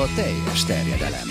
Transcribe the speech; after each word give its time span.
a 0.00 0.08
teljes 0.14 0.64
terjedelem. 0.64 1.28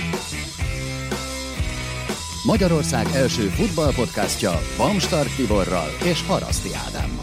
Magyarország 2.43 3.07
első 3.13 3.47
futballpodcastja 3.47 4.59
Bamstart 4.77 5.35
Tiborral 5.35 5.89
és 6.03 6.25
Haraszti 6.27 6.69
Ádámmal. 6.87 7.18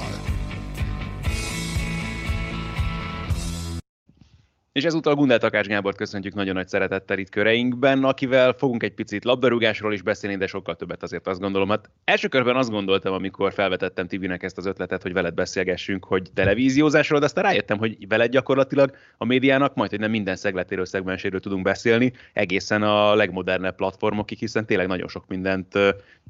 És 4.77 4.85
ezúttal 4.85 5.15
Gundel 5.15 5.39
Takács 5.39 5.67
Gábort 5.67 5.97
köszöntjük 5.97 6.35
nagyon 6.35 6.55
nagy 6.55 6.69
szeretettel 6.69 7.19
itt 7.19 7.29
köreinkben, 7.29 8.05
akivel 8.05 8.53
fogunk 8.53 8.83
egy 8.83 8.95
picit 8.95 9.25
labdarúgásról 9.25 9.93
is 9.93 10.03
beszélni, 10.03 10.37
de 10.37 10.47
sokkal 10.47 10.77
többet 10.77 11.03
azért 11.03 11.27
azt 11.27 11.41
gondolom. 11.41 11.69
Hát 11.69 11.91
első 12.05 12.29
körben 12.29 12.57
azt 12.57 12.71
gondoltam, 12.71 13.13
amikor 13.13 13.53
felvetettem 13.53 14.07
Tibinek 14.07 14.43
ezt 14.43 14.59
az 14.59 14.67
ötletet, 14.67 15.03
hogy 15.03 15.13
veled 15.13 15.35
beszélgessünk, 15.35 16.05
hogy 16.05 16.31
televíziózásról, 16.35 17.19
de 17.19 17.25
aztán 17.25 17.45
rájöttem, 17.45 17.79
hogy 17.79 18.09
veled 18.09 18.31
gyakorlatilag 18.31 18.97
a 19.17 19.25
médiának 19.25 19.75
majd, 19.75 19.91
hogy 19.91 20.01
nem 20.01 20.11
minden 20.11 20.37
szegletéről, 20.37 20.87
szegmenséről 20.87 21.41
tudunk 21.41 21.63
beszélni, 21.63 22.13
egészen 22.33 22.83
a 22.83 23.15
legmodernebb 23.15 23.75
platformokig, 23.75 24.39
hiszen 24.39 24.67
tényleg 24.67 24.87
nagyon 24.87 25.09
sok 25.09 25.25
mindent 25.29 25.79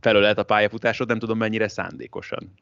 felölelt 0.01 0.39
a 0.39 0.43
pályafutásod, 0.43 1.09
nem 1.09 1.19
tudom 1.19 1.39
mennyire 1.39 1.69
szándékosan. 1.69 2.53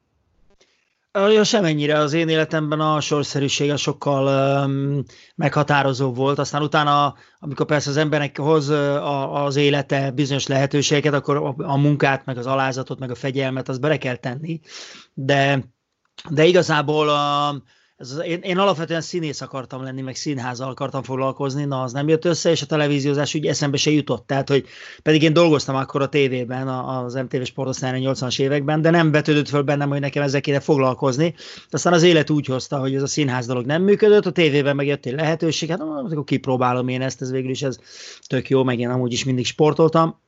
Ja, 1.16 1.44
semennyire 1.44 1.98
az 1.98 2.12
én 2.12 2.28
életemben 2.28 2.80
a 2.80 3.00
sorszerűsége 3.00 3.76
sokkal 3.76 4.64
um, 4.66 5.02
meghatározó 5.34 6.12
volt. 6.12 6.38
Aztán 6.38 6.62
utána, 6.62 7.14
amikor 7.38 7.66
persze 7.66 7.90
az 7.90 7.96
embernek 7.96 8.38
hoz 8.38 8.68
a, 8.68 9.44
az 9.44 9.56
élete 9.56 10.10
bizonyos 10.10 10.46
lehetőségeket, 10.46 11.14
akkor 11.14 11.36
a, 11.36 11.54
a 11.58 11.76
munkát, 11.76 12.24
meg 12.24 12.38
az 12.38 12.46
alázatot, 12.46 12.98
meg 12.98 13.10
a 13.10 13.14
fegyelmet, 13.14 13.68
az 13.68 13.78
bele 13.78 13.96
kell 13.96 14.16
tenni. 14.16 14.60
De, 15.12 15.64
de 16.30 16.44
igazából 16.44 17.08
um, 17.08 17.62
ez 18.04 18.10
az, 18.10 18.24
én, 18.26 18.38
én 18.42 18.58
alapvetően 18.58 19.00
színész 19.00 19.40
akartam 19.40 19.82
lenni, 19.82 20.00
meg 20.00 20.14
színházzal 20.14 20.70
akartam 20.70 21.02
foglalkozni, 21.02 21.64
na 21.64 21.82
az 21.82 21.92
nem 21.92 22.08
jött 22.08 22.24
össze, 22.24 22.50
és 22.50 22.62
a 22.62 22.66
televíziózás 22.66 23.34
úgy 23.34 23.46
eszembe 23.46 23.76
se 23.76 23.90
jutott. 23.90 24.26
Tehát, 24.26 24.48
hogy 24.48 24.64
pedig 25.02 25.22
én 25.22 25.32
dolgoztam 25.32 25.76
akkor 25.76 26.02
a 26.02 26.08
tévében, 26.08 26.68
az 26.68 27.14
MTV 27.14 27.42
Sportosztályon 27.42 28.14
80-as 28.14 28.40
években, 28.40 28.82
de 28.82 28.90
nem 28.90 29.10
vetődött 29.10 29.48
föl 29.48 29.62
bennem, 29.62 29.88
hogy 29.88 30.00
nekem 30.00 30.22
ezzel 30.22 30.40
kéne 30.40 30.60
foglalkozni. 30.60 31.34
Aztán 31.70 31.92
az 31.92 32.02
élet 32.02 32.30
úgy 32.30 32.46
hozta, 32.46 32.78
hogy 32.78 32.94
ez 32.94 33.02
a 33.02 33.06
színház 33.06 33.46
dolog 33.46 33.66
nem 33.66 33.82
működött, 33.82 34.26
a 34.26 34.32
tévében 34.32 34.76
meg 34.76 34.86
jött 34.86 35.06
egy 35.06 35.14
lehetőség, 35.14 35.68
hát 35.68 35.80
akkor 35.80 36.24
kipróbálom 36.24 36.88
én 36.88 37.02
ezt, 37.02 37.22
ez 37.22 37.30
végül 37.30 37.50
is 37.50 37.62
ez 37.62 37.78
tök 38.26 38.48
jó, 38.48 38.64
meg 38.64 38.78
én 38.78 38.90
amúgy 38.90 39.12
is 39.12 39.24
mindig 39.24 39.46
sportoltam. 39.46 40.20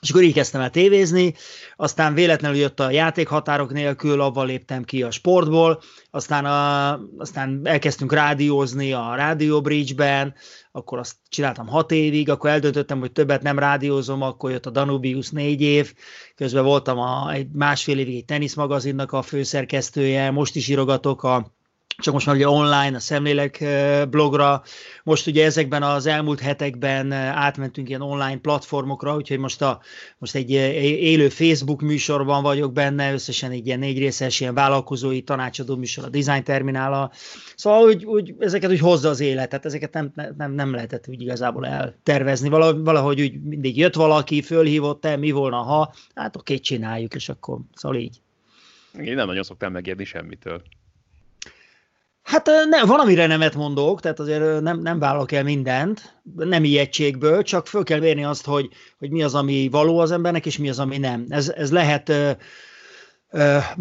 És 0.00 0.10
akkor 0.10 0.22
így 0.22 0.32
kezdtem 0.32 0.60
el 0.60 0.70
tévézni, 0.70 1.34
aztán 1.76 2.14
véletlenül 2.14 2.56
jött 2.56 2.80
a 2.80 2.90
játék 2.90 3.28
határok 3.28 3.72
nélkül, 3.72 4.20
avval 4.20 4.46
léptem 4.46 4.84
ki 4.84 5.02
a 5.02 5.10
sportból, 5.10 5.82
aztán, 6.10 6.44
a, 6.44 6.92
aztán 7.18 7.60
elkezdtünk 7.64 8.12
rádiózni 8.12 8.92
a 8.92 9.14
Radio 9.14 9.60
Bridge-ben, 9.60 10.34
akkor 10.72 10.98
azt 10.98 11.16
csináltam 11.28 11.66
hat 11.66 11.90
évig, 11.90 12.30
akkor 12.30 12.50
eldöntöttem, 12.50 12.98
hogy 12.98 13.12
többet 13.12 13.42
nem 13.42 13.58
rádiózom, 13.58 14.22
akkor 14.22 14.50
jött 14.50 14.66
a 14.66 14.70
Danubius 14.70 15.30
négy 15.30 15.60
év, 15.60 15.94
közben 16.34 16.64
voltam 16.64 16.98
a, 16.98 17.30
egy 17.32 17.48
másfél 17.52 17.98
évig 17.98 18.16
egy 18.16 18.24
teniszmagazinnak 18.24 19.12
a 19.12 19.22
főszerkesztője, 19.22 20.30
most 20.30 20.56
is 20.56 20.68
írogatok 20.68 21.22
a 21.22 21.54
csak 22.00 22.14
most 22.14 22.26
már 22.26 22.36
ugye 22.36 22.48
online, 22.48 22.96
a 22.96 23.00
szemlélek 23.00 23.64
blogra. 24.10 24.62
Most 25.04 25.26
ugye 25.26 25.44
ezekben 25.44 25.82
az 25.82 26.06
elmúlt 26.06 26.40
hetekben 26.40 27.12
átmentünk 27.12 27.88
ilyen 27.88 28.00
online 28.00 28.38
platformokra, 28.38 29.14
úgyhogy 29.14 29.38
most, 29.38 29.62
a, 29.62 29.80
most 30.18 30.34
egy 30.34 30.50
élő 30.50 31.28
Facebook 31.28 31.80
műsorban 31.80 32.42
vagyok 32.42 32.72
benne, 32.72 33.12
összesen 33.12 33.50
egy 33.50 33.66
ilyen 33.66 33.78
négy 33.78 33.98
részes 33.98 34.40
ilyen 34.40 34.54
vállalkozói 34.54 35.22
tanácsadó 35.22 35.76
műsor 35.76 36.04
a 36.04 36.08
Design 36.08 36.42
Terminála. 36.42 37.10
Szóval 37.56 37.82
úgy, 37.82 38.04
úgy, 38.04 38.34
ezeket 38.38 38.70
úgy 38.70 38.80
hozza 38.80 39.08
az 39.08 39.20
életet, 39.20 39.64
ezeket 39.64 39.92
nem, 39.92 40.12
nem, 40.36 40.52
nem 40.52 40.74
lehetett 40.74 41.08
úgy 41.08 41.22
igazából 41.22 41.66
eltervezni. 41.66 42.48
Valahogy 42.48 43.20
úgy 43.20 43.42
mindig 43.42 43.76
jött 43.76 43.94
valaki, 43.94 44.42
fölhívott 44.42 45.04
el, 45.04 45.18
mi 45.18 45.30
volna, 45.30 45.56
ha, 45.56 45.94
hát 46.14 46.36
oké, 46.36 46.58
csináljuk, 46.58 47.14
és 47.14 47.28
akkor 47.28 47.58
szóval 47.74 47.98
így. 47.98 48.20
Én 48.98 49.14
nem 49.14 49.26
nagyon 49.26 49.42
szoktam 49.42 49.72
megérni 49.72 50.04
semmitől. 50.04 50.62
Hát 52.30 52.50
ne, 52.68 52.84
van, 52.84 53.00
amire 53.00 53.26
nemet 53.26 53.54
mondok, 53.54 54.00
tehát 54.00 54.20
azért 54.20 54.60
nem, 54.60 54.80
nem 54.80 54.98
vállalok 54.98 55.32
el 55.32 55.42
mindent, 55.42 56.20
nem 56.34 56.64
ijegységből, 56.64 57.42
csak 57.42 57.66
föl 57.66 57.82
kell 57.82 57.98
vérni 57.98 58.24
azt, 58.24 58.46
hogy, 58.46 58.68
hogy 58.98 59.10
mi 59.10 59.22
az, 59.22 59.34
ami 59.34 59.68
való 59.70 59.98
az 59.98 60.10
embernek, 60.10 60.46
és 60.46 60.58
mi 60.58 60.68
az, 60.68 60.78
ami 60.78 60.98
nem. 60.98 61.24
Ez, 61.28 61.48
ez 61.48 61.70
lehet 61.72 62.12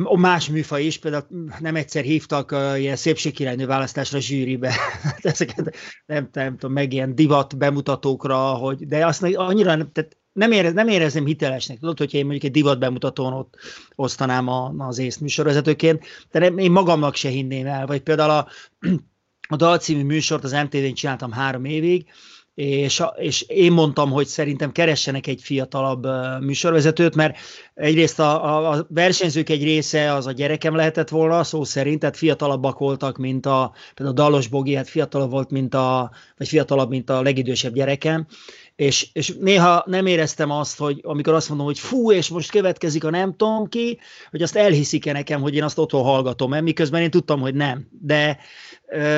a 0.04 0.18
más 0.18 0.50
műfaj 0.50 0.84
is, 0.84 0.98
például 0.98 1.26
nem 1.60 1.76
egyszer 1.76 2.04
hívtak 2.04 2.52
uh, 2.52 2.80
ilyen 2.80 2.96
szépségkirálynő 2.96 3.66
választásra 3.66 4.20
zsűribe, 4.20 4.74
ezeket 5.22 5.76
nem, 6.06 6.30
nem 6.32 6.58
tudom, 6.58 6.74
meg 6.74 6.94
ilyen 6.94 7.16
divat 7.16 7.58
bemutatókra, 7.58 8.38
hogy, 8.38 8.88
de 8.88 9.06
azt 9.06 9.24
annyira, 9.24 9.92
tehát 9.92 10.18
nem, 10.34 10.52
érez, 10.52 10.74
nem 10.74 10.88
érezném 10.88 11.26
hitelesnek, 11.26 11.80
tudod, 11.80 11.98
hogyha 11.98 12.18
én 12.18 12.24
mondjuk 12.24 12.44
egy 12.44 12.52
divat 12.52 12.80
bemutatón 12.80 13.34
ott 13.34 13.56
osztanám 13.96 14.48
a, 14.48 14.74
az 14.78 14.98
észt 14.98 15.22
műsorvezetőként, 15.22 16.06
de 16.32 16.40
nem, 16.40 16.58
én 16.58 16.72
magamnak 16.72 17.16
se 17.16 17.30
hinném 17.30 17.66
el, 17.66 17.86
vagy 17.86 18.02
például 18.02 18.30
a, 18.30 18.48
a 19.50 19.56
Dal 19.56 19.78
című 19.78 20.04
műsort 20.04 20.44
az 20.44 20.52
MTV-n 20.52 20.94
csináltam 20.94 21.32
három 21.32 21.66
évig, 21.66 22.06
és, 22.60 23.04
és 23.18 23.42
én 23.42 23.72
mondtam, 23.72 24.12
hogy 24.12 24.28
szerintem 24.28 24.72
keressenek 24.72 25.28
egy 25.28 25.42
fiatalabb 25.42 26.08
műsorvezetőt, 26.42 27.16
mert 27.16 27.38
egyrészt 27.74 28.20
a, 28.20 28.46
a, 28.46 28.72
a 28.72 28.86
versenyzők 28.90 29.50
egy 29.50 29.64
része 29.64 30.14
az 30.14 30.28
a 30.28 30.32
gyerekem 30.32 30.76
lehetett 30.76 31.10
volna, 31.10 31.44
szó 31.44 31.64
szerint, 31.64 32.00
tehát 32.00 32.18
fiatalabbak 32.18 32.80
voltak, 32.80 33.18
mint 33.18 33.46
a, 33.46 33.72
például 33.94 34.18
a 34.18 34.24
Dalos 34.24 34.48
Bogi, 34.48 34.76
hát 34.76 34.90
fiatalabb 34.90 35.30
volt, 35.30 35.50
mint 35.50 35.74
a, 35.74 36.12
vagy 36.38 36.48
fiatalabb, 36.48 36.90
mint 36.90 37.10
a 37.10 37.22
legidősebb 37.22 37.74
gyerekem, 37.74 38.28
és, 38.80 39.08
és 39.14 39.34
néha 39.40 39.84
nem 39.86 40.06
éreztem 40.06 40.52
azt, 40.52 40.78
hogy 40.78 41.00
amikor 41.04 41.34
azt 41.34 41.50
mondom, 41.50 41.66
hogy 41.66 41.80
fú, 41.80 42.12
és 42.12 42.28
most 42.28 42.52
következik 42.52 43.04
a 43.04 43.10
nem 43.10 43.36
tudom 43.36 43.68
ki, 43.68 44.00
hogy 44.32 44.42
azt 44.42 44.56
elhiszik-e 44.56 45.12
nekem, 45.12 45.42
hogy 45.42 45.56
én 45.56 45.64
azt 45.64 45.78
otthon 45.78 46.04
hallgatom, 46.04 46.50
mert 46.50 46.64
miközben 46.64 47.02
én 47.02 47.10
tudtam, 47.10 47.40
hogy 47.40 47.54
nem. 47.54 47.88
De, 48.02 48.38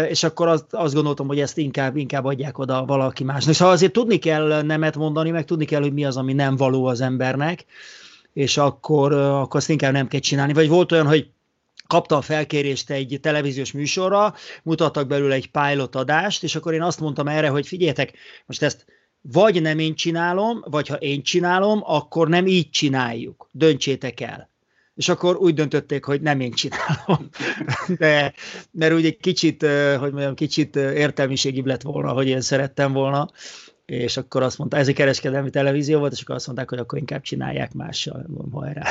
és 0.09 0.23
akkor 0.23 0.47
azt, 0.47 0.65
azt 0.71 0.93
gondoltam, 0.93 1.27
hogy 1.27 1.39
ezt 1.39 1.57
inkább, 1.57 1.95
inkább 1.95 2.25
adják 2.25 2.57
oda 2.57 2.85
valaki 2.85 3.23
másnak. 3.23 3.53
Szóval 3.53 3.73
azért 3.73 3.91
tudni 3.91 4.17
kell 4.17 4.61
nemet 4.61 4.95
mondani, 4.95 5.29
meg 5.29 5.45
tudni 5.45 5.65
kell, 5.65 5.81
hogy 5.81 5.93
mi 5.93 6.05
az, 6.05 6.17
ami 6.17 6.33
nem 6.33 6.55
való 6.55 6.85
az 6.85 7.01
embernek, 7.01 7.65
és 8.33 8.57
akkor, 8.57 9.13
akkor 9.13 9.59
azt 9.59 9.69
inkább 9.69 9.93
nem 9.93 10.07
kell 10.07 10.19
csinálni. 10.19 10.53
Vagy 10.53 10.69
volt 10.69 10.91
olyan, 10.91 11.07
hogy 11.07 11.29
kapta 11.87 12.17
a 12.17 12.21
felkérést 12.21 12.89
egy 12.89 13.19
televíziós 13.21 13.71
műsorra, 13.71 14.33
mutattak 14.63 15.07
belőle 15.07 15.35
egy 15.35 15.51
pilot 15.51 15.95
adást, 15.95 16.43
és 16.43 16.55
akkor 16.55 16.73
én 16.73 16.81
azt 16.81 16.99
mondtam 16.99 17.27
erre, 17.27 17.47
hogy 17.47 17.67
figyeljetek, 17.67 18.13
most 18.45 18.63
ezt 18.63 18.85
vagy 19.21 19.61
nem 19.61 19.79
én 19.79 19.95
csinálom, 19.95 20.63
vagy 20.65 20.87
ha 20.87 20.95
én 20.95 21.23
csinálom, 21.23 21.81
akkor 21.83 22.27
nem 22.29 22.47
így 22.47 22.69
csináljuk. 22.69 23.49
Döntsétek 23.51 24.19
el. 24.19 24.49
És 24.95 25.09
akkor 25.09 25.35
úgy 25.35 25.53
döntötték, 25.53 26.05
hogy 26.05 26.21
nem 26.21 26.39
én 26.39 26.51
csinálom. 26.51 27.29
De, 27.99 28.33
mert 28.71 28.93
úgy 28.93 29.05
egy 29.05 29.17
kicsit, 29.17 29.65
hogy 29.99 30.11
mondjam, 30.11 30.35
kicsit 30.35 30.75
értelmiségibb 30.75 31.65
lett 31.65 31.81
volna, 31.81 32.11
hogy 32.11 32.27
én 32.27 32.41
szerettem 32.41 32.93
volna. 32.93 33.29
És 33.85 34.17
akkor 34.17 34.43
azt 34.43 34.57
mondta, 34.57 34.77
ez 34.77 34.87
egy 34.87 34.95
kereskedelmi 34.95 35.49
televízió 35.49 35.99
volt, 35.99 36.11
és 36.11 36.21
akkor 36.21 36.35
azt 36.35 36.45
mondták, 36.45 36.69
hogy 36.69 36.79
akkor 36.79 36.99
inkább 36.99 37.21
csinálják 37.21 37.73
mással. 37.73 38.25
Hajrá. 38.51 38.83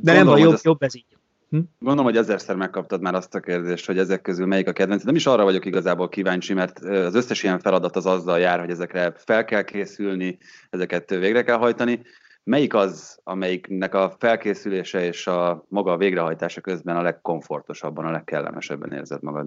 De 0.00 0.14
Gondolom, 0.14 0.40
nem 0.40 0.48
jobb, 0.48 0.58
jobb 0.62 0.82
ez 0.82 0.96
így. 0.96 1.13
Hm? 1.54 1.60
Gondolom, 1.78 2.04
hogy 2.04 2.16
ezerszer 2.16 2.56
megkaptad 2.56 3.00
már 3.00 3.14
azt 3.14 3.34
a 3.34 3.40
kérdést, 3.40 3.86
hogy 3.86 3.98
ezek 3.98 4.22
közül 4.22 4.46
melyik 4.46 4.68
a 4.68 4.72
kedvenc. 4.72 5.02
Nem 5.02 5.14
is 5.14 5.26
arra 5.26 5.44
vagyok 5.44 5.64
igazából 5.64 6.08
kíváncsi, 6.08 6.54
mert 6.54 6.78
az 6.78 7.14
összes 7.14 7.42
ilyen 7.42 7.58
feladat 7.58 7.96
az 7.96 8.06
azzal 8.06 8.38
jár, 8.38 8.60
hogy 8.60 8.70
ezekre 8.70 9.12
fel 9.16 9.44
kell 9.44 9.62
készülni, 9.62 10.38
ezeket 10.70 11.10
végre 11.10 11.42
kell 11.42 11.56
hajtani. 11.56 12.02
Melyik 12.44 12.74
az, 12.74 13.20
amelyiknek 13.22 13.94
a 13.94 14.14
felkészülése 14.18 15.04
és 15.04 15.26
a 15.26 15.64
maga 15.68 15.92
a 15.92 15.96
végrehajtása 15.96 16.60
közben 16.60 16.96
a 16.96 17.02
legkomfortosabban, 17.02 18.04
a 18.04 18.10
legkellemesebben 18.10 18.92
érzed 18.92 19.22
magad? 19.22 19.46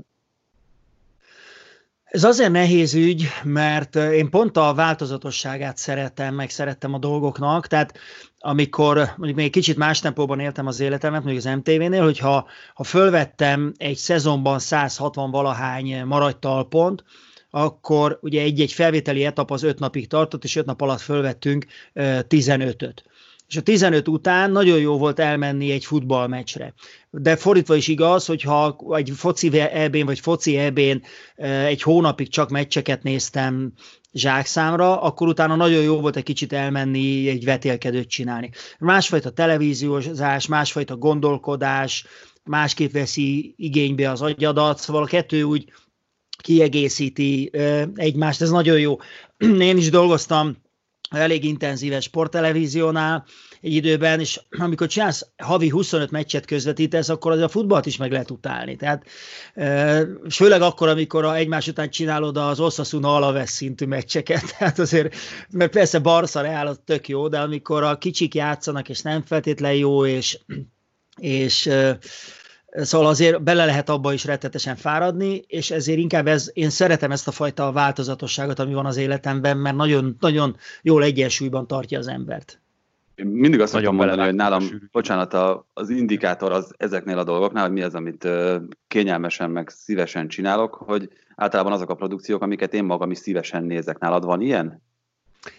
Ez 2.08 2.24
azért 2.24 2.52
nehéz 2.52 2.94
ügy, 2.94 3.28
mert 3.44 3.96
én 3.96 4.30
pont 4.30 4.58
a 4.58 4.74
változatosságát 4.74 5.78
szeretem, 5.78 6.36
meg 6.36 6.50
szerettem 6.50 6.94
a 6.94 6.98
dolgoknak, 6.98 7.68
tehát 7.68 7.98
amikor 8.40 8.96
mondjuk 8.96 9.36
még 9.36 9.52
kicsit 9.52 9.78
más 9.78 10.00
tempóban 10.00 10.40
éltem 10.40 10.68
az 10.68 10.80
életemet, 10.80 11.24
mondjuk 11.24 11.46
az 11.46 11.56
MTV-nél, 11.56 12.04
hogyha 12.04 12.48
ha 12.74 12.84
fölvettem 12.84 13.74
egy 13.78 13.96
szezonban 13.96 14.60
160 14.60 15.32
valahány 15.32 16.04
maradj 16.06 16.38
talpont, 16.40 17.04
akkor 17.50 18.18
ugye 18.22 18.42
egy-egy 18.42 18.72
felvételi 18.72 19.26
etap 19.26 19.52
az 19.52 19.64
öt 19.64 19.80
napig 19.80 20.08
tartott, 20.08 20.44
és 20.44 20.56
öt 20.56 20.66
nap 20.66 20.82
alatt 20.82 21.02
fölvettünk 21.02 21.66
15-öt 21.96 23.04
és 23.48 23.58
a 23.58 23.62
15 23.62 24.08
után 24.08 24.52
nagyon 24.52 24.80
jó 24.80 24.98
volt 24.98 25.20
elmenni 25.20 25.72
egy 25.72 25.86
futballmeccsre. 25.86 26.74
De 27.10 27.36
fordítva 27.36 27.76
is 27.76 27.88
igaz, 27.88 28.26
hogyha 28.26 28.78
egy 28.90 29.12
foci 29.16 29.60
eb 29.60 30.04
vagy 30.04 30.20
foci 30.20 30.58
eb 30.58 30.80
egy 31.66 31.82
hónapig 31.82 32.30
csak 32.30 32.50
meccseket 32.50 33.04
néztem 33.04 33.74
zsákszámra, 34.14 35.02
akkor 35.02 35.28
utána 35.28 35.56
nagyon 35.56 35.82
jó 35.82 36.00
volt 36.00 36.16
egy 36.16 36.24
kicsit 36.24 36.54
elmenni, 36.54 37.30
egy 37.30 37.46
vetélkedőt 37.46 38.10
csinálni. 38.10 38.50
Másfajta 38.80 39.30
televíziózás, 39.30 40.48
másfajta 40.48 40.96
gondolkodás, 40.96 42.06
másképp 42.44 42.92
veszi 42.92 43.54
igénybe 43.58 44.12
az 44.12 44.22
agyadat, 44.22 44.80
szóval 44.80 45.04
a 45.04 45.08
kettő 45.08 45.44
úgy 45.44 45.72
kiegészíti 46.44 47.52
egymást, 47.96 48.42
ez 48.42 48.50
nagyon 48.50 48.80
jó. 48.80 48.98
Én 49.60 49.78
is 49.78 49.90
dolgoztam 49.90 50.58
elég 51.10 51.44
intenzíves 51.44 52.04
sporttelevíziónál 52.04 53.26
egy 53.62 53.74
időben, 53.74 54.20
és 54.20 54.42
amikor 54.50 54.88
csinálsz 54.88 55.30
havi 55.38 55.70
25 55.70 56.12
meccset 56.12 56.46
közvetítesz, 56.46 57.10
akkor 57.10 57.32
az 57.32 57.40
a 57.40 57.48
futballt 57.48 57.86
is 57.86 57.98
meg 57.98 58.12
lehet 58.12 58.32
utálni. 58.32 58.76
Tehát 58.76 59.04
főleg 60.30 60.62
akkor, 60.62 60.88
amikor 60.88 61.26
a 61.26 61.36
egymás 61.36 61.68
után 61.68 61.90
csinálod 61.90 62.38
az 62.38 62.60
Osasuna 62.60 63.16
Alaves 63.16 63.50
szintű 63.50 63.86
meccseket, 63.86 64.56
tehát 64.58 64.80
azért, 64.86 65.16
mert 65.50 65.72
persze 65.72 66.00
Barca 66.00 66.42
Real 66.42 66.76
tök 66.86 67.08
jó, 67.08 67.28
de 67.28 67.40
amikor 67.40 67.84
a 67.84 67.98
kicsik 67.98 68.36
játszanak, 68.36 68.90
és 68.90 69.02
nem 69.02 69.22
feltétlen 69.22 69.74
jó, 69.74 70.06
és, 70.06 70.40
és 71.16 71.70
Szóval 72.84 73.08
azért 73.08 73.44
bele 73.44 73.66
lehet 73.66 73.90
abba 73.90 74.14
is 74.14 74.26
rettetesen 74.26 74.76
fáradni, 74.76 75.44
és 75.48 75.72
ezért 75.72 75.98
inkább 75.98 76.28
ez, 76.28 76.52
én 76.54 76.70
szeretem 76.70 77.12
ezt 77.12 77.28
a 77.28 77.32
fajta 77.32 77.72
változatosságot, 77.72 78.60
ami 78.60 78.74
van 78.74 78.86
az 78.86 78.98
életemben, 78.98 79.58
mert 79.58 79.76
nagyon, 79.76 80.16
nagyon 80.20 80.56
jól 80.82 81.04
egyensúlyban 81.04 81.68
tartja 81.68 82.00
az 82.00 82.08
embert. 82.08 82.60
Én 83.16 83.26
mindig 83.26 83.60
azt 83.60 83.72
szoktam 83.72 83.96
mondani, 83.96 84.22
hogy 84.22 84.36
nálam, 84.36 84.64
bocsánat, 84.92 85.34
a, 85.34 85.68
az 85.74 85.90
indikátor 85.90 86.52
az 86.52 86.74
ezeknél 86.78 87.18
a 87.18 87.24
dolgoknál, 87.24 87.64
hogy 87.64 87.74
mi 87.74 87.82
az, 87.82 87.96
amit 87.96 88.28
kényelmesen 88.88 89.50
meg 89.50 89.70
szívesen 89.70 90.28
csinálok, 90.28 90.74
hogy 90.74 91.10
általában 91.36 91.72
azok 91.72 91.90
a 91.90 91.96
produkciók, 91.96 92.42
amiket 92.42 92.74
én 92.74 92.84
magam 92.84 93.12
is 93.12 93.18
szívesen 93.18 93.64
nézek. 93.64 94.00
Nálad 94.00 94.26
van 94.26 94.42
ilyen? 94.42 94.82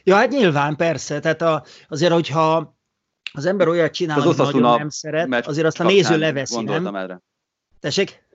Ja, 0.04 0.14
hát 0.14 0.30
nyilván, 0.30 0.76
persze. 0.76 1.20
Tehát 1.20 1.42
a, 1.42 1.64
azért, 1.88 2.12
hogyha 2.12 2.77
az 3.32 3.46
ember 3.46 3.69
olyat 3.69 3.92
csinál, 3.92 4.19
az 4.20 4.40
amit 4.40 4.52
nagyon 4.52 4.78
nem 4.78 4.88
szeret, 4.88 5.46
azért 5.46 5.66
azt 5.66 5.80
a 5.80 5.84
néző 5.84 6.19
leveszi, 6.19 6.62
nem? 6.62 6.94
Erre. 6.94 7.20
Tessék? 7.80 8.26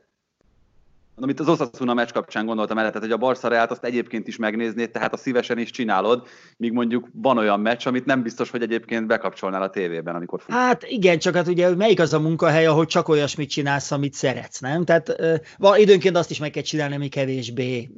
Amit 1.15 1.39
az 1.39 1.47
Osasuna 1.47 1.93
meccs 1.93 2.11
kapcsán 2.11 2.45
gondoltam 2.45 2.77
el, 2.77 2.87
tehát 2.87 3.01
hogy 3.01 3.11
a 3.11 3.17
Barca 3.17 3.47
Reált 3.47 3.71
azt 3.71 3.83
egyébként 3.83 4.27
is 4.27 4.37
megnéznéd, 4.37 4.91
tehát 4.91 5.13
a 5.13 5.17
szívesen 5.17 5.57
is 5.57 5.69
csinálod, 5.69 6.27
míg 6.57 6.71
mondjuk 6.71 7.07
van 7.13 7.37
olyan 7.37 7.59
meccs, 7.59 7.87
amit 7.87 8.05
nem 8.05 8.21
biztos, 8.21 8.49
hogy 8.49 8.61
egyébként 8.61 9.07
bekapcsolnál 9.07 9.61
a 9.61 9.69
tévében, 9.69 10.15
amikor 10.15 10.41
fut. 10.41 10.55
Hát 10.55 10.83
igen, 10.83 11.19
csak 11.19 11.35
hát 11.35 11.47
ugye 11.47 11.75
melyik 11.75 11.99
az 11.99 12.13
a 12.13 12.19
munkahely, 12.19 12.65
ahol 12.65 12.85
csak 12.85 13.07
olyasmit 13.07 13.49
csinálsz, 13.49 13.91
amit 13.91 14.13
szeretsz, 14.13 14.59
nem? 14.59 14.85
Tehát 14.85 15.15
uh, 15.59 15.79
időnként 15.79 16.17
azt 16.17 16.29
is 16.29 16.39
meg 16.39 16.51
kell 16.51 16.63
csinálni, 16.63 16.95
ami 16.95 17.07
kevésbé, 17.07 17.89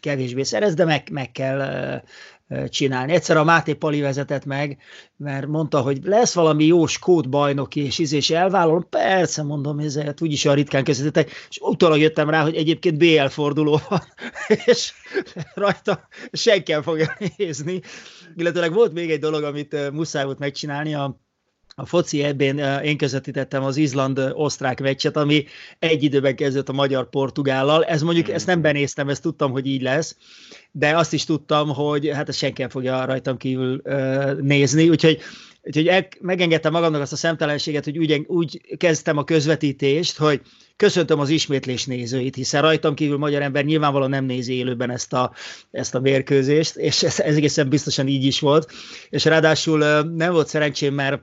kevésbé 0.00 0.42
szeretsz, 0.42 0.74
de 0.74 0.84
meg, 0.84 1.08
meg 1.10 1.30
kell 1.30 2.00
csinálni. 2.68 3.12
Egyszer 3.12 3.36
a 3.36 3.44
Máté 3.44 3.72
Pali 3.72 4.00
vezetett 4.00 4.44
meg, 4.44 4.78
mert 5.16 5.46
mondta, 5.46 5.80
hogy 5.80 5.98
lesz 6.04 6.34
valami 6.34 6.64
jó 6.64 6.86
skót 6.86 7.28
bajnoki, 7.28 7.84
és 7.84 7.98
íz, 7.98 8.12
és 8.12 8.30
elvállalom. 8.30 8.88
Persze, 8.88 9.42
mondom, 9.42 9.78
ezért 9.78 10.20
úgyis 10.20 10.44
olyan 10.44 10.56
ritkán 10.56 10.84
közvetítek, 10.84 11.30
és 11.48 11.58
utólag 11.60 11.98
jöttem 11.98 12.30
rá, 12.30 12.42
hogy 12.42 12.56
egyébként 12.56 12.98
BL 12.98 13.26
forduló 13.26 13.80
van, 13.88 14.02
és 14.66 14.92
rajta 15.54 16.08
senki 16.32 16.74
fogja 16.82 17.16
nézni. 17.36 17.80
Illetőleg 18.36 18.72
volt 18.72 18.92
még 18.92 19.10
egy 19.10 19.20
dolog, 19.20 19.42
amit 19.42 19.90
muszáj 19.90 20.24
volt 20.24 20.38
megcsinálni, 20.38 20.94
a 20.94 21.20
a 21.74 21.86
foci 21.86 22.22
ebben 22.22 22.82
én 22.82 22.96
közvetítettem 22.96 23.64
az 23.64 23.76
Izland-osztrák 23.76 24.80
meccset, 24.80 25.16
ami 25.16 25.44
egy 25.78 26.02
időben 26.02 26.36
kezdett 26.36 26.68
a 26.68 26.72
magyar-portugállal. 26.72 27.84
Ez 27.84 28.02
mondjuk, 28.02 28.28
ezt 28.28 28.46
nem 28.46 28.60
benéztem, 28.62 29.08
ezt 29.08 29.22
tudtam, 29.22 29.50
hogy 29.50 29.66
így 29.66 29.82
lesz, 29.82 30.16
de 30.70 30.96
azt 30.96 31.12
is 31.12 31.24
tudtam, 31.24 31.68
hogy 31.68 32.08
hát 32.08 32.28
ezt 32.28 32.38
senki 32.38 32.64
fogja 32.68 33.04
rajtam 33.04 33.36
kívül 33.36 33.80
uh, 33.84 34.40
nézni, 34.40 34.88
úgyhogy 34.88 35.20
Úgyhogy 35.64 35.86
el, 35.88 36.08
megengedtem 36.20 36.72
magamnak 36.72 37.00
azt 37.00 37.12
a 37.12 37.16
szemtelenséget, 37.16 37.84
hogy 37.84 37.98
úgy, 37.98 38.24
úgy 38.26 38.76
kezdtem 38.76 39.16
a 39.16 39.24
közvetítést, 39.24 40.16
hogy 40.18 40.40
köszöntöm 40.76 41.18
az 41.18 41.28
ismétlés 41.28 41.86
nézőit, 41.86 42.34
hiszen 42.34 42.62
rajtam 42.62 42.94
kívül 42.94 43.18
magyar 43.18 43.42
ember 43.42 43.64
nyilvánvalóan 43.64 44.10
nem 44.10 44.24
nézi 44.24 44.54
élőben 44.54 44.90
ezt 44.90 45.12
a, 45.12 45.32
ezt 45.70 45.94
a 45.94 46.00
mérkőzést, 46.00 46.76
és 46.76 47.02
ez, 47.02 47.20
ez 47.20 47.36
egészen 47.36 47.68
biztosan 47.68 48.06
így 48.06 48.24
is 48.24 48.40
volt. 48.40 48.72
És 49.08 49.24
ráadásul 49.24 49.78
nem 50.02 50.32
volt 50.32 50.48
szerencsém, 50.48 50.94
mert 50.94 51.22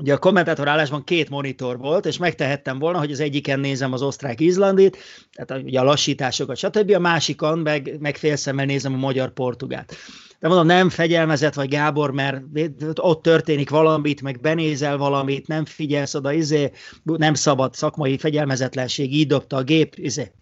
Ugye 0.00 0.14
a 0.14 0.18
kommentátor 0.18 0.68
állásban 0.68 1.04
két 1.04 1.30
monitor 1.30 1.78
volt, 1.78 2.06
és 2.06 2.16
megtehettem 2.16 2.78
volna, 2.78 2.98
hogy 2.98 3.12
az 3.12 3.20
egyiken 3.20 3.60
nézem 3.60 3.92
az 3.92 4.02
osztrák-izlandit, 4.02 4.96
tehát 5.32 5.62
ugye 5.62 5.80
a 5.80 5.84
lassításokat, 5.84 6.56
stb. 6.56 6.90
A 6.90 6.98
másikon 6.98 7.58
meg, 7.58 7.96
meg 7.98 8.16
félszemmel 8.16 8.64
nézem 8.64 8.94
a 8.94 8.96
magyar-portugát. 8.96 9.94
De 10.38 10.48
mondom, 10.48 10.66
nem 10.66 10.88
fegyelmezett 10.88 11.54
vagy 11.54 11.68
Gábor, 11.68 12.12
mert 12.12 12.42
ott 12.94 13.22
történik 13.22 13.70
valamit, 13.70 14.22
meg 14.22 14.40
benézel 14.40 14.96
valamit, 14.96 15.46
nem 15.46 15.64
figyelsz 15.64 16.14
oda, 16.14 16.32
izé, 16.32 16.70
nem 17.02 17.34
szabad 17.34 17.74
szakmai 17.74 18.18
fegyelmezetlenség, 18.18 19.14
így 19.14 19.26
dobta 19.26 19.56
a 19.56 19.62
gép, 19.62 19.94
izé. 19.96 20.32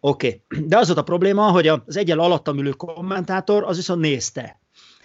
Oké. 0.00 0.42
Okay. 0.48 0.66
De 0.66 0.78
az 0.78 0.86
volt 0.86 0.98
a 0.98 1.02
probléma, 1.02 1.50
hogy 1.50 1.68
az 1.68 1.96
egyel 1.96 2.18
alattam 2.18 2.58
ülő 2.58 2.70
kommentátor, 2.70 3.64
az 3.64 3.76
viszont 3.76 4.00
nézte 4.00 4.59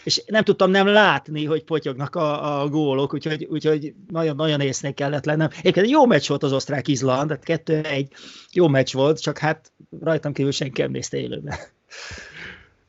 és 0.05 0.23
nem 0.27 0.43
tudtam 0.43 0.71
nem 0.71 0.87
látni, 0.87 1.45
hogy 1.45 1.63
potyognak 1.63 2.15
a, 2.15 2.61
a 2.61 2.67
gólok, 2.67 3.13
úgyhogy, 3.13 3.47
úgyhogy 3.49 3.93
nagyon, 4.11 4.35
nagyon 4.35 4.61
észnék 4.61 4.93
kellett 4.93 5.25
lennem. 5.25 5.49
Egyébként 5.51 5.85
egy 5.85 5.91
jó 5.91 6.05
meccs 6.05 6.27
volt 6.27 6.43
az 6.43 6.53
osztrák-izland, 6.53 7.27
tehát 7.27 7.43
kettő 7.43 7.81
egy 7.81 8.11
jó 8.51 8.67
meccs 8.67 8.93
volt, 8.93 9.21
csak 9.21 9.37
hát 9.37 9.71
rajtam 10.01 10.33
kívül 10.33 10.51
senki 10.51 10.81
nem 10.81 10.91
nézte 10.91 11.17
élőben. 11.17 11.55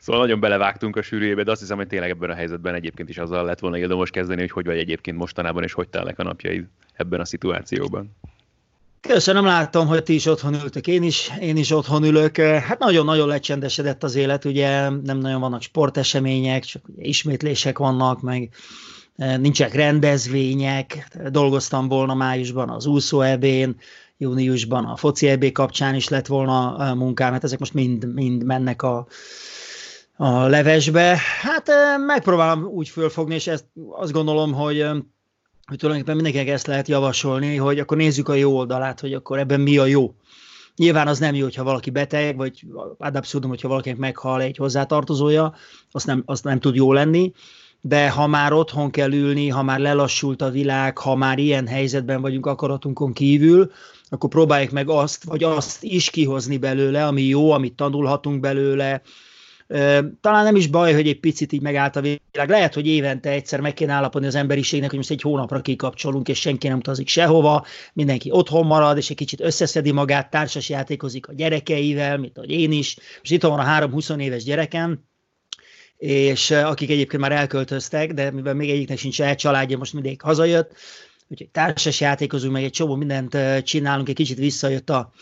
Szóval 0.06 0.20
nagyon 0.20 0.40
belevágtunk 0.40 0.96
a 0.96 1.02
sűrűjébe, 1.02 1.42
de 1.42 1.50
azt 1.50 1.60
hiszem, 1.60 1.76
hogy 1.76 1.86
tényleg 1.86 2.10
ebben 2.10 2.30
a 2.30 2.34
helyzetben 2.34 2.74
egyébként 2.74 3.08
is 3.08 3.18
azzal 3.18 3.44
lett 3.44 3.58
volna 3.58 3.78
érdemes 3.78 4.10
kezdeni, 4.10 4.40
hogy 4.40 4.50
hogy 4.50 4.64
vagy 4.64 4.78
egyébként 4.78 5.16
mostanában, 5.16 5.62
és 5.62 5.72
hogy 5.72 5.88
telnek 5.88 6.18
a 6.18 6.22
napjaid 6.22 6.64
ebben 6.92 7.20
a 7.20 7.24
szituációban. 7.24 8.16
Köszönöm, 9.00 9.44
látom, 9.44 9.86
hogy 9.86 10.02
ti 10.02 10.14
is 10.14 10.26
otthon 10.26 10.54
ültök, 10.54 10.86
én 10.86 11.02
is, 11.02 11.30
én 11.40 11.56
is 11.56 11.70
otthon 11.70 12.04
ülök. 12.04 12.36
Hát 12.36 12.78
nagyon-nagyon 12.78 13.28
lecsendesedett 13.28 14.02
az 14.02 14.14
élet, 14.14 14.44
ugye 14.44 14.88
nem 14.88 15.18
nagyon 15.18 15.40
vannak 15.40 15.62
sportesemények, 15.62 16.64
csak 16.64 16.88
ugye 16.88 17.02
ismétlések 17.04 17.78
vannak, 17.78 18.20
meg 18.20 18.50
e, 19.16 19.36
nincsenek 19.36 19.74
rendezvények. 19.74 21.18
Dolgoztam 21.30 21.88
volna 21.88 22.14
májusban 22.14 22.70
az 22.70 22.86
úszó 22.86 23.20
ebén, 23.20 23.76
júniusban 24.18 24.84
a 24.84 24.96
foci 24.96 25.28
ebé 25.28 25.52
kapcsán 25.52 25.94
is 25.94 26.08
lett 26.08 26.26
volna 26.26 26.76
e, 26.78 26.94
munkám, 26.94 27.32
hát 27.32 27.44
ezek 27.44 27.58
most 27.58 27.74
mind, 27.74 28.14
mind 28.14 28.44
mennek 28.44 28.82
a, 28.82 29.06
a 30.16 30.46
levesbe. 30.46 31.18
Hát 31.42 31.68
e, 31.68 31.96
megpróbálom 31.96 32.64
úgy 32.64 32.88
fölfogni, 32.88 33.34
és 33.34 33.46
ezt 33.46 33.64
azt 33.90 34.12
gondolom, 34.12 34.52
hogy 34.52 34.86
hogy 35.66 35.78
tulajdonképpen 35.78 36.22
mindenkinek 36.22 36.54
ezt 36.54 36.66
lehet 36.66 36.88
javasolni, 36.88 37.56
hogy 37.56 37.78
akkor 37.78 37.96
nézzük 37.96 38.28
a 38.28 38.34
jó 38.34 38.56
oldalát, 38.56 39.00
hogy 39.00 39.14
akkor 39.14 39.38
ebben 39.38 39.60
mi 39.60 39.78
a 39.78 39.86
jó. 39.86 40.14
Nyilván 40.76 41.08
az 41.08 41.18
nem 41.18 41.34
jó, 41.34 41.42
hogyha 41.42 41.64
valaki 41.64 41.90
beteg, 41.90 42.36
vagy 42.36 42.66
ad 42.98 43.16
abszurdum, 43.16 43.50
hogyha 43.50 43.68
valakinek 43.68 43.98
meghal 43.98 44.42
egy 44.42 44.56
hozzátartozója, 44.56 45.54
azt 45.90 46.06
nem, 46.06 46.22
azt 46.26 46.44
nem 46.44 46.60
tud 46.60 46.74
jó 46.74 46.92
lenni, 46.92 47.32
de 47.80 48.10
ha 48.10 48.26
már 48.26 48.52
otthon 48.52 48.90
kell 48.90 49.12
ülni, 49.12 49.48
ha 49.48 49.62
már 49.62 49.78
lelassult 49.78 50.42
a 50.42 50.50
világ, 50.50 50.98
ha 50.98 51.14
már 51.14 51.38
ilyen 51.38 51.66
helyzetben 51.66 52.20
vagyunk 52.20 52.46
akaratunkon 52.46 53.12
kívül, 53.12 53.70
akkor 54.08 54.28
próbáljuk 54.28 54.70
meg 54.70 54.88
azt, 54.88 55.24
vagy 55.24 55.44
azt 55.44 55.82
is 55.84 56.10
kihozni 56.10 56.56
belőle, 56.56 57.06
ami 57.06 57.22
jó, 57.22 57.50
amit 57.50 57.76
tanulhatunk 57.76 58.40
belőle, 58.40 59.02
talán 60.20 60.44
nem 60.44 60.56
is 60.56 60.66
baj, 60.66 60.92
hogy 60.92 61.08
egy 61.08 61.20
picit 61.20 61.52
így 61.52 61.60
megállt 61.60 61.96
a 61.96 62.00
világ. 62.00 62.48
Lehet, 62.48 62.74
hogy 62.74 62.86
évente 62.86 63.30
egyszer 63.30 63.60
meg 63.60 63.74
kéne 63.74 63.92
állapodni 63.92 64.26
az 64.26 64.34
emberiségnek, 64.34 64.88
hogy 64.88 64.98
most 64.98 65.10
egy 65.10 65.22
hónapra 65.22 65.60
kikapcsolunk, 65.60 66.28
és 66.28 66.40
senki 66.40 66.68
nem 66.68 66.78
utazik 66.78 67.08
sehova, 67.08 67.66
mindenki 67.92 68.30
otthon 68.32 68.66
marad, 68.66 68.96
és 68.96 69.10
egy 69.10 69.16
kicsit 69.16 69.40
összeszedi 69.40 69.92
magát, 69.92 70.30
társas 70.30 70.68
játékozik 70.68 71.28
a 71.28 71.32
gyerekeivel, 71.34 72.18
mint 72.18 72.36
ahogy 72.36 72.50
én 72.50 72.72
is. 72.72 72.96
Most 73.18 73.32
itt 73.32 73.42
van 73.42 73.58
a 73.58 73.62
három 73.62 73.90
20 73.90 74.08
éves 74.08 74.44
gyerekem, 74.44 75.04
és 75.96 76.50
akik 76.50 76.90
egyébként 76.90 77.22
már 77.22 77.32
elköltöztek, 77.32 78.12
de 78.12 78.30
mivel 78.30 78.54
még 78.54 78.70
egyiknek 78.70 78.98
sincs 78.98 79.22
el 79.22 79.34
családja, 79.34 79.78
most 79.78 79.92
mindig 79.92 80.20
hazajött, 80.20 80.74
úgyhogy 81.28 81.48
társas 81.48 82.00
játékozunk, 82.00 82.52
meg 82.52 82.64
egy 82.64 82.72
csomó 82.72 82.94
mindent 82.94 83.36
csinálunk, 83.62 84.08
egy 84.08 84.14
kicsit 84.14 84.38
visszajött 84.38 84.90
a, 84.90 85.12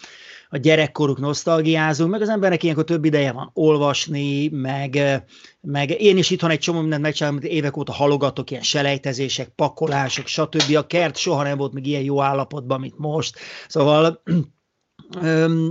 a 0.55 0.57
gyerekkoruk 0.57 1.19
nosztalgiázunk, 1.19 2.11
meg 2.11 2.21
az 2.21 2.29
embernek 2.29 2.63
ilyenkor 2.63 2.85
több 2.85 3.05
ideje 3.05 3.33
van 3.33 3.51
olvasni, 3.55 4.49
meg, 4.49 5.23
meg 5.61 6.01
én 6.01 6.17
is 6.17 6.31
itthon 6.31 6.51
egy 6.51 6.59
csomó 6.59 6.81
mindent 6.81 7.03
megcsinálom, 7.03 7.39
amit 7.39 7.51
évek 7.51 7.77
óta 7.77 7.93
halogatok, 7.93 8.51
ilyen 8.51 8.63
selejtezések, 8.63 9.49
pakolások, 9.49 10.27
stb. 10.27 10.77
A 10.77 10.87
kert 10.87 11.17
soha 11.17 11.43
nem 11.43 11.57
volt 11.57 11.73
még 11.73 11.87
ilyen 11.87 12.03
jó 12.03 12.23
állapotban, 12.23 12.81
mint 12.81 12.99
most. 12.99 13.39
Szóval 13.69 14.23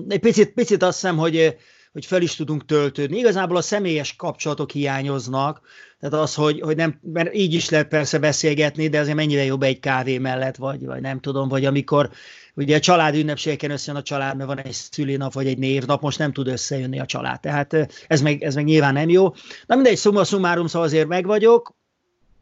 egy 0.08 0.20
picit, 0.20 0.54
picit 0.54 0.84
azt 0.84 1.02
hiszem, 1.02 1.18
hogy, 1.18 1.56
hogy 1.92 2.06
fel 2.06 2.22
is 2.22 2.36
tudunk 2.36 2.66
töltődni. 2.66 3.18
Igazából 3.18 3.58
a 3.58 3.62
személyes 3.62 4.16
kapcsolatok 4.16 4.72
hiányoznak, 4.72 5.62
tehát 6.00 6.24
az, 6.24 6.36
hogy, 6.36 6.60
hogy 6.62 6.75
nem, 6.75 7.00
mert 7.02 7.36
így 7.36 7.54
is 7.54 7.70
lehet 7.70 7.88
persze 7.88 8.20
beszélgetni, 8.20 8.88
de 8.88 9.00
azért 9.00 9.16
mennyire 9.16 9.44
jobb 9.44 9.63
egy 9.63 9.80
kávé 9.80 10.18
mellett, 10.18 10.56
vagy, 10.56 10.86
vagy 10.86 11.02
nem 11.02 11.20
tudom, 11.20 11.48
vagy 11.48 11.66
amikor 11.66 12.10
ugye 12.55 12.75
a 12.75 12.79
család 12.79 13.15
ünnepségeken 13.15 13.72
összejön 13.72 14.00
a 14.00 14.03
család, 14.03 14.36
mert 14.36 14.48
van 14.48 14.60
egy 14.60 14.72
szülinap 14.72 15.33
vagy 15.33 15.48
egy 15.48 15.57
névnap, 15.57 16.01
most 16.01 16.19
nem 16.19 16.31
tud 16.31 16.48
összejönni 16.48 17.00
a 17.00 17.05
család. 17.05 17.39
Tehát 17.39 17.74
ez 18.07 18.22
meg, 18.22 18.43
ez 18.43 18.55
meg 18.55 18.63
nyilván 18.63 18.93
nem 18.93 19.10
jó. 19.10 19.33
Na 19.65 19.75
mindegy, 19.75 19.95
szumma 19.95 20.24
szumárum, 20.24 20.67
szóval 20.67 20.88
azért 20.88 21.07
meg 21.07 21.25
vagyok, 21.25 21.75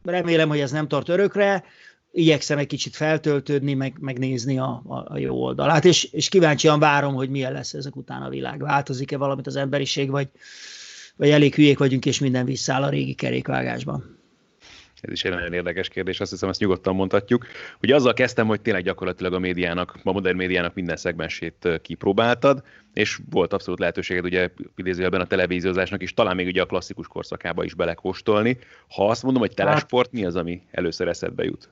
remélem, 0.04 0.48
hogy 0.48 0.60
ez 0.60 0.70
nem 0.70 0.88
tart 0.88 1.08
örökre. 1.08 1.64
igyekszem 2.10 2.58
egy 2.58 2.66
kicsit 2.66 2.96
feltöltődni, 2.96 3.74
meg, 3.74 3.96
megnézni 4.00 4.58
a, 4.58 4.82
a, 4.86 5.04
a 5.08 5.18
jó 5.18 5.42
oldalát, 5.42 5.84
és, 5.84 6.04
és 6.04 6.28
kíváncsian 6.28 6.78
várom, 6.78 7.14
hogy 7.14 7.30
milyen 7.30 7.52
lesz 7.52 7.74
ezek 7.74 7.96
után 7.96 8.22
a 8.22 8.28
világ. 8.28 8.60
Változik-e 8.60 9.16
valamit 9.16 9.46
az 9.46 9.56
emberiség, 9.56 10.10
vagy, 10.10 10.28
vagy 11.16 11.30
elég 11.30 11.54
hülyék 11.54 11.78
vagyunk, 11.78 12.06
és 12.06 12.18
minden 12.18 12.44
visszáll 12.44 12.82
a 12.82 12.88
régi 12.88 13.14
kerékvágásban. 13.14 14.21
Ez 15.02 15.12
is 15.12 15.24
egy 15.24 15.32
nagyon 15.32 15.52
érdekes 15.52 15.88
kérdés, 15.88 16.20
azt 16.20 16.30
hiszem, 16.30 16.48
ezt 16.48 16.60
nyugodtan 16.60 16.94
mondhatjuk. 16.94 17.46
Ugye 17.80 17.94
azzal 17.94 18.12
kezdtem, 18.12 18.46
hogy 18.46 18.60
tényleg 18.60 18.82
gyakorlatilag 18.82 19.32
a 19.32 19.38
médiának, 19.38 19.98
a 20.02 20.12
modern 20.12 20.36
médiának 20.36 20.74
minden 20.74 20.96
szegmensét 20.96 21.68
kipróbáltad, 21.82 22.62
és 22.92 23.18
volt 23.30 23.52
abszolút 23.52 23.80
lehetőséged 23.80 24.24
ugye 24.24 24.50
idézőjelben 24.76 25.20
a 25.20 25.26
televíziózásnak 25.26 26.02
is, 26.02 26.14
talán 26.14 26.36
még 26.36 26.46
ugye 26.46 26.62
a 26.62 26.66
klasszikus 26.66 27.06
korszakába 27.06 27.64
is 27.64 27.74
belekóstolni. 27.74 28.58
Ha 28.88 29.08
azt 29.08 29.22
mondom, 29.22 29.42
hogy 29.42 29.54
telesport, 29.54 30.12
mi 30.12 30.24
az, 30.24 30.36
ami 30.36 30.62
először 30.70 31.08
eszedbe 31.08 31.44
jut? 31.44 31.68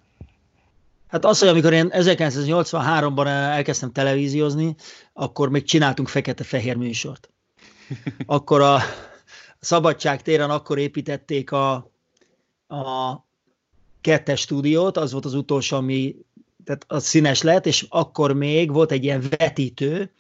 Hát 1.09 1.25
az, 1.25 1.39
hogy 1.39 1.49
amikor 1.49 1.73
én 1.73 1.89
1983-ban 1.91 3.27
elkezdtem 3.27 3.93
televíziózni, 3.93 4.75
akkor 5.13 5.51
még 5.51 5.63
csináltunk 5.63 6.09
fekete-fehér 6.09 6.77
műsort. 6.77 7.31
Akkor 8.27 8.61
a 8.61 8.79
Szabadság 9.61 10.23
téren 10.23 10.51
akkor 10.51 10.79
építették 10.79 11.53
a, 11.53 11.91
a 12.71 13.27
kettes 14.01 14.41
stúdiót, 14.41 14.97
az 14.97 15.13
volt 15.13 15.25
az 15.25 15.35
utolsó, 15.35 15.77
ami 15.77 16.17
tehát 16.65 16.85
az 16.87 17.05
színes 17.05 17.43
lett, 17.43 17.67
és 17.67 17.87
akkor 17.89 18.33
még 18.33 18.73
volt 18.73 18.93
egy 18.93 19.05
ilyen 19.05 19.25
vetítő, 19.39 20.13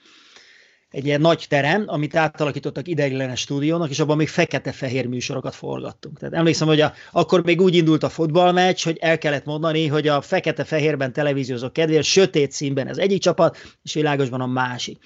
egy 0.91 1.07
ilyen 1.07 1.21
nagy 1.21 1.47
terem, 1.49 1.85
amit 1.87 2.17
átalakítottak 2.17 2.89
ideiglenes 2.89 3.41
stúdiónak, 3.41 3.91
és 3.91 3.99
abban 3.99 4.17
még 4.17 4.29
fekete-fehér 4.29 5.07
műsorokat 5.07 5.55
forgattunk. 5.55 6.19
Tehát 6.19 6.35
emlékszem, 6.35 6.69
hogy 6.69 6.81
a, 6.81 6.93
akkor 7.13 7.45
még 7.45 7.61
úgy 7.61 7.75
indult 7.75 8.03
a 8.03 8.09
futballmeccs, 8.09 8.85
hogy 8.85 8.99
el 9.01 9.19
kellett 9.19 9.45
mondani, 9.45 9.87
hogy 9.87 10.09
a 10.09 10.21
fekete-fehérben 10.21 11.13
televíziózók 11.13 11.73
kedvéért 11.73 12.05
sötét 12.05 12.53
színben 12.53 12.89
az 12.89 12.99
egyik 12.99 13.21
csapat, 13.21 13.77
és 13.83 13.95
világosban 13.95 14.41
a 14.41 14.47
másik. 14.47 14.99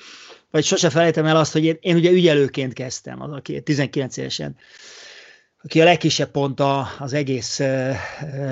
Vagy 0.51 0.65
sose 0.65 0.91
felejtem 0.91 1.27
el 1.27 1.37
azt, 1.37 1.53
hogy 1.53 1.65
én, 1.65 1.77
én 1.81 1.97
ugye 1.97 2.11
ügyelőként 2.11 2.73
kezdtem, 2.73 3.23
az, 3.23 3.33
aki 3.33 3.63
19 3.63 4.17
évesen 4.17 4.57
aki 5.64 5.80
a 5.80 5.85
legkisebb 5.85 6.30
pont 6.30 6.61
az 6.99 7.12
egész 7.12 7.61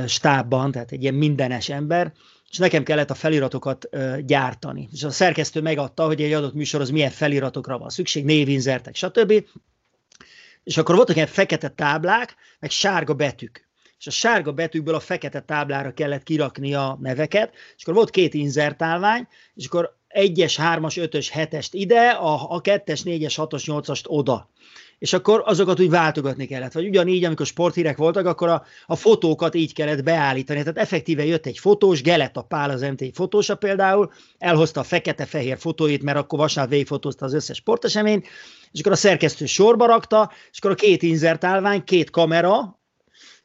stábban, 0.06 0.70
tehát 0.70 0.92
egy 0.92 1.02
ilyen 1.02 1.14
mindenes 1.14 1.68
ember, 1.68 2.12
és 2.50 2.58
nekem 2.58 2.82
kellett 2.82 3.10
a 3.10 3.14
feliratokat 3.14 3.88
gyártani. 4.20 4.88
És 4.92 5.02
a 5.02 5.10
szerkesztő 5.10 5.60
megadta, 5.60 6.06
hogy 6.06 6.22
egy 6.22 6.32
adott 6.32 6.54
műsorhoz 6.54 6.90
milyen 6.90 7.10
feliratokra 7.10 7.78
van 7.78 7.88
szükség, 7.88 8.24
névinzertek, 8.24 8.94
stb. 8.94 9.44
És 10.64 10.76
akkor 10.76 10.94
voltak 10.94 11.16
ilyen 11.16 11.28
fekete 11.28 11.68
táblák, 11.68 12.34
meg 12.60 12.70
sárga 12.70 13.14
betűk. 13.14 13.68
És 13.98 14.06
a 14.06 14.10
sárga 14.10 14.52
betűkből 14.52 14.94
a 14.94 15.00
fekete 15.00 15.40
táblára 15.40 15.94
kellett 15.94 16.22
kirakni 16.22 16.74
a 16.74 16.98
neveket, 17.00 17.52
és 17.76 17.82
akkor 17.82 17.94
volt 17.94 18.10
két 18.10 18.34
inzertálvány, 18.34 19.28
és 19.54 19.66
akkor 19.66 19.96
egyes, 20.08 20.56
hármas, 20.56 20.96
ötös, 20.96 21.30
hetest 21.30 21.74
ide, 21.74 22.10
a, 22.10 22.52
a 22.52 22.60
kettes, 22.60 23.02
négyes, 23.02 23.36
hatos, 23.36 23.66
nyolcast 23.66 24.04
oda 24.08 24.51
és 25.02 25.12
akkor 25.12 25.42
azokat 25.44 25.80
úgy 25.80 25.90
váltogatni 25.90 26.46
kellett. 26.46 26.72
Vagy 26.72 26.88
ugyanígy, 26.88 27.24
amikor 27.24 27.46
sporthírek 27.46 27.96
voltak, 27.96 28.26
akkor 28.26 28.48
a, 28.48 28.64
a 28.86 28.96
fotókat 28.96 29.54
így 29.54 29.74
kellett 29.74 30.02
beállítani. 30.02 30.58
Tehát 30.58 30.78
effektíve 30.78 31.24
jött 31.24 31.46
egy 31.46 31.58
fotós, 31.58 32.02
Geleta 32.02 32.42
Pál 32.42 32.70
az 32.70 32.80
MT 32.80 33.04
fotósa 33.14 33.54
például, 33.54 34.12
elhozta 34.38 34.80
a 34.80 34.82
fekete-fehér 34.82 35.58
fotóit, 35.58 36.02
mert 36.02 36.18
akkor 36.18 36.38
vasárnap 36.38 36.72
végigfotózta 36.72 37.24
az 37.24 37.34
összes 37.34 37.56
sporteseményt, 37.56 38.26
és 38.72 38.80
akkor 38.80 38.92
a 38.92 38.96
szerkesztő 38.96 39.46
sorba 39.46 39.86
rakta, 39.86 40.32
és 40.50 40.58
akkor 40.58 40.70
a 40.70 40.74
két 40.74 41.02
inzertálvány, 41.02 41.84
két 41.84 42.10
kamera, 42.10 42.80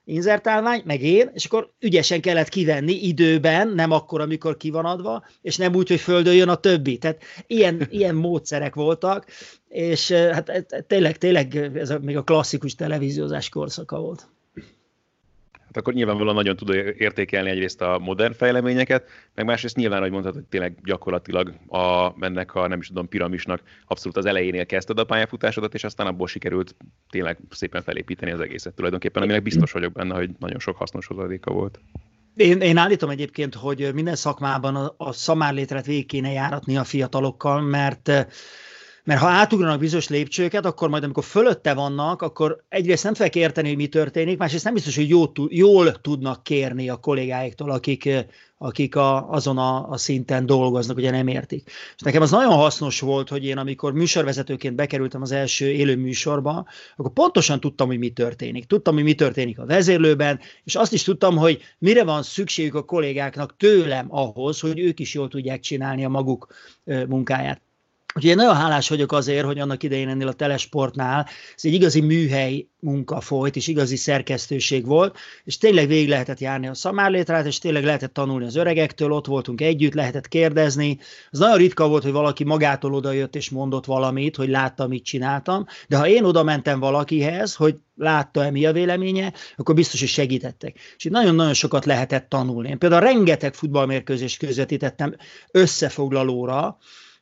inzertálvány, 0.07 0.81
meg 0.85 1.01
én, 1.01 1.29
és 1.33 1.45
akkor 1.45 1.71
ügyesen 1.79 2.21
kellett 2.21 2.49
kivenni 2.49 2.93
időben, 2.93 3.67
nem 3.67 3.91
akkor, 3.91 4.21
amikor 4.21 4.57
ki 4.57 4.69
van 4.69 4.85
adva, 4.85 5.25
és 5.41 5.57
nem 5.57 5.75
úgy, 5.75 5.87
hogy 5.87 5.99
földöljön 5.99 6.49
a 6.49 6.55
többi. 6.55 6.97
Tehát 6.97 7.21
ilyen, 7.47 7.87
ilyen 7.89 8.15
módszerek 8.15 8.75
voltak, 8.75 9.25
és 9.69 10.11
hát 10.11 10.65
tényleg, 10.87 11.17
tényleg 11.17 11.55
ez 11.75 11.89
a, 11.89 11.99
még 11.99 12.17
a 12.17 12.23
klasszikus 12.23 12.75
televíziózás 12.75 13.49
korszaka 13.49 13.99
volt. 13.99 14.27
Hát 15.67 15.77
akkor 15.77 15.93
nyilvánvalóan 15.93 16.35
nagyon 16.35 16.55
tud 16.55 16.69
értékelni 16.97 17.49
egyrészt 17.49 17.81
a 17.81 17.99
modern 17.99 18.33
fejleményeket, 18.33 19.09
meg 19.35 19.45
másrészt 19.45 19.75
nyilván, 19.75 20.01
hogy 20.01 20.11
mondtad, 20.11 20.33
hogy 20.33 20.43
tényleg 20.43 20.77
gyakorlatilag 20.83 21.53
a, 21.67 22.13
ennek 22.19 22.55
a 22.55 22.67
nem 22.67 22.79
is 22.79 22.87
tudom, 22.87 23.07
piramisnak 23.07 23.61
abszolút 23.87 24.17
az 24.17 24.25
elejénél 24.25 24.65
kezdted 24.65 24.99
a 24.99 25.03
pályafutásodat, 25.03 25.73
és 25.73 25.83
aztán 25.83 26.07
abból 26.07 26.27
sikerült 26.27 26.75
tényleg 27.09 27.37
szépen 27.49 27.81
felépíteni 27.81 28.31
az 28.31 28.39
egészet 28.39 28.73
tulajdonképpen, 28.73 29.23
aminek 29.23 29.43
biztos 29.43 29.71
vagyok 29.71 29.91
benne, 29.91 30.15
hogy 30.15 30.29
nagyon 30.39 30.59
sok 30.59 30.77
hasznos 30.77 31.07
hozadéka 31.07 31.51
volt. 31.51 31.79
Én, 32.35 32.61
én 32.61 32.77
állítom 32.77 33.09
egyébként, 33.09 33.55
hogy 33.55 33.93
minden 33.93 34.15
szakmában 34.15 34.75
a, 34.75 34.93
a 34.97 35.11
szamárlétret 35.11 35.85
végig 35.85 36.05
kéne 36.05 36.31
járatni 36.31 36.77
a 36.77 36.83
fiatalokkal, 36.83 37.61
mert 37.61 38.27
mert 39.07 39.19
ha 39.19 39.27
átugranak 39.27 39.79
bizonyos 39.79 40.07
lépcsőket, 40.07 40.65
akkor 40.65 40.89
majd 40.89 41.03
amikor 41.03 41.23
fölötte 41.23 41.73
vannak, 41.73 42.21
akkor 42.21 42.63
egyrészt 42.69 43.03
nem 43.03 43.13
fogják 43.13 43.35
érteni, 43.35 43.67
hogy 43.67 43.77
mi 43.77 43.87
történik, 43.87 44.37
másrészt 44.37 44.63
nem 44.63 44.73
biztos, 44.73 44.95
hogy 44.95 45.09
jól, 45.09 45.31
jól 45.49 46.01
tudnak 46.01 46.43
kérni 46.43 46.89
a 46.89 46.95
kollégáiktól, 46.95 47.71
akik, 47.71 48.09
akik 48.57 48.95
a, 48.95 49.29
azon 49.29 49.57
a, 49.57 49.89
a 49.89 49.97
szinten 49.97 50.45
dolgoznak, 50.45 50.97
ugye 50.97 51.11
nem 51.11 51.27
értik. 51.27 51.71
És 51.95 52.01
nekem 52.01 52.21
az 52.21 52.31
nagyon 52.31 52.53
hasznos 52.53 52.99
volt, 52.99 53.29
hogy 53.29 53.45
én 53.45 53.57
amikor 53.57 53.93
műsorvezetőként 53.93 54.75
bekerültem 54.75 55.21
az 55.21 55.31
első 55.31 55.71
élő 55.71 55.95
műsorba, 55.95 56.67
akkor 56.95 57.13
pontosan 57.13 57.59
tudtam, 57.59 57.87
hogy 57.87 57.99
mi 57.99 58.09
történik. 58.09 58.65
Tudtam, 58.65 58.93
hogy 58.93 59.03
mi 59.03 59.15
történik 59.15 59.59
a 59.59 59.65
vezérlőben, 59.65 60.39
és 60.63 60.75
azt 60.75 60.93
is 60.93 61.03
tudtam, 61.03 61.37
hogy 61.37 61.61
mire 61.77 62.03
van 62.03 62.23
szükségük 62.23 62.75
a 62.75 62.85
kollégáknak 62.85 63.57
tőlem 63.57 64.05
ahhoz, 64.09 64.59
hogy 64.59 64.79
ők 64.79 64.99
is 64.99 65.13
jól 65.13 65.27
tudják 65.27 65.59
csinálni 65.59 66.05
a 66.05 66.09
maguk 66.09 66.47
munkáját. 66.83 67.65
Úgyhogy 68.17 68.31
én 68.31 68.37
nagyon 68.37 68.55
hálás 68.55 68.89
vagyok 68.89 69.11
azért, 69.11 69.45
hogy 69.45 69.59
annak 69.59 69.83
idején 69.83 70.07
ennél 70.07 70.27
a 70.27 70.33
telesportnál 70.33 71.27
ez 71.55 71.65
egy 71.65 71.73
igazi 71.73 72.01
műhely 72.01 72.67
munka 72.79 73.21
folyt, 73.21 73.55
és 73.55 73.67
igazi 73.67 73.95
szerkesztőség 73.95 74.85
volt, 74.85 75.17
és 75.43 75.57
tényleg 75.57 75.87
végig 75.87 76.09
lehetett 76.09 76.39
járni 76.39 76.67
a 76.67 76.73
szamárlétrát, 76.73 77.45
és 77.45 77.57
tényleg 77.57 77.83
lehetett 77.83 78.13
tanulni 78.13 78.45
az 78.45 78.55
öregektől, 78.55 79.11
ott 79.11 79.25
voltunk 79.25 79.61
együtt, 79.61 79.93
lehetett 79.93 80.27
kérdezni. 80.27 80.99
Az 81.31 81.39
nagyon 81.39 81.57
ritka 81.57 81.87
volt, 81.87 82.03
hogy 82.03 82.11
valaki 82.11 82.43
magától 82.43 82.93
odajött 82.93 83.35
és 83.35 83.49
mondott 83.49 83.85
valamit, 83.85 84.35
hogy 84.35 84.49
látta, 84.49 84.87
mit 84.87 85.03
csináltam, 85.03 85.65
de 85.87 85.97
ha 85.97 86.07
én 86.07 86.23
oda 86.23 86.43
mentem 86.43 86.79
valakihez, 86.79 87.55
hogy 87.55 87.75
látta-e 87.95 88.51
mi 88.51 88.65
a 88.65 88.71
véleménye, 88.71 89.33
akkor 89.55 89.75
biztos, 89.75 89.99
hogy 89.99 90.09
segítettek. 90.09 90.79
És 90.97 91.05
itt 91.05 91.11
nagyon-nagyon 91.11 91.53
sokat 91.53 91.85
lehetett 91.85 92.29
tanulni. 92.29 92.69
Én 92.69 92.77
például 92.77 93.01
rengeteg 93.01 93.53
futballmérkőzést 93.53 94.37
közvetítettem 94.37 95.15
összefoglalóra, 95.51 96.77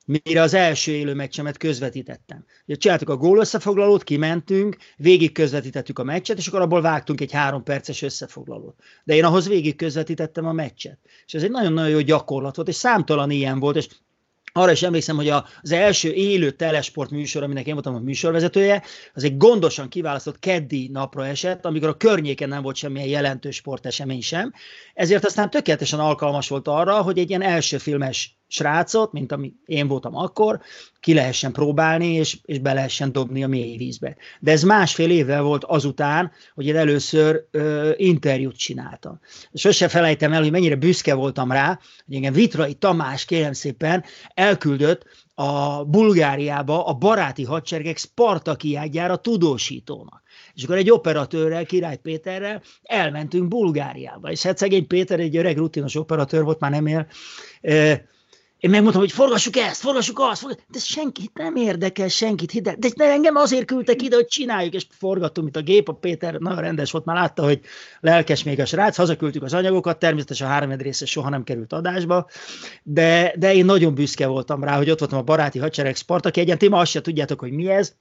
mire 0.06 0.42
az 0.42 0.54
első 0.54 0.92
élő 0.92 1.14
meccsemet 1.14 1.58
közvetítettem. 1.58 2.46
Ugye 2.66 2.78
csináltuk 2.78 3.10
a 3.10 3.18
gól 3.18 3.40
összefoglalót, 3.40 4.04
kimentünk, 4.04 4.78
végig 4.98 5.32
közvetítettük 5.32 6.00
a 6.00 6.04
meccset, 6.04 6.38
és 6.38 6.48
akkor 6.48 6.62
abból 6.62 6.82
vágtunk 6.82 7.22
egy 7.22 7.32
három 7.32 7.64
perces 7.64 8.02
összefoglalót. 8.02 8.76
De 9.04 9.16
én 9.16 9.24
ahhoz 9.24 9.48
végig 9.48 9.76
közvetítettem 9.76 10.46
a 10.46 10.52
meccset. 10.52 11.00
És 11.26 11.34
ez 11.34 11.44
egy 11.44 11.52
nagyon-nagyon 11.52 11.90
jó 11.90 12.00
gyakorlat 12.00 12.56
volt, 12.56 12.68
és 12.68 12.76
számtalan 12.76 13.32
ilyen 13.32 13.60
volt, 13.60 13.76
és 13.76 13.88
arra 14.58 14.72
is 14.72 14.84
emlékszem, 14.84 15.16
hogy 15.16 15.30
az 15.30 15.72
első 15.72 16.12
élő 16.12 16.52
telesport 16.52 17.10
műsor, 17.10 17.44
aminek 17.44 17.68
én 17.68 17.74
voltam 17.74 17.96
a 17.96 18.00
műsorvezetője, 18.00 18.84
az 19.14 19.24
egy 19.24 19.38
gondosan 19.38 19.90
kiválasztott 19.90 20.40
keddi 20.40 20.90
napra 20.92 21.26
esett, 21.26 21.66
amikor 21.66 21.90
a 21.90 21.98
környéken 21.98 22.50
nem 22.50 22.62
volt 22.62 22.76
semmilyen 22.76 23.08
jelentős 23.08 23.56
sportesemény 23.56 24.22
sem. 24.22 24.54
Ezért 24.94 25.26
aztán 25.26 25.50
tökéletesen 25.50 26.00
alkalmas 26.00 26.48
volt 26.48 26.68
arra, 26.68 27.02
hogy 27.02 27.18
egy 27.18 27.30
ilyen 27.30 27.42
első 27.42 27.78
filmes 27.78 28.38
srácot, 28.56 29.12
mint 29.12 29.32
ami 29.32 29.54
én 29.66 29.88
voltam 29.88 30.16
akkor, 30.16 30.60
ki 31.00 31.14
lehessen 31.14 31.52
próbálni, 31.52 32.14
és, 32.14 32.38
és 32.46 32.60
be 32.60 32.74
lehessen 32.74 33.12
dobni 33.12 33.44
a 33.44 33.48
mély 33.48 33.78
vízbe. 33.78 34.16
De 34.40 34.52
ez 34.52 34.64
másfél 34.64 35.10
évvel 35.10 35.42
volt 35.42 35.64
azután, 35.64 36.32
hogy 36.54 36.66
én 36.66 36.76
először 36.76 37.46
ö, 37.52 37.92
interjút 37.96 38.58
csináltam. 38.58 39.20
Sose 39.54 39.88
felejtem 39.88 40.34
el, 40.34 40.42
hogy 40.42 40.52
mennyire 40.52 40.76
büszke 40.76 41.14
voltam 41.14 41.52
rá, 41.52 41.80
hogy 42.06 42.16
engem 42.16 42.34
Vitrai 42.34 42.74
Tamás, 42.74 43.26
kérem 43.26 43.54
szépen, 43.54 44.04
elküldött 44.34 45.06
a 45.36 45.84
Bulgáriába 45.84 46.86
a 46.86 46.94
baráti 46.94 47.44
hadseregek 47.44 47.98
Spartakiádjára 47.98 49.16
tudósítónak. 49.16 50.24
És 50.54 50.64
akkor 50.64 50.78
egy 50.78 50.92
operatőrrel, 50.92 51.66
Király 51.66 51.98
Péterrel 51.98 52.62
elmentünk 52.84 53.48
Bulgáriába. 53.48 54.32
És 54.32 54.44
hát 54.44 54.58
szegény 54.58 54.88
Péter 54.88 55.20
egy 55.20 55.38
öreg 55.38 55.58
rutinos 55.58 55.96
operatőr 55.96 56.44
volt, 56.44 56.60
már 56.60 56.72
nem 56.72 56.86
él, 56.86 57.08
én 58.66 58.72
megmondtam, 58.72 59.02
hogy 59.02 59.12
forgassuk 59.12 59.56
ezt, 59.56 59.82
forgassuk 59.82 60.20
azt, 60.20 60.42
forgassuk. 60.42 60.66
de 60.72 60.80
senkit 60.80 61.32
nem 61.34 61.56
érdekel, 61.56 62.08
senkit 62.08 62.52
hidd 62.52 62.64
de, 62.64 62.90
de 62.96 63.06
engem 63.12 63.36
azért 63.36 63.66
küldtek 63.66 64.02
ide, 64.02 64.16
hogy 64.16 64.26
csináljuk, 64.26 64.74
és 64.74 64.88
forgattunk, 64.90 65.54
mint 65.54 65.68
a 65.68 65.72
gép, 65.72 65.90
a 65.90 65.94
Péter 65.94 66.34
nagyon 66.34 66.60
rendes 66.60 66.92
volt, 66.92 67.06
már 67.06 67.16
látta, 67.16 67.44
hogy 67.44 67.60
lelkes 68.00 68.44
még 68.44 68.60
a 68.60 68.66
srác, 68.66 68.96
hazaküldtük 68.98 69.44
az 69.44 69.54
anyagokat, 69.54 70.00
természetesen 70.00 70.48
a 70.48 70.50
három 70.50 70.72
része 70.72 71.06
soha 71.06 71.30
nem 71.30 71.44
került 71.44 71.74
adásba, 71.74 72.28
de, 72.84 73.34
de 73.38 73.54
én 73.54 73.66
nagyon 73.66 73.94
büszke 73.94 74.28
voltam 74.28 74.64
rá, 74.64 74.78
hogy 74.78 74.90
ott 74.90 75.00
voltam 75.00 75.20
a 75.20 75.24
baráti 75.24 75.60
hadsereg 75.60 75.96
Spartak 75.96 76.38
egyen, 76.38 76.58
ti 76.58 76.68
ma 76.68 76.80
azt 76.80 76.92
se 76.92 77.02
tudjátok, 77.02 77.40
hogy 77.40 77.52
mi 77.52 77.70
ez, 77.70 77.96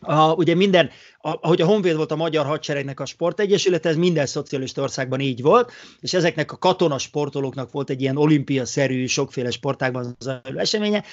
a, 0.00 0.32
ugye 0.32 0.54
minden, 0.54 0.90
ahogy 1.18 1.60
a 1.60 1.66
Honvéd 1.66 1.96
volt 1.96 2.10
a 2.10 2.16
Magyar 2.16 2.46
Hadseregnek 2.46 3.00
a 3.00 3.06
sportegyesület, 3.06 3.86
ez 3.86 3.96
minden 3.96 4.26
szocialista 4.26 4.82
országban 4.82 5.20
így 5.20 5.42
volt, 5.42 5.72
és 6.00 6.14
ezeknek 6.14 6.52
a 6.52 6.58
katona 6.58 6.98
sportolóknak 6.98 7.72
volt 7.72 7.90
egy 7.90 8.00
ilyen 8.00 8.16
olimpia-szerű, 8.16 9.06
sokféle 9.06 9.50
sportágban 9.50 10.16
zajló 10.18 10.58
eseménye, 10.58 11.04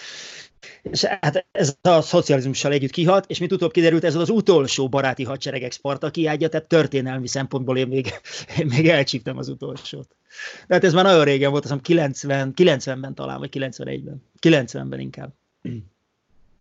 és 0.81 1.03
hát 1.03 1.45
ez 1.51 1.77
a 1.81 2.01
szocializmussal 2.01 2.71
együtt 2.71 2.91
kihalt, 2.91 3.25
és 3.27 3.39
mint 3.39 3.51
utóbb 3.51 3.71
kiderült, 3.71 4.03
ez 4.03 4.15
az 4.15 4.29
utolsó 4.29 4.89
baráti 4.89 5.23
hadseregek 5.23 5.71
Spartakiádja, 5.71 6.49
tehát 6.49 6.67
történelmi 6.67 7.27
szempontból 7.27 7.77
én 7.77 7.87
még, 7.87 8.13
én 8.59 8.65
még 8.65 8.89
elcsíptem 8.89 9.37
az 9.37 9.49
utolsót. 9.49 10.15
De 10.67 10.73
hát 10.73 10.83
ez 10.83 10.93
már 10.93 11.03
nagyon 11.03 11.23
régen 11.23 11.51
volt, 11.51 11.63
azt 11.63 11.73
hiszem 11.73 12.13
90, 12.13 12.53
90-ben 12.55 13.15
talán, 13.15 13.39
vagy 13.39 13.49
91-ben. 13.53 14.23
90-ben 14.41 14.99
inkább 14.99 15.33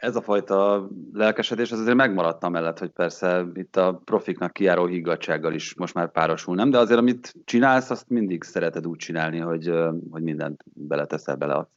ez 0.00 0.16
a 0.16 0.22
fajta 0.22 0.88
lelkesedés 1.12 1.72
az 1.72 1.80
azért 1.80 1.96
megmaradt 1.96 2.48
mellett, 2.48 2.78
hogy 2.78 2.90
persze 2.90 3.46
itt 3.54 3.76
a 3.76 4.02
profiknak 4.04 4.52
kiáró 4.52 4.86
higgadsággal 4.86 5.52
is 5.52 5.74
most 5.74 5.94
már 5.94 6.10
párosul, 6.10 6.54
nem? 6.54 6.70
De 6.70 6.78
azért, 6.78 6.98
amit 6.98 7.34
csinálsz, 7.44 7.90
azt 7.90 8.08
mindig 8.08 8.42
szereted 8.42 8.86
úgy 8.86 8.96
csinálni, 8.96 9.38
hogy, 9.38 9.72
hogy 10.10 10.22
mindent 10.22 10.62
beleteszel 10.64 11.36
bele. 11.36 11.68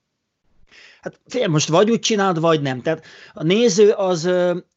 Hát 1.01 1.19
fél, 1.25 1.47
most 1.47 1.69
vagy 1.69 1.91
úgy 1.91 1.99
csinálod, 1.99 2.39
vagy 2.39 2.61
nem. 2.61 2.81
Tehát 2.81 3.05
a 3.33 3.43
néző 3.43 3.89
az 3.89 4.23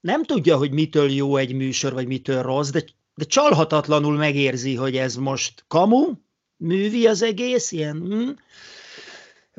nem 0.01 0.23
tudja, 0.23 0.57
hogy 0.57 0.73
mitől 0.73 1.11
jó 1.11 1.37
egy 1.37 1.55
műsor, 1.55 1.93
vagy 1.93 2.07
mitől 2.07 2.43
rossz, 2.43 2.71
de, 2.71 2.85
de 3.15 3.25
csalhatatlanul 3.25 4.17
megérzi, 4.17 4.75
hogy 4.75 4.97
ez 4.97 5.17
most 5.17 5.65
kamu, 5.69 6.13
művi 6.57 7.07
az 7.07 7.23
egész, 7.23 7.73
ilyen, 7.73 7.97
hm, 7.97 8.29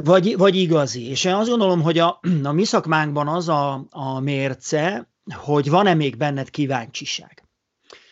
vagy, 0.04 0.38
vagy 0.38 0.56
igazi. 0.56 1.10
És 1.10 1.24
én 1.24 1.34
azt 1.34 1.50
gondolom, 1.50 1.82
hogy 1.82 1.98
a, 1.98 2.20
a 2.44 2.52
mi 2.52 2.64
szakmánkban 2.64 3.28
az 3.28 3.50
a, 3.50 3.86
a 3.90 4.20
mérce, 4.20 5.10
hogy 5.34 5.70
van-e 5.70 5.94
még 5.94 6.18
benned 6.18 6.50
kíváncsiság. 6.50 7.44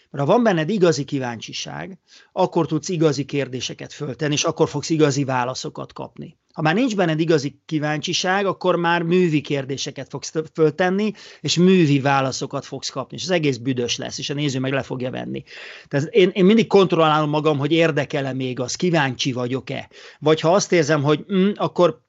Mert 0.10 0.28
ha 0.28 0.34
van 0.34 0.44
benned 0.44 0.70
igazi 0.70 1.04
kíváncsiság, 1.04 2.00
akkor 2.32 2.68
tudsz 2.68 2.90
igazi 2.90 3.26
kérdéseket 3.26 3.94
föltenni, 3.94 4.34
és 4.34 4.44
akkor 4.44 4.70
fogsz 4.70 4.90
igazi 4.90 5.24
válaszokat 5.24 5.94
kapni. 5.94 6.38
Ha 6.56 6.62
már 6.62 6.76
nincs 6.76 6.96
benned 6.96 7.20
igazi 7.20 7.62
kíváncsiság, 7.66 8.46
akkor 8.46 8.76
már 8.76 9.02
művi 9.02 9.42
kérdéseket 9.42 10.10
fogsz 10.10 10.34
föltenni, 10.54 11.12
és 11.42 11.58
művi 11.58 12.00
válaszokat 12.00 12.66
fogsz 12.66 12.90
kapni, 12.90 13.18
és 13.18 13.24
az 13.24 13.30
egész 13.30 13.58
büdös 13.58 13.98
lesz, 13.98 14.18
és 14.18 14.30
a 14.30 14.34
néző 14.34 14.60
meg 14.60 14.72
le 14.72 14.82
fogja 14.82 15.12
venni. 15.12 15.44
Tehát 15.88 16.06
én, 16.06 16.30
én 16.34 16.46
mindig 16.46 16.68
kontrollálom 16.68 17.30
magam, 17.30 17.58
hogy 17.58 17.72
érdekel-e 17.72 18.34
még 18.34 18.60
az, 18.60 18.76
kíváncsi 18.76 19.32
vagyok-e. 19.32 19.90
Vagy 20.20 20.40
ha 20.40 20.54
azt 20.54 20.72
érzem, 20.72 21.04
hogy 21.04 21.26
mm, 21.34 21.50
akkor 21.56 22.02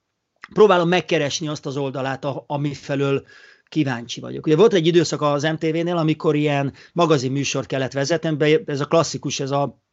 próbálom 0.52 0.88
megkeresni 0.88 1.48
azt 1.48 1.66
az 1.66 1.76
oldalát, 1.76 2.26
ami 2.46 2.74
felől 2.74 3.24
kíváncsi 3.68 4.20
vagyok. 4.20 4.46
Ugye 4.46 4.56
volt 4.56 4.72
egy 4.72 4.86
időszak 4.86 5.22
az 5.22 5.42
MTV-nél, 5.42 5.96
amikor 5.96 6.36
ilyen 6.36 6.72
magazin 6.92 7.32
műsort 7.32 7.66
kellett 7.66 7.92
vezetni, 7.92 8.62
ez 8.66 8.80
a 8.80 8.84
klasszikus, 8.84 9.40
ez 9.40 9.50
a 9.50 9.84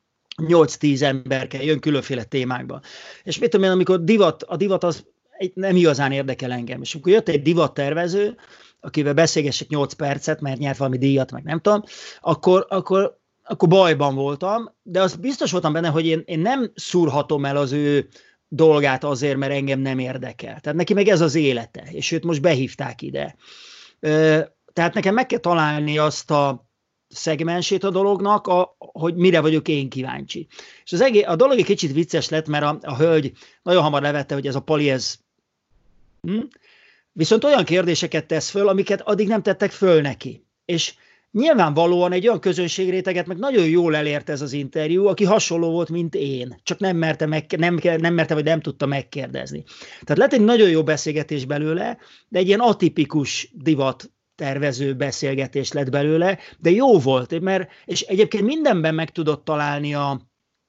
8-10 0.41 1.01
ember 1.01 1.47
kell, 1.47 1.61
jön 1.61 1.79
különféle 1.79 2.23
témákban. 2.23 2.81
És 3.23 3.39
mit 3.39 3.49
tudom 3.49 3.65
én, 3.65 3.71
amikor 3.71 4.03
divat, 4.03 4.43
a 4.43 4.55
divat 4.55 4.83
az 4.83 5.05
nem 5.53 5.75
igazán 5.75 6.11
érdekel 6.11 6.51
engem. 6.51 6.81
És 6.81 6.93
amikor 6.93 7.11
jött 7.11 7.29
egy 7.29 7.41
divattervező, 7.41 8.35
akivel 8.79 9.13
beszélgessek 9.13 9.67
8 9.67 9.93
percet, 9.93 10.41
mert 10.41 10.59
nyert 10.59 10.77
valami 10.77 10.97
díjat, 10.97 11.31
meg 11.31 11.43
nem 11.43 11.59
tudom, 11.59 11.83
akkor, 12.19 12.65
akkor, 12.69 13.19
akkor 13.43 13.67
bajban 13.67 14.15
voltam, 14.15 14.71
de 14.83 15.01
az 15.01 15.15
biztos 15.15 15.51
voltam 15.51 15.73
benne, 15.73 15.87
hogy 15.87 16.05
én, 16.05 16.21
én 16.25 16.39
nem 16.39 16.71
szúrhatom 16.75 17.45
el 17.45 17.57
az 17.57 17.71
ő 17.71 18.07
dolgát 18.47 19.03
azért, 19.03 19.37
mert 19.37 19.53
engem 19.53 19.79
nem 19.79 19.99
érdekel. 19.99 20.59
Tehát 20.59 20.77
neki 20.77 20.93
meg 20.93 21.07
ez 21.07 21.21
az 21.21 21.35
élete, 21.35 21.83
és 21.91 22.11
őt 22.11 22.23
most 22.23 22.41
behívták 22.41 23.01
ide. 23.01 23.35
Tehát 24.73 24.93
nekem 24.93 25.13
meg 25.13 25.25
kell 25.25 25.39
találni 25.39 25.97
azt 25.97 26.31
a 26.31 26.67
szegmensét 27.13 27.83
a 27.83 27.89
dolognak, 27.89 28.47
a, 28.47 28.75
hogy 28.77 29.15
mire 29.15 29.39
vagyok 29.39 29.67
én 29.67 29.89
kíváncsi. 29.89 30.47
És 30.83 30.91
az 30.91 31.01
egész, 31.01 31.25
a 31.27 31.35
dolog 31.35 31.57
egy 31.57 31.65
kicsit 31.65 31.91
vicces 31.91 32.29
lett, 32.29 32.47
mert 32.47 32.63
a, 32.63 32.77
a 32.81 32.97
hölgy 32.97 33.31
nagyon 33.63 33.83
hamar 33.83 34.01
levette, 34.01 34.33
hogy 34.33 34.47
ez 34.47 34.55
a 34.55 34.59
pali, 34.61 34.89
ez... 34.89 35.15
Hm? 36.21 36.39
Viszont 37.11 37.43
olyan 37.43 37.63
kérdéseket 37.63 38.25
tesz 38.25 38.49
föl, 38.49 38.67
amiket 38.67 39.01
addig 39.01 39.27
nem 39.27 39.41
tettek 39.41 39.71
föl 39.71 40.01
neki. 40.01 40.45
És 40.65 40.93
nyilvánvalóan 41.33 42.11
egy 42.11 42.27
olyan 42.27 42.39
közönségréteget 42.39 43.25
meg 43.25 43.37
nagyon 43.37 43.65
jól 43.65 43.95
elért 43.95 44.29
ez 44.29 44.41
az 44.41 44.53
interjú, 44.53 45.07
aki 45.07 45.23
hasonló 45.23 45.71
volt, 45.71 45.89
mint 45.89 46.15
én, 46.15 46.59
csak 46.63 46.79
nem 46.79 46.97
merte, 46.97 47.25
meg, 47.25 47.45
nem, 47.57 47.79
nem 47.97 48.13
merte 48.13 48.33
vagy 48.33 48.43
nem 48.43 48.61
tudta 48.61 48.85
megkérdezni. 48.85 49.63
Tehát 50.03 50.17
lett 50.17 50.33
egy 50.33 50.45
nagyon 50.45 50.69
jó 50.69 50.83
beszélgetés 50.83 51.45
belőle, 51.45 51.97
de 52.27 52.39
egy 52.39 52.47
ilyen 52.47 52.59
atipikus 52.59 53.51
divat 53.53 54.11
tervező 54.43 54.93
beszélgetés 54.95 55.71
lett 55.71 55.89
belőle, 55.89 56.37
de 56.59 56.69
jó 56.69 56.99
volt, 56.99 57.39
mert, 57.39 57.69
és 57.85 58.01
egyébként 58.01 58.45
mindenben 58.45 58.95
meg 58.95 59.11
tudott 59.11 59.45
találni 59.45 59.93
a 59.93 60.21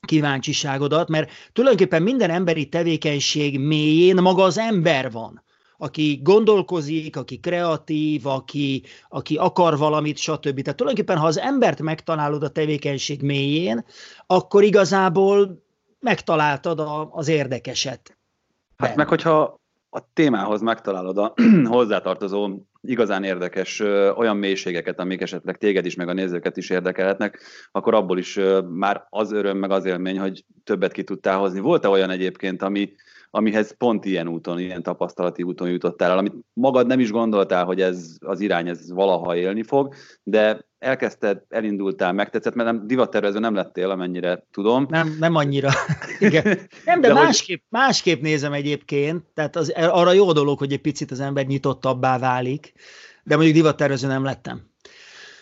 kíváncsiságodat, 0.07 1.09
mert 1.09 1.31
tulajdonképpen 1.53 2.03
minden 2.03 2.31
emberi 2.31 2.69
tevékenység 2.69 3.59
mélyén 3.61 4.17
maga 4.17 4.43
az 4.43 4.59
ember 4.59 5.11
van 5.11 5.43
aki 5.79 6.21
gondolkozik, 6.23 7.17
aki 7.17 7.39
kreatív, 7.39 8.27
aki, 8.27 8.83
aki 9.09 9.37
akar 9.37 9.79
valamit, 9.79 10.17
stb. 10.17 10.61
Tehát 10.61 10.77
tulajdonképpen, 10.77 11.19
ha 11.19 11.27
az 11.27 11.39
embert 11.39 11.81
megtalálod 11.83 12.43
a 12.43 12.49
tevékenység 12.49 13.23
mélyén, 13.23 13.85
akkor 14.27 14.63
igazából 14.63 15.63
megtaláltad 16.01 16.81
a, 16.81 17.09
az 17.13 17.29
érdekeset. 17.29 18.19
Hát 18.77 18.97
meg, 18.97 19.09
hogyha 19.09 19.61
a 19.91 20.01
témához 20.13 20.61
megtalálod 20.61 21.19
a 21.19 21.35
hozzátartozó 21.75 22.49
igazán 22.85 23.25
érdekes 23.25 23.81
olyan 24.17 24.37
mélységeket, 24.37 24.99
amik 24.99 25.21
esetleg 25.21 25.57
téged 25.57 25.87
is, 25.87 25.95
meg 25.95 26.09
a 26.09 26.13
nézőket 26.13 26.57
is 26.57 26.71
érdekelhetnek, 26.71 27.41
akkor 27.73 27.95
abból 27.95 28.19
is 28.19 28.39
már 28.71 29.07
az 29.11 29.33
öröm, 29.33 29.59
meg 29.59 29.71
az 29.71 29.85
élmény, 29.85 30.19
hogy 30.19 30.45
többet 30.65 30.93
ki 30.93 31.05
tudtál 31.05 31.39
hozni. 31.39 31.61
Volt-e 31.61 31.89
olyan 31.89 32.11
egyébként, 32.11 32.63
ami, 32.63 32.93
amihez 33.35 33.77
pont 33.77 34.05
ilyen 34.05 34.29
úton, 34.29 34.59
ilyen 34.59 34.83
tapasztalati 34.83 35.43
úton 35.43 35.69
jutottál 35.69 36.11
el, 36.11 36.19
amit 36.19 36.35
magad 36.53 36.87
nem 36.87 37.01
is 37.01 37.11
gondoltál, 37.11 37.65
hogy 37.65 37.81
ez 37.81 38.17
az 38.21 38.41
irány, 38.41 38.69
ez 38.69 38.93
valaha 38.93 39.37
élni 39.37 39.63
fog, 39.63 39.95
de 40.23 40.67
elkezdted, 40.79 41.43
elindultál, 41.49 42.13
megtetszett, 42.13 42.55
mert 42.55 42.71
nem, 42.71 42.87
divattervező 42.87 43.39
nem 43.39 43.55
lettél, 43.55 43.91
amennyire 43.91 44.47
tudom. 44.51 44.87
Nem, 44.89 45.17
nem 45.19 45.35
annyira. 45.35 45.71
Igen. 46.19 46.45
Nem, 46.85 47.01
de, 47.01 47.09
de 47.09 47.15
másképp, 47.15 47.63
hogy... 47.71 47.81
másképp 47.81 48.23
nézem 48.23 48.53
egyébként, 48.53 49.25
tehát 49.35 49.57
az, 49.57 49.73
arra 49.77 50.13
jó 50.13 50.33
dolog, 50.33 50.59
hogy 50.59 50.73
egy 50.73 50.81
picit 50.81 51.11
az 51.11 51.21
ember 51.21 51.47
nyitottabbá 51.47 52.19
válik, 52.19 52.73
de 53.25 53.35
mondjuk 53.35 53.57
divattervező 53.57 54.07
nem 54.07 54.25
lettem. 54.25 54.63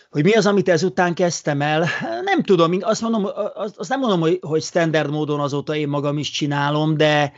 Hogy 0.09 0.23
mi 0.23 0.31
az, 0.31 0.45
amit 0.45 0.69
ezután 0.69 1.13
kezdtem 1.13 1.61
el, 1.61 1.85
nem 2.23 2.43
tudom, 2.43 2.77
azt, 2.81 3.01
mondom, 3.01 3.27
azt, 3.55 3.89
nem 3.89 3.99
mondom, 3.99 4.19
hogy, 4.19 4.39
hogy 4.41 4.61
standard 4.61 5.11
módon 5.11 5.39
azóta 5.39 5.75
én 5.75 5.87
magam 5.87 6.17
is 6.17 6.29
csinálom, 6.29 6.97
de, 6.97 7.33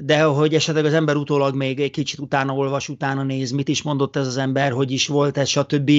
de 0.00 0.22
hogy 0.22 0.54
esetleg 0.54 0.84
az 0.84 0.92
ember 0.92 1.16
utólag 1.16 1.54
még 1.54 1.80
egy 1.80 1.90
kicsit 1.90 2.18
utána 2.18 2.54
olvas, 2.54 2.88
utána 2.88 3.22
néz, 3.22 3.50
mit 3.50 3.68
is 3.68 3.82
mondott 3.82 4.16
ez 4.16 4.26
az 4.26 4.36
ember, 4.36 4.72
hogy 4.72 4.90
is 4.90 5.06
volt 5.06 5.38
ez, 5.38 5.48
stb. 5.48 5.90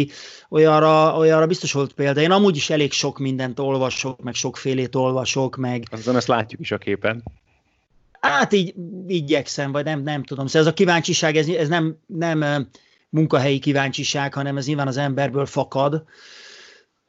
Olyanra, 0.49 1.17
olyanra 1.17 1.47
biztos 1.47 1.71
volt 1.71 1.93
példa. 1.93 2.21
Én 2.21 2.31
amúgy 2.31 2.55
is 2.55 2.69
elég 2.69 2.91
sok 2.91 3.19
mindent 3.19 3.59
olvasok, 3.59 4.21
meg 4.21 4.33
sokfélét 4.33 4.95
olvasok, 4.95 5.55
meg... 5.55 5.83
Azon 5.91 6.15
ezt 6.15 6.27
látjuk 6.27 6.61
is 6.61 6.71
a 6.71 6.77
képen. 6.77 7.23
Hát 8.19 8.53
így 8.53 8.73
igyekszem, 9.07 9.71
vagy 9.71 9.85
nem, 9.85 10.01
nem 10.01 10.23
tudom. 10.23 10.45
Szóval 10.45 10.61
ez 10.61 10.73
a 10.73 10.75
kíváncsiság, 10.75 11.37
ez, 11.37 11.47
ez 11.47 11.67
nem, 11.67 11.97
nem 12.05 12.67
munkahelyi 13.09 13.59
kíváncsiság, 13.59 14.33
hanem 14.33 14.57
ez 14.57 14.65
nyilván 14.65 14.87
az 14.87 14.97
emberből 14.97 15.45
fakad. 15.45 16.03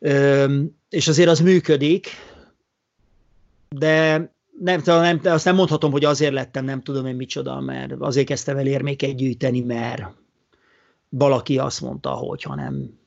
Üm, 0.00 0.76
és 0.88 1.08
azért 1.08 1.28
az 1.28 1.40
működik, 1.40 2.08
de 3.68 4.30
nem, 4.58 4.82
nem, 4.84 5.20
azt 5.22 5.44
nem 5.44 5.54
mondhatom, 5.54 5.90
hogy 5.90 6.04
azért 6.04 6.32
lettem, 6.32 6.64
nem 6.64 6.82
tudom 6.82 7.06
én 7.06 7.14
micsoda, 7.14 7.60
mert 7.60 7.92
azért 7.98 8.26
kezdtem 8.26 8.56
el 8.56 8.66
érméket 8.66 9.16
gyűjteni, 9.16 9.60
mert 9.60 10.02
valaki 11.08 11.58
azt 11.58 11.80
mondta, 11.80 12.10
hogy 12.10 12.42
ha 12.42 12.54
nem. 12.54 12.98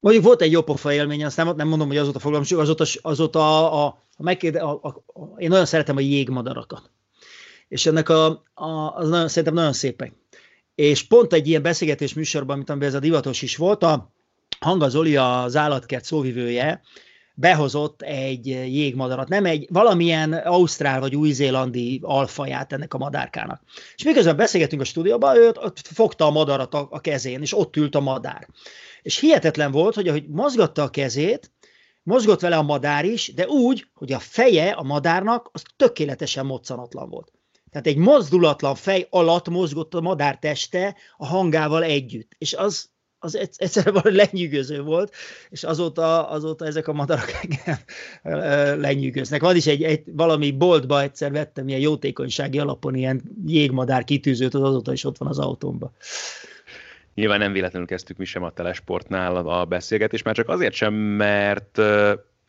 Mondjuk 0.00 0.24
volt 0.24 0.42
egy 0.42 0.58
pofa 0.64 0.92
élmény, 0.92 1.24
azt 1.24 1.36
nem, 1.36 1.56
nem 1.56 1.68
mondom, 1.68 1.88
hogy 1.88 1.96
azóta 1.96 2.18
foglalkozom, 2.18 2.58
azóta, 2.58 2.84
azóta 3.02 3.38
a, 3.38 3.84
a, 3.84 4.02
a, 4.16 4.22
megkérde, 4.22 4.60
a, 4.60 4.80
a, 4.82 5.20
a, 5.20 5.38
én 5.38 5.48
nagyon 5.48 5.66
szeretem 5.66 5.96
a 5.96 6.00
jégmadarakat. 6.00 6.90
És 7.68 7.86
ennek 7.86 8.08
a, 8.08 8.42
a, 8.54 8.94
az 8.94 9.08
nagyon, 9.08 9.28
szerintem 9.28 9.54
nagyon 9.54 9.72
szépek. 9.72 10.12
És 10.74 11.02
pont 11.06 11.32
egy 11.32 11.48
ilyen 11.48 11.62
beszélgetés 11.62 12.14
műsorban, 12.14 12.56
mint 12.56 12.70
amiben 12.70 12.88
ez 12.88 12.94
a 12.94 12.98
divatos 12.98 13.42
is 13.42 13.56
volt, 13.56 13.82
a 13.82 14.12
Hanga 14.60 14.88
Zoli, 14.88 15.16
az 15.16 15.56
állatkert 15.56 16.04
szóvivője, 16.04 16.82
behozott 17.34 18.02
egy 18.02 18.46
jégmadarat, 18.46 19.28
nem 19.28 19.44
egy 19.44 19.66
valamilyen 19.70 20.32
ausztrál 20.32 21.00
vagy 21.00 21.16
új-zélandi 21.16 22.00
alfaját 22.02 22.72
ennek 22.72 22.94
a 22.94 22.98
madárkának. 22.98 23.62
És 23.96 24.04
miközben 24.04 24.36
beszélgetünk 24.36 24.82
a 24.82 24.84
stúdióban, 24.84 25.36
ő 25.36 25.48
ott 25.48 25.78
fogta 25.78 26.24
a 26.24 26.30
madarat 26.30 26.74
a, 26.74 27.00
kezén, 27.00 27.40
és 27.40 27.58
ott 27.58 27.76
ült 27.76 27.94
a 27.94 28.00
madár. 28.00 28.48
És 29.02 29.18
hihetetlen 29.18 29.70
volt, 29.70 29.94
hogy 29.94 30.08
ahogy 30.08 30.28
mozgatta 30.28 30.82
a 30.82 30.90
kezét, 30.90 31.50
mozgott 32.02 32.40
vele 32.40 32.56
a 32.56 32.62
madár 32.62 33.04
is, 33.04 33.34
de 33.34 33.48
úgy, 33.48 33.86
hogy 33.94 34.12
a 34.12 34.18
feje 34.18 34.70
a 34.70 34.82
madárnak 34.82 35.48
az 35.52 35.62
tökéletesen 35.76 36.46
moccanatlan 36.46 37.08
volt. 37.08 37.32
Tehát 37.70 37.86
egy 37.86 37.96
mozdulatlan 37.96 38.74
fej 38.74 39.06
alatt 39.10 39.48
mozgott 39.48 39.94
a 39.94 40.00
madár 40.00 40.38
teste 40.38 40.96
a 41.16 41.26
hangával 41.26 41.82
együtt. 41.82 42.32
És 42.38 42.54
az 42.54 42.90
az 43.22 43.36
egyszerűen 43.56 44.02
lenyűgöző 44.04 44.82
volt, 44.82 45.14
és 45.48 45.64
azóta, 45.64 46.28
azóta 46.28 46.66
ezek 46.66 46.88
a 46.88 46.92
madarak 46.92 47.32
engem 47.42 47.78
lenyűgöznek. 48.80 49.40
Van 49.40 49.56
is 49.56 49.66
egy, 49.66 49.82
egy 49.82 50.02
valami 50.06 50.50
boltba 50.50 51.02
egyszer 51.02 51.32
vettem 51.32 51.68
ilyen 51.68 51.80
jótékonysági 51.80 52.58
alapon 52.58 52.94
ilyen 52.94 53.22
jégmadár 53.46 54.04
kitűzőt, 54.04 54.54
az 54.54 54.62
azóta 54.62 54.92
is 54.92 55.04
ott 55.04 55.18
van 55.18 55.28
az 55.28 55.38
autómban. 55.38 55.90
Nyilván 57.14 57.38
nem 57.38 57.52
véletlenül 57.52 57.86
kezdtük 57.86 58.16
mi 58.16 58.24
sem 58.24 58.42
a 58.42 58.50
telesportnál 58.50 59.36
a 59.36 59.64
beszélgetést, 59.64 60.24
már 60.24 60.34
csak 60.34 60.48
azért 60.48 60.74
sem, 60.74 60.94
mert 60.94 61.80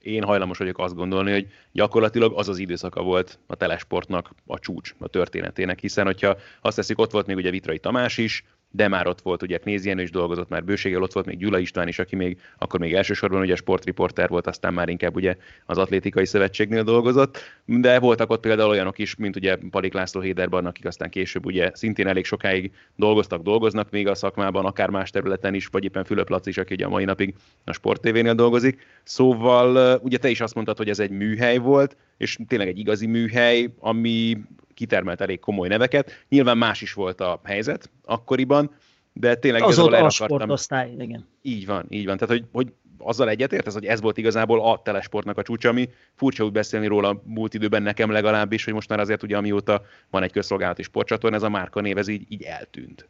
én 0.02 0.24
hajlamos 0.24 0.58
vagyok 0.58 0.80
azt 0.80 0.96
gondolni, 0.96 1.32
hogy 1.32 1.48
gyakorlatilag 1.72 2.34
az 2.36 2.50
az 2.50 2.58
időszaka 2.58 3.02
volt 3.02 3.40
a 3.48 3.56
telesportnak 3.56 4.32
a 4.46 4.60
csúcs 4.60 4.96
a 5.00 5.08
történetének, 5.08 5.80
hiszen 5.80 6.06
hogyha 6.06 6.38
azt 6.62 6.76
teszik, 6.76 7.00
ott 7.00 7.12
volt 7.12 7.26
még 7.26 7.36
ugye 7.36 7.50
Vitrai 7.50 7.80
Tamás 7.80 8.18
is, 8.18 8.44
de 8.72 8.88
már 8.88 9.08
ott 9.08 9.22
volt, 9.22 9.42
ugye 9.42 9.58
Knézien 9.58 10.00
is 10.00 10.12
dolgozott, 10.12 10.50
már 10.50 10.64
bőséggel 10.64 11.02
ott 11.02 11.14
volt 11.14 11.26
még 11.26 11.38
Gyula 11.38 11.60
István 11.60 11.88
is, 11.88 12.00
aki 12.00 12.16
még 12.16 12.38
akkor 12.58 12.80
még 12.80 12.94
elsősorban 12.94 13.42
ugye 13.42 13.56
sportriporter 13.56 14.30
volt, 14.30 14.48
aztán 14.48 14.74
már 14.74 14.90
inkább 14.90 15.16
ugye 15.16 15.36
az 15.66 15.78
atlétikai 15.78 16.26
szövetségnél 16.26 16.84
dolgozott, 16.84 17.40
de 17.66 18.00
voltak 18.00 18.30
ott 18.30 18.42
például 18.42 18.70
olyanok 18.70 18.98
is, 18.98 19.16
mint 19.16 19.36
ugye 19.36 19.58
Palik 19.70 19.94
László 19.94 20.22
Héderban, 20.22 20.66
akik 20.66 20.86
aztán 20.86 21.10
később 21.10 21.46
ugye 21.46 21.72
szintén 21.74 22.08
elég 22.08 22.26
sokáig 22.26 22.72
dolgoztak, 22.96 23.42
dolgoznak 23.42 23.92
még 23.92 24.08
a 24.08 24.16
szakmában, 24.16 24.66
akár 24.66 24.90
más 24.90 25.10
területen 25.10 25.54
is, 25.54 25.68
vagy 25.68 25.84
éppen 25.84 26.04
Fülöp 26.04 26.30
Laci 26.30 26.50
is, 26.50 26.58
aki 26.58 26.74
ugye 26.74 26.86
a 26.86 26.90
mai 26.90 27.06
napig 27.06 27.34
a 27.66 27.74
Sport 27.74 28.02
TV-nél 28.02 28.34
dolgozik. 28.34 28.86
Szóval 29.04 30.00
ugye 30.04 30.18
te 30.18 30.30
is 30.30 30.42
azt 30.42 30.54
mondtad, 30.56 30.78
hogy 30.78 30.90
ez 30.90 31.00
egy 31.00 31.12
műhely 31.12 31.58
volt, 31.58 31.98
és 32.18 32.38
tényleg 32.48 32.68
egy 32.68 32.80
igazi 32.80 33.08
műhely, 33.08 33.70
ami 33.80 34.38
kitermelt 34.74 35.22
elég 35.22 35.40
komoly 35.40 35.68
neveket. 35.68 36.26
Nyilván 36.30 36.58
más 36.58 36.82
is 36.82 36.94
volt 36.94 37.22
a 37.22 37.40
helyzet 37.44 37.90
akkoriban, 38.06 38.76
de 39.14 39.36
tényleg 39.36 39.62
az 39.62 39.80
ott 39.80 39.94
a 39.94 40.10
sportosztály, 40.10 40.92
igen. 41.00 41.28
Így 41.42 41.66
van, 41.66 41.86
így 41.90 42.06
van. 42.06 42.18
Tehát, 42.18 42.34
hogy, 42.34 42.46
hogy 42.52 42.74
azzal 42.98 43.30
egyetért, 43.30 43.72
hogy 43.72 43.86
ez 43.86 44.02
volt 44.02 44.18
igazából 44.18 44.72
a 44.72 44.82
telesportnak 44.82 45.38
a 45.38 45.42
csúcsa, 45.42 45.70
ami 45.70 45.90
furcsa 46.16 46.44
úgy 46.44 46.52
beszélni 46.52 46.88
róla 46.88 47.22
múlt 47.26 47.54
időben 47.54 47.84
nekem 47.84 48.12
legalábbis, 48.12 48.64
hogy 48.64 48.74
most 48.74 48.90
már 48.90 49.00
azért 49.00 49.24
ugye 49.24 49.38
amióta 49.38 49.82
van 50.10 50.24
egy 50.24 50.32
közszolgálati 50.32 50.84
sportcsatorna, 50.84 51.36
ez 51.36 51.44
a 51.44 51.50
márka 51.50 51.82
név, 51.82 51.98
ez 51.98 52.08
így, 52.08 52.26
így 52.30 52.44
eltűnt. 52.44 53.10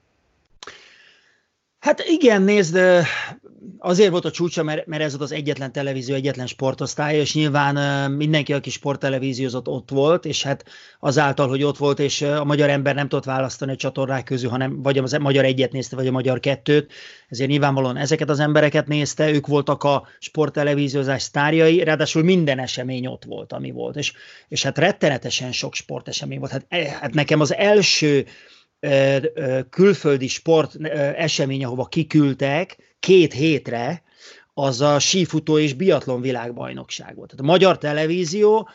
Hát 1.82 2.04
igen, 2.08 2.42
nézd, 2.42 2.80
azért 3.78 4.10
volt 4.12 4.26
a 4.26 4.32
csúcsa, 4.32 4.64
mert, 4.64 4.86
mert 4.86 5.04
ez 5.04 5.12
volt 5.12 5.24
az 5.24 5.32
egyetlen 5.32 5.72
televízió, 5.72 6.16
egyetlen 6.16 6.48
sportosztály, 6.48 7.18
és 7.18 7.34
nyilván 7.34 8.12
mindenki, 8.12 8.54
aki 8.54 8.70
sporttelevíziózott 8.70 9.68
ott 9.68 9.90
volt, 9.90 10.26
és 10.26 10.44
hát 10.44 10.66
azáltal, 11.00 11.48
hogy 11.48 11.64
ott 11.64 11.78
volt, 11.78 12.00
és 12.00 12.22
a 12.22 12.44
magyar 12.44 12.70
ember 12.70 12.96
nem 12.96 13.08
tudott 13.08 13.26
választani 13.26 13.72
a 13.72 13.76
csatornák 13.76 14.24
közül, 14.24 14.50
hanem 14.50 14.82
vagy 14.82 14.98
a 14.98 15.20
magyar 15.20 15.46
egyet 15.46 15.72
nézte, 15.72 15.96
vagy 15.96 16.08
a 16.08 16.12
magyar 16.12 16.40
kettőt, 16.40 16.92
ezért 17.30 17.50
nyilvánvalóan 17.50 17.98
ezeket 17.98 18.30
az 18.30 18.40
embereket 18.40 18.88
nézte, 18.88 19.32
ők 19.32 19.48
voltak 19.48 19.84
a 19.84 20.08
sporttelevíziózás 20.20 21.22
sztárjai, 21.22 21.84
ráadásul 21.84 22.24
minden 22.24 22.60
esemény 22.60 23.08
ott 23.08 23.24
volt, 23.24 23.54
ami 23.54 23.72
volt, 23.72 23.96
és, 23.96 24.14
és 24.48 24.64
hát 24.64 24.78
rettenetesen 24.78 25.52
sok 25.52 25.74
sportesemény 25.74 26.40
volt. 26.40 26.52
Hát, 26.52 26.66
eh, 26.70 26.86
hát 26.86 27.14
nekem 27.14 27.40
az 27.40 27.54
első 27.54 28.26
külföldi 29.70 30.28
sport 30.28 30.86
esemény, 31.16 31.64
ahova 31.64 31.86
kiküldtek 31.86 32.96
két 33.00 33.34
hétre, 33.34 34.04
az 34.54 34.82
a 34.82 35.00
sífutó 35.00 35.60
és 35.60 35.74
biatlon 35.74 36.22
világbajnokság 36.22 37.16
volt. 37.16 37.30
Tehát 37.30 37.46
a 37.46 37.50
magyar 37.52 37.78
televízió 37.78 38.70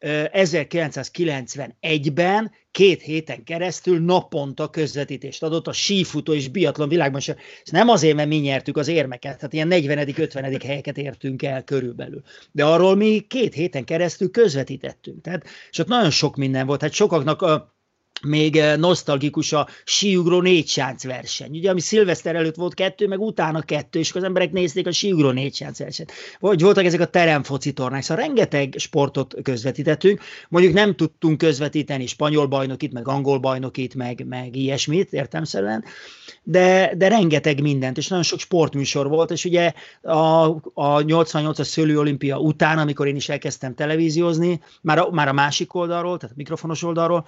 1991-ben 0.00 2.52
két 2.70 3.02
héten 3.02 3.44
keresztül 3.44 4.00
naponta 4.00 4.70
közvetítést 4.70 5.42
adott 5.42 5.66
a 5.66 5.72
sífutó 5.72 6.34
és 6.34 6.48
biatlon 6.48 6.88
világban. 6.88 7.20
Ez 7.26 7.36
nem 7.72 7.88
azért, 7.88 8.16
mert 8.16 8.28
mi 8.28 8.36
nyertük 8.36 8.76
az 8.76 8.88
érmeket, 8.88 9.36
tehát 9.36 9.52
ilyen 9.52 9.68
40.-50. 9.70 10.60
helyeket 10.64 10.98
értünk 10.98 11.42
el 11.42 11.64
körülbelül. 11.64 12.22
De 12.52 12.64
arról 12.64 12.96
mi 12.96 13.24
két 13.28 13.54
héten 13.54 13.84
keresztül 13.84 14.30
közvetítettünk. 14.30 15.22
Tehát, 15.22 15.44
és 15.70 15.78
ott 15.78 15.88
nagyon 15.88 16.10
sok 16.10 16.36
minden 16.36 16.66
volt. 16.66 16.82
Hát 16.82 16.92
sokaknak 16.92 17.42
a 17.42 17.74
még 18.22 18.56
eh, 18.56 18.76
nosztalgikus 18.76 19.52
a 19.52 19.68
síugró 19.84 20.40
négy 20.40 20.68
sánc 20.68 21.04
verseny, 21.04 21.56
ugye, 21.56 21.70
ami 21.70 21.80
szilveszter 21.80 22.34
előtt 22.34 22.54
volt 22.54 22.74
kettő, 22.74 23.06
meg 23.06 23.20
utána 23.20 23.62
kettő, 23.62 23.98
és 23.98 24.12
az 24.12 24.22
emberek 24.22 24.52
nézték 24.52 24.86
a 24.86 24.92
síugró 24.92 25.30
négy 25.30 25.54
sánc 25.54 25.78
versenyt. 25.78 26.12
Vagy 26.38 26.60
voltak 26.60 26.84
ezek 26.84 27.00
a 27.00 27.06
teremfoci 27.06 27.72
tornák, 27.72 28.02
szóval 28.02 28.24
rengeteg 28.24 28.74
sportot 28.78 29.34
közvetítettünk, 29.42 30.20
mondjuk 30.48 30.74
nem 30.74 30.94
tudtunk 30.96 31.38
közvetíteni 31.38 32.06
spanyol 32.06 32.46
bajnokit, 32.46 32.92
meg 32.92 33.08
angol 33.08 33.38
bajnokit, 33.38 33.94
meg, 33.94 34.26
meg 34.28 34.56
ilyesmit 34.56 35.12
értemszerűen, 35.12 35.84
de, 36.42 36.94
de 36.96 37.08
rengeteg 37.08 37.60
mindent, 37.60 37.98
és 37.98 38.08
nagyon 38.08 38.24
sok 38.24 38.38
sportműsor 38.38 39.08
volt, 39.08 39.30
és 39.30 39.44
ugye 39.44 39.72
a, 40.02 40.44
a 40.74 41.02
88-as 41.02 41.64
szőlő 41.64 41.98
olimpia 41.98 42.38
után, 42.38 42.78
amikor 42.78 43.06
én 43.06 43.16
is 43.16 43.28
elkezdtem 43.28 43.74
televíziózni, 43.74 44.60
már 44.82 44.98
a, 44.98 45.10
már 45.10 45.28
a 45.28 45.32
másik 45.32 45.74
oldalról, 45.74 46.18
tehát 46.18 46.34
a 46.34 46.38
mikrofonos 46.38 46.82
oldalról, 46.82 47.26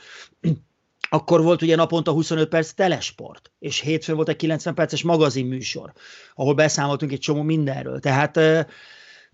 akkor 1.12 1.42
volt 1.42 1.62
ugye 1.62 1.76
naponta 1.76 2.10
25 2.10 2.48
perc 2.48 2.72
telesport, 2.72 3.52
és 3.58 3.80
hétfőn 3.80 4.16
volt 4.16 4.28
egy 4.28 4.36
90 4.36 4.74
perces 4.74 5.02
magazinműsor, 5.02 5.92
ahol 6.34 6.54
beszámoltunk 6.54 7.12
egy 7.12 7.18
csomó 7.18 7.42
mindenről. 7.42 8.00
Tehát 8.00 8.38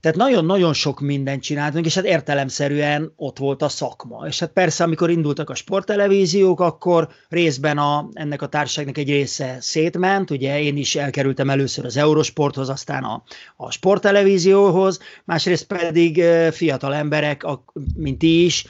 tehát 0.01 0.17
nagyon-nagyon 0.17 0.73
sok 0.73 1.01
mindent 1.01 1.43
csináltunk, 1.43 1.87
és 1.87 1.95
hát 1.95 2.05
értelemszerűen 2.05 3.13
ott 3.17 3.39
volt 3.39 3.63
a 3.63 3.69
szakma. 3.69 4.27
És 4.27 4.39
hát 4.39 4.53
persze, 4.53 4.85
amikor 4.85 5.11
indultak 5.11 5.51
a 5.51 5.55
sporttelevíziók, 5.55 6.61
akkor 6.61 7.09
részben 7.29 7.79
a, 7.79 8.09
ennek 8.13 8.43
a 8.43 8.47
társaságnak 8.47 8.99
egy 8.99 9.09
része 9.09 9.57
szétment, 9.61 10.31
ugye 10.31 10.61
én 10.61 10.77
is 10.77 10.97
elkerültem 10.97 11.51
először 11.51 11.85
az 11.85 11.97
Eurosporthoz, 11.97 12.69
aztán 12.69 13.05
a, 13.05 13.23
a 13.57 13.71
sporttelevízióhoz, 13.71 14.99
másrészt 15.25 15.67
pedig 15.67 16.23
fiatal 16.51 16.95
emberek, 16.95 17.45
a, 17.45 17.65
mint 17.97 18.19
ti 18.19 18.45
is, 18.45 18.67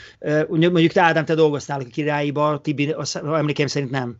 mondjuk 0.48 0.92
te 0.92 1.02
Ádám, 1.02 1.24
te 1.24 1.34
dolgoztál 1.34 1.80
a 1.80 1.84
királyiba, 1.84 2.60
Tibi, 2.60 2.94
emlékeim 3.24 3.68
szerint 3.68 3.90
nem. 3.90 4.16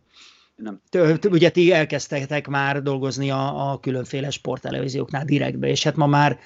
Nem. 0.55 0.81
Ugye 1.29 1.49
ti 1.49 1.71
elkezdtetek 1.71 2.47
már 2.47 2.81
dolgozni 2.81 3.31
a, 3.31 3.71
a 3.71 3.79
különféle 3.79 4.29
sporttelevízióknál 4.29 5.25
direktbe, 5.25 5.67
és 5.67 5.83
hát 5.83 5.95
ma 5.95 6.07
már 6.07 6.39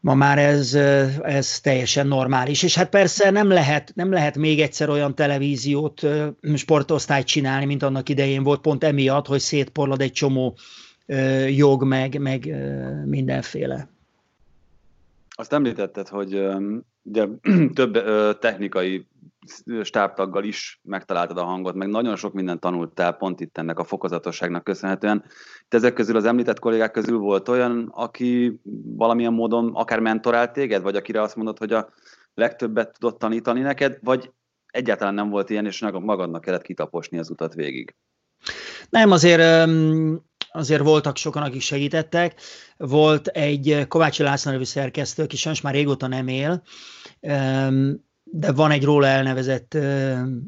Ma 0.00 0.14
már 0.14 0.38
ez, 0.38 0.74
ez 1.22 1.60
teljesen 1.60 2.06
normális. 2.06 2.62
És 2.62 2.74
hát 2.74 2.88
persze 2.88 3.30
nem 3.30 3.48
lehet, 3.48 3.92
nem 3.94 4.12
lehet 4.12 4.36
még 4.36 4.60
egyszer 4.60 4.88
olyan 4.88 5.14
televíziót, 5.14 6.06
sportosztályt 6.54 7.26
csinálni, 7.26 7.64
mint 7.64 7.82
annak 7.82 8.08
idején 8.08 8.42
volt, 8.42 8.60
pont 8.60 8.84
emiatt, 8.84 9.26
hogy 9.26 9.40
szétporlad 9.40 10.00
egy 10.00 10.12
csomó 10.12 10.56
jog, 11.48 11.84
meg, 11.84 12.20
meg 12.20 12.56
mindenféle. 13.04 13.88
Azt 15.30 15.52
említetted, 15.52 16.08
hogy 16.08 16.40
ugye, 17.02 17.26
több 17.74 18.02
technikai 18.38 19.06
stábtaggal 19.82 20.44
is 20.44 20.80
megtaláltad 20.82 21.38
a 21.38 21.44
hangot, 21.44 21.74
meg 21.74 21.88
nagyon 21.88 22.16
sok 22.16 22.32
mindent 22.32 22.60
tanultál 22.60 23.12
pont 23.12 23.40
itt 23.40 23.58
ennek 23.58 23.78
a 23.78 23.84
fokozatosságnak 23.84 24.64
köszönhetően. 24.64 25.24
Te 25.68 25.76
ezek 25.76 25.92
közül 25.92 26.16
az 26.16 26.24
említett 26.24 26.58
kollégák 26.58 26.90
közül 26.90 27.18
volt 27.18 27.48
olyan, 27.48 27.90
aki 27.94 28.60
valamilyen 28.96 29.32
módon 29.32 29.70
akár 29.74 30.00
mentorált 30.00 30.52
téged, 30.52 30.82
vagy 30.82 30.96
akire 30.96 31.22
azt 31.22 31.36
mondod, 31.36 31.58
hogy 31.58 31.72
a 31.72 31.88
legtöbbet 32.34 32.98
tudott 32.98 33.18
tanítani 33.18 33.60
neked, 33.60 33.98
vagy 34.02 34.32
egyáltalán 34.66 35.14
nem 35.14 35.30
volt 35.30 35.50
ilyen, 35.50 35.66
és 35.66 35.80
magadnak 35.80 36.40
kellett 36.40 36.62
kitaposni 36.62 37.18
az 37.18 37.30
utat 37.30 37.54
végig? 37.54 37.94
Nem, 38.88 39.10
azért 39.10 39.68
azért 40.52 40.82
voltak 40.82 41.16
sokan, 41.16 41.42
akik 41.42 41.60
segítettek. 41.60 42.40
Volt 42.76 43.26
egy 43.26 43.84
Kovács 43.88 44.18
László 44.18 44.50
nevű 44.50 44.64
szerkesztő, 44.64 45.22
aki 45.22 45.36
sajnos 45.36 45.60
már 45.60 45.74
régóta 45.74 46.06
nem 46.06 46.28
él, 46.28 46.62
de 48.32 48.52
van 48.52 48.70
egy 48.70 48.84
róla 48.84 49.06
elnevezett 49.06 49.78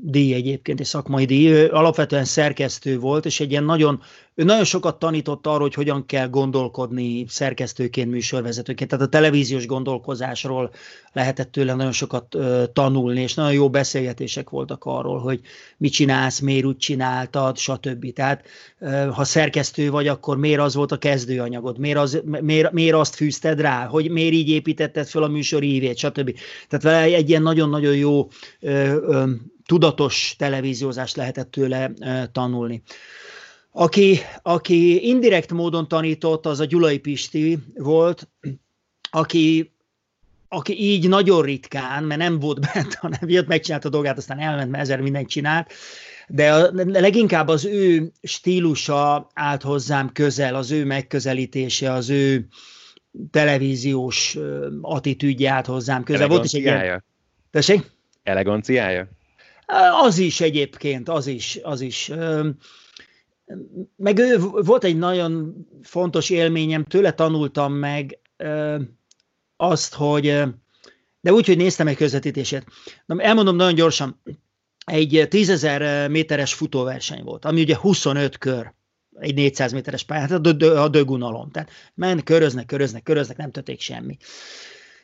díj 0.03 0.35
egyébként, 0.35 0.81
egy 0.81 0.87
szakmai 0.87 1.25
díj. 1.25 1.49
Ő 1.49 1.71
alapvetően 1.71 2.25
szerkesztő 2.25 2.99
volt, 2.99 3.25
és 3.25 3.41
egy 3.41 3.51
ilyen 3.51 3.65
nagyon 3.65 4.01
ő 4.35 4.45
nagyon 4.45 4.65
sokat 4.65 4.99
tanított 4.99 5.47
arról, 5.47 5.61
hogy 5.61 5.75
hogyan 5.75 6.07
kell 6.07 6.29
gondolkodni 6.29 7.25
szerkesztőként, 7.29 8.11
műsorvezetőként. 8.11 8.91
Tehát 8.91 9.07
a 9.07 9.09
televíziós 9.09 9.67
gondolkozásról 9.67 10.71
lehetett 11.13 11.53
tőle 11.53 11.75
nagyon 11.75 11.93
sokat 11.93 12.35
ö, 12.35 12.65
tanulni, 12.73 13.21
és 13.21 13.35
nagyon 13.35 13.53
jó 13.53 13.71
beszélgetések 13.71 14.51
voltak 14.51 14.85
arról, 14.85 15.19
hogy 15.19 15.41
mit 15.77 15.93
csinálsz, 15.93 16.39
miért 16.41 16.65
úgy 16.65 16.77
csináltad, 16.77 17.57
stb. 17.57 18.13
Tehát 18.13 18.45
ö, 18.79 19.09
ha 19.13 19.25
szerkesztő 19.25 19.91
vagy, 19.91 20.09
akkor 20.09 20.37
miért 20.37 20.61
az 20.61 20.75
volt 20.75 20.93
a 20.93 20.99
kezdőanyagod, 20.99 21.79
miért, 21.79 21.99
az, 21.99 22.23
miért, 22.25 22.73
miért 22.73 22.97
azt 22.97 23.15
fűzted 23.15 23.61
rá, 23.61 23.87
hogy 23.87 24.11
miért 24.11 24.33
így 24.33 24.49
építetted 24.49 25.07
fel 25.07 25.23
a 25.23 25.29
műsor 25.29 25.63
ívét, 25.63 25.97
stb. 25.97 26.39
Tehát 26.69 26.85
vele 26.85 27.17
egy 27.17 27.29
ilyen 27.29 27.43
nagyon-nagyon 27.43 27.97
jó 27.97 28.29
ö, 28.61 28.71
ö, 28.95 29.31
tudatos 29.67 30.35
televíziózást 30.39 31.17
lehetett 31.17 31.51
tőle 31.51 31.93
ö, 32.01 32.23
tanulni. 32.33 32.83
Aki, 33.75 34.19
aki 34.43 35.09
indirekt 35.09 35.53
módon 35.53 35.89
tanított, 35.89 36.47
az 36.47 36.61
a 36.61 36.65
Gyulai 36.65 36.99
Pisti 36.99 37.59
volt, 37.75 38.29
aki 39.11 39.73
aki 40.49 40.81
így 40.81 41.09
nagyon 41.09 41.43
ritkán, 41.43 42.05
mert 42.05 42.21
nem 42.21 42.39
volt 42.39 42.61
bent, 42.61 42.95
hanem 42.95 43.29
jött, 43.29 43.47
megcsinálta 43.47 43.89
a 43.89 43.91
dolgát, 43.91 44.17
aztán 44.17 44.39
elment, 44.39 44.71
mert 44.71 44.83
ezer 44.83 45.01
mindent 45.01 45.29
csinált, 45.29 45.73
de 46.29 46.53
a, 46.53 46.71
leginkább 46.85 47.49
az 47.49 47.65
ő 47.65 48.13
stílusa 48.23 49.31
állt 49.35 49.63
hozzám 49.63 50.13
közel, 50.13 50.55
az 50.55 50.71
ő 50.71 50.85
megközelítése, 50.85 51.93
az 51.93 52.11
ő 52.11 52.47
televíziós 53.31 54.39
attitűdje 54.81 55.51
állt 55.51 55.67
hozzám 55.67 56.03
közel. 56.03 56.29
Volt 56.29 56.45
is 56.45 56.53
egy 56.53 56.61
ilyen... 56.61 57.05
Tessék? 57.51 57.91
Eleganciája? 58.23 59.09
Az 60.03 60.19
is 60.19 60.41
egyébként, 60.41 61.09
az 61.09 61.27
is, 61.27 61.59
az 61.63 61.81
is. 61.81 62.11
Meg 63.97 64.19
ő 64.19 64.39
volt 64.39 64.85
egy 64.85 64.99
nagyon 64.99 65.55
fontos 65.83 66.31
élményem, 66.31 66.85
tőle 66.85 67.13
tanultam 67.13 67.73
meg 67.73 68.19
azt, 69.57 69.95
hogy 69.95 70.43
de 71.21 71.33
úgy, 71.33 71.47
hogy 71.47 71.57
néztem 71.57 71.87
egy 71.87 71.97
közvetítését. 71.97 72.65
Na, 73.07 73.23
elmondom 73.23 73.57
nagyon 73.57 73.75
gyorsan, 73.75 74.23
egy 74.87 75.27
tízezer 75.29 76.11
méteres 76.11 76.55
futóverseny 76.55 77.23
volt, 77.23 77.45
ami 77.45 77.61
ugye 77.61 77.77
25 77.77 78.39
kör, 78.39 78.73
egy 79.19 79.35
400 79.35 79.73
méteres 79.73 80.05
pályán, 80.05 80.29
hát 80.29 80.47
a 80.63 80.89
dögunalom. 80.89 81.51
Tehát 81.51 81.71
men, 81.95 82.25
köröznek, 82.25 82.67
köröznek, 82.67 83.03
köröznek, 83.03 83.37
nem 83.37 83.51
történik 83.51 83.81
semmi. 83.81 84.17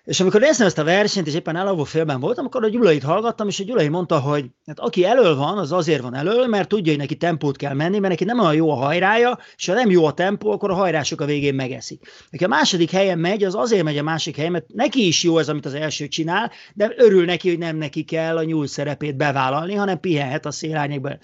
És 0.08 0.20
amikor 0.20 0.40
néztem 0.40 0.66
ezt 0.66 0.78
a 0.78 0.84
versenyt, 0.84 1.26
és 1.26 1.34
éppen 1.34 1.56
elavó 1.56 1.84
félben 1.84 2.20
voltam, 2.20 2.44
akkor 2.44 2.64
a 2.64 2.68
Gyulait 2.68 3.02
hallgattam, 3.02 3.48
és 3.48 3.60
a 3.60 3.64
Gyulai 3.64 3.88
mondta, 3.88 4.18
hogy 4.18 4.46
hát 4.66 4.80
aki 4.80 5.04
elől 5.04 5.36
van, 5.36 5.58
az 5.58 5.72
azért 5.72 6.02
van 6.02 6.14
elől, 6.14 6.46
mert 6.46 6.68
tudja, 6.68 6.92
hogy 6.92 7.00
neki 7.00 7.16
tempót 7.16 7.56
kell 7.56 7.74
menni, 7.74 7.98
mert 7.98 8.08
neki 8.08 8.24
nem 8.24 8.38
olyan 8.38 8.54
jó 8.54 8.70
a 8.70 8.74
hajrája, 8.74 9.38
és 9.56 9.66
ha 9.66 9.74
nem 9.74 9.90
jó 9.90 10.04
a 10.04 10.12
tempó, 10.12 10.50
akkor 10.50 10.70
a 10.70 10.74
hajrások 10.74 11.20
a 11.20 11.24
végén 11.24 11.54
megeszik. 11.54 12.02
Neki 12.30 12.44
a 12.44 12.48
második 12.48 12.90
helyen 12.90 13.18
megy, 13.18 13.44
az 13.44 13.54
azért 13.54 13.82
megy 13.82 13.98
a 13.98 14.02
másik 14.02 14.36
helyen, 14.36 14.52
mert 14.52 14.64
neki 14.68 15.06
is 15.06 15.22
jó 15.22 15.38
ez, 15.38 15.48
amit 15.48 15.66
az 15.66 15.74
első 15.74 16.08
csinál, 16.08 16.50
de 16.74 16.92
örül 16.96 17.24
neki, 17.24 17.48
hogy 17.48 17.58
nem 17.58 17.76
neki 17.76 18.04
kell 18.04 18.36
a 18.36 18.44
nyúl 18.44 18.66
szerepét 18.66 19.16
bevállalni, 19.16 19.74
hanem 19.74 20.00
pihenhet 20.00 20.46
a 20.46 20.50
szélárnyékban. 20.50 21.18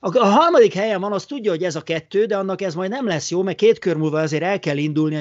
A, 0.00 0.26
harmadik 0.26 0.74
helyen 0.74 1.00
van, 1.00 1.12
az 1.12 1.24
tudja, 1.24 1.50
hogy 1.50 1.62
ez 1.62 1.76
a 1.76 1.82
kettő, 1.82 2.24
de 2.24 2.36
annak 2.36 2.62
ez 2.62 2.74
majd 2.74 2.90
nem 2.90 3.06
lesz 3.06 3.30
jó, 3.30 3.42
mert 3.42 3.56
két 3.56 3.78
kör 3.78 3.96
múlva 3.96 4.20
azért 4.20 4.42
el 4.42 4.58
kell 4.58 4.76
indulni. 4.76 5.16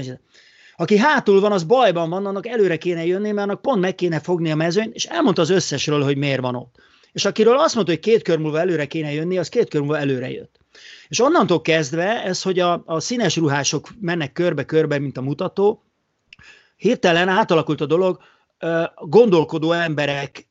Aki 0.75 0.97
hátul 0.97 1.39
van, 1.39 1.51
az 1.51 1.63
bajban 1.63 2.09
van, 2.09 2.25
annak 2.25 2.47
előre 2.47 2.77
kéne 2.77 3.05
jönni, 3.05 3.31
mert 3.31 3.47
annak 3.47 3.61
pont 3.61 3.81
meg 3.81 3.95
kéne 3.95 4.19
fogni 4.19 4.51
a 4.51 4.55
mezőnyt, 4.55 4.95
és 4.95 5.05
elmondta 5.05 5.41
az 5.41 5.49
összesről, 5.49 6.03
hogy 6.03 6.17
miért 6.17 6.41
van 6.41 6.55
ott. 6.55 6.75
És 7.11 7.25
akiről 7.25 7.57
azt 7.57 7.75
mondta, 7.75 7.93
hogy 7.93 8.01
két 8.01 8.21
kör 8.21 8.37
múlva 8.37 8.59
előre 8.59 8.85
kéne 8.85 9.13
jönni, 9.13 9.37
az 9.37 9.49
két 9.49 9.69
kör 9.69 9.81
múlva 9.81 9.97
előre 9.97 10.31
jött. 10.31 10.59
És 11.07 11.19
onnantól 11.19 11.61
kezdve 11.61 12.23
ez, 12.23 12.41
hogy 12.41 12.59
a, 12.59 12.83
a 12.85 12.99
színes 12.99 13.35
ruhások 13.35 13.89
mennek 13.99 14.31
körbe-körbe, 14.31 14.99
mint 14.99 15.17
a 15.17 15.21
mutató, 15.21 15.83
hirtelen 16.75 17.27
átalakult 17.27 17.81
a 17.81 17.85
dolog, 17.85 18.19
gondolkodó 18.95 19.71
emberek 19.71 20.47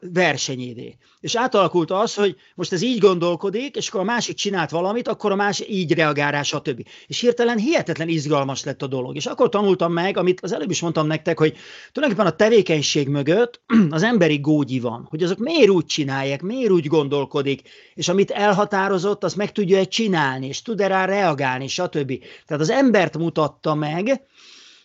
versenyévé. 0.00 0.96
És 1.20 1.36
átalakult 1.36 1.90
az, 1.90 2.14
hogy 2.14 2.36
most 2.54 2.72
ez 2.72 2.82
így 2.82 2.98
gondolkodik, 2.98 3.76
és 3.76 3.88
akkor 3.88 4.00
a 4.00 4.04
másik 4.04 4.36
csinált 4.36 4.70
valamit, 4.70 5.08
akkor 5.08 5.32
a 5.32 5.34
másik 5.34 5.68
így 5.68 5.92
reagál 5.92 6.30
rá, 6.30 6.42
stb. 6.42 6.86
És 7.06 7.20
hirtelen 7.20 7.58
hihetetlen 7.58 8.08
izgalmas 8.08 8.64
lett 8.64 8.82
a 8.82 8.86
dolog. 8.86 9.16
És 9.16 9.26
akkor 9.26 9.48
tanultam 9.48 9.92
meg, 9.92 10.16
amit 10.16 10.40
az 10.40 10.52
előbb 10.52 10.70
is 10.70 10.80
mondtam 10.80 11.06
nektek, 11.06 11.38
hogy 11.38 11.56
tulajdonképpen 11.92 12.32
a 12.32 12.36
tevékenység 12.36 13.08
mögött 13.08 13.62
az 13.90 14.02
emberi 14.02 14.38
gógyi 14.38 14.80
van, 14.80 15.06
hogy 15.10 15.22
azok 15.22 15.38
miért 15.38 15.70
úgy 15.70 15.86
csinálják, 15.86 16.42
miért 16.42 16.70
úgy 16.70 16.86
gondolkodik, 16.86 17.62
és 17.94 18.08
amit 18.08 18.30
elhatározott, 18.30 19.24
az 19.24 19.34
meg 19.34 19.52
tudja-e 19.52 19.84
csinálni, 19.84 20.46
és 20.46 20.62
tud-e 20.62 20.86
rá 20.86 21.04
reagálni, 21.04 21.66
stb. 21.66 22.12
Tehát 22.46 22.62
az 22.62 22.70
embert 22.70 23.18
mutatta 23.18 23.74
meg, 23.74 24.22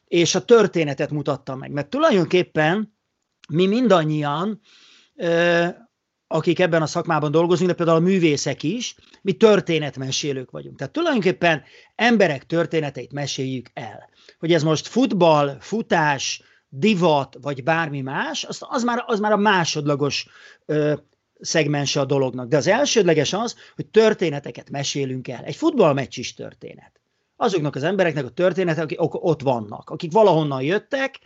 és 0.07 0.35
a 0.35 0.45
történetet 0.45 1.11
mutatta 1.11 1.55
meg. 1.55 1.71
Mert 1.71 1.89
tulajdonképpen 1.89 2.93
mi 3.49 3.65
mindannyian 3.65 4.61
akik 6.27 6.59
ebben 6.59 6.81
a 6.81 6.85
szakmában 6.85 7.31
dolgozunk, 7.31 7.69
de 7.69 7.75
például 7.75 7.97
a 7.97 8.01
művészek 8.01 8.63
is, 8.63 8.95
mi 9.21 9.33
történetmesélők 9.33 10.51
vagyunk. 10.51 10.77
Tehát 10.77 10.93
tulajdonképpen 10.93 11.63
emberek 11.95 12.45
történeteit 12.45 13.13
meséljük 13.13 13.69
el. 13.73 14.09
Hogy 14.39 14.53
ez 14.53 14.63
most 14.63 14.87
futball, 14.87 15.57
futás, 15.59 16.41
divat, 16.69 17.37
vagy 17.41 17.63
bármi 17.63 18.01
más, 18.01 18.43
az, 18.43 18.59
az, 18.59 18.83
már, 18.83 19.03
az 19.05 19.19
már 19.19 19.31
a 19.31 19.37
másodlagos 19.37 20.27
ö, 20.65 20.93
szegmense 21.39 21.99
a 21.99 22.05
dolognak. 22.05 22.47
De 22.47 22.57
az 22.57 22.67
elsődleges 22.67 23.33
az, 23.33 23.55
hogy 23.75 23.85
történeteket 23.85 24.69
mesélünk 24.69 25.27
el. 25.27 25.43
Egy 25.43 25.55
futballmeccs 25.55 26.17
is 26.17 26.33
történet. 26.33 27.01
Azoknak 27.35 27.75
az 27.75 27.83
embereknek 27.83 28.25
a 28.25 28.29
története, 28.29 28.81
akik 28.81 28.97
ott 28.99 29.41
vannak, 29.41 29.89
akik 29.89 30.11
valahonnan 30.11 30.61
jöttek, 30.61 31.19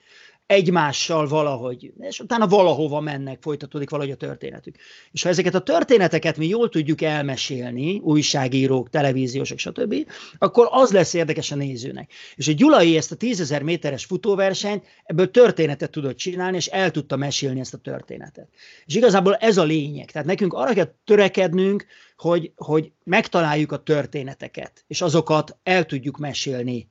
egymással 0.50 1.28
valahogy, 1.28 1.94
és 2.00 2.20
utána 2.20 2.48
valahova 2.48 3.00
mennek, 3.00 3.42
folytatódik 3.42 3.90
valahogy 3.90 4.12
a 4.12 4.16
történetük. 4.16 4.76
És 5.12 5.24
ha 5.24 5.30
ezeket 5.30 5.56
a 5.56 5.60
történeteket 5.60 6.38
mi 6.38 6.48
jól 6.48 6.70
tudjuk 6.70 7.02
elmesélni, 7.02 7.98
újságírók, 7.98 8.90
televíziósok, 8.90 9.58
stb., 9.58 9.96
akkor 10.38 10.68
az 10.72 10.92
lesz 10.92 11.14
érdekes 11.14 11.52
a 11.52 11.56
nézőnek. 11.56 12.12
És 12.36 12.48
a 12.48 12.52
Gyulai 12.52 12.98
ezt 12.98 13.12
a 13.12 13.16
tízezer 13.16 13.64
méteres 13.64 14.06
futóversenyt 14.06 14.86
ebből 15.04 15.32
történetet 15.32 15.92
tudott 15.92 16.18
csinálni, 16.18 16.58
és 16.58 16.68
el 16.68 16.92
tudta 16.92 17.16
mesélni 17.16 17.60
ezt 17.60 17.74
a 17.74 17.78
történetet. 17.78 18.50
És 18.86 18.96
igazából 18.96 19.36
ez 19.36 19.58
a 19.58 19.64
lényeg. 19.64 20.12
Tehát 20.12 20.28
nekünk 20.28 20.54
arra 20.54 20.74
kell 20.74 20.94
törekednünk, 21.04 21.86
hogy, 22.18 22.52
hogy 22.56 22.92
megtaláljuk 23.04 23.72
a 23.72 23.84
történeteket, 23.84 24.84
és 24.88 25.02
azokat 25.02 25.58
el 25.64 25.86
tudjuk 25.86 26.18
mesélni 26.18 26.88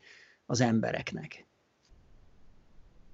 az 0.47 0.61
embereknek. 0.61 1.48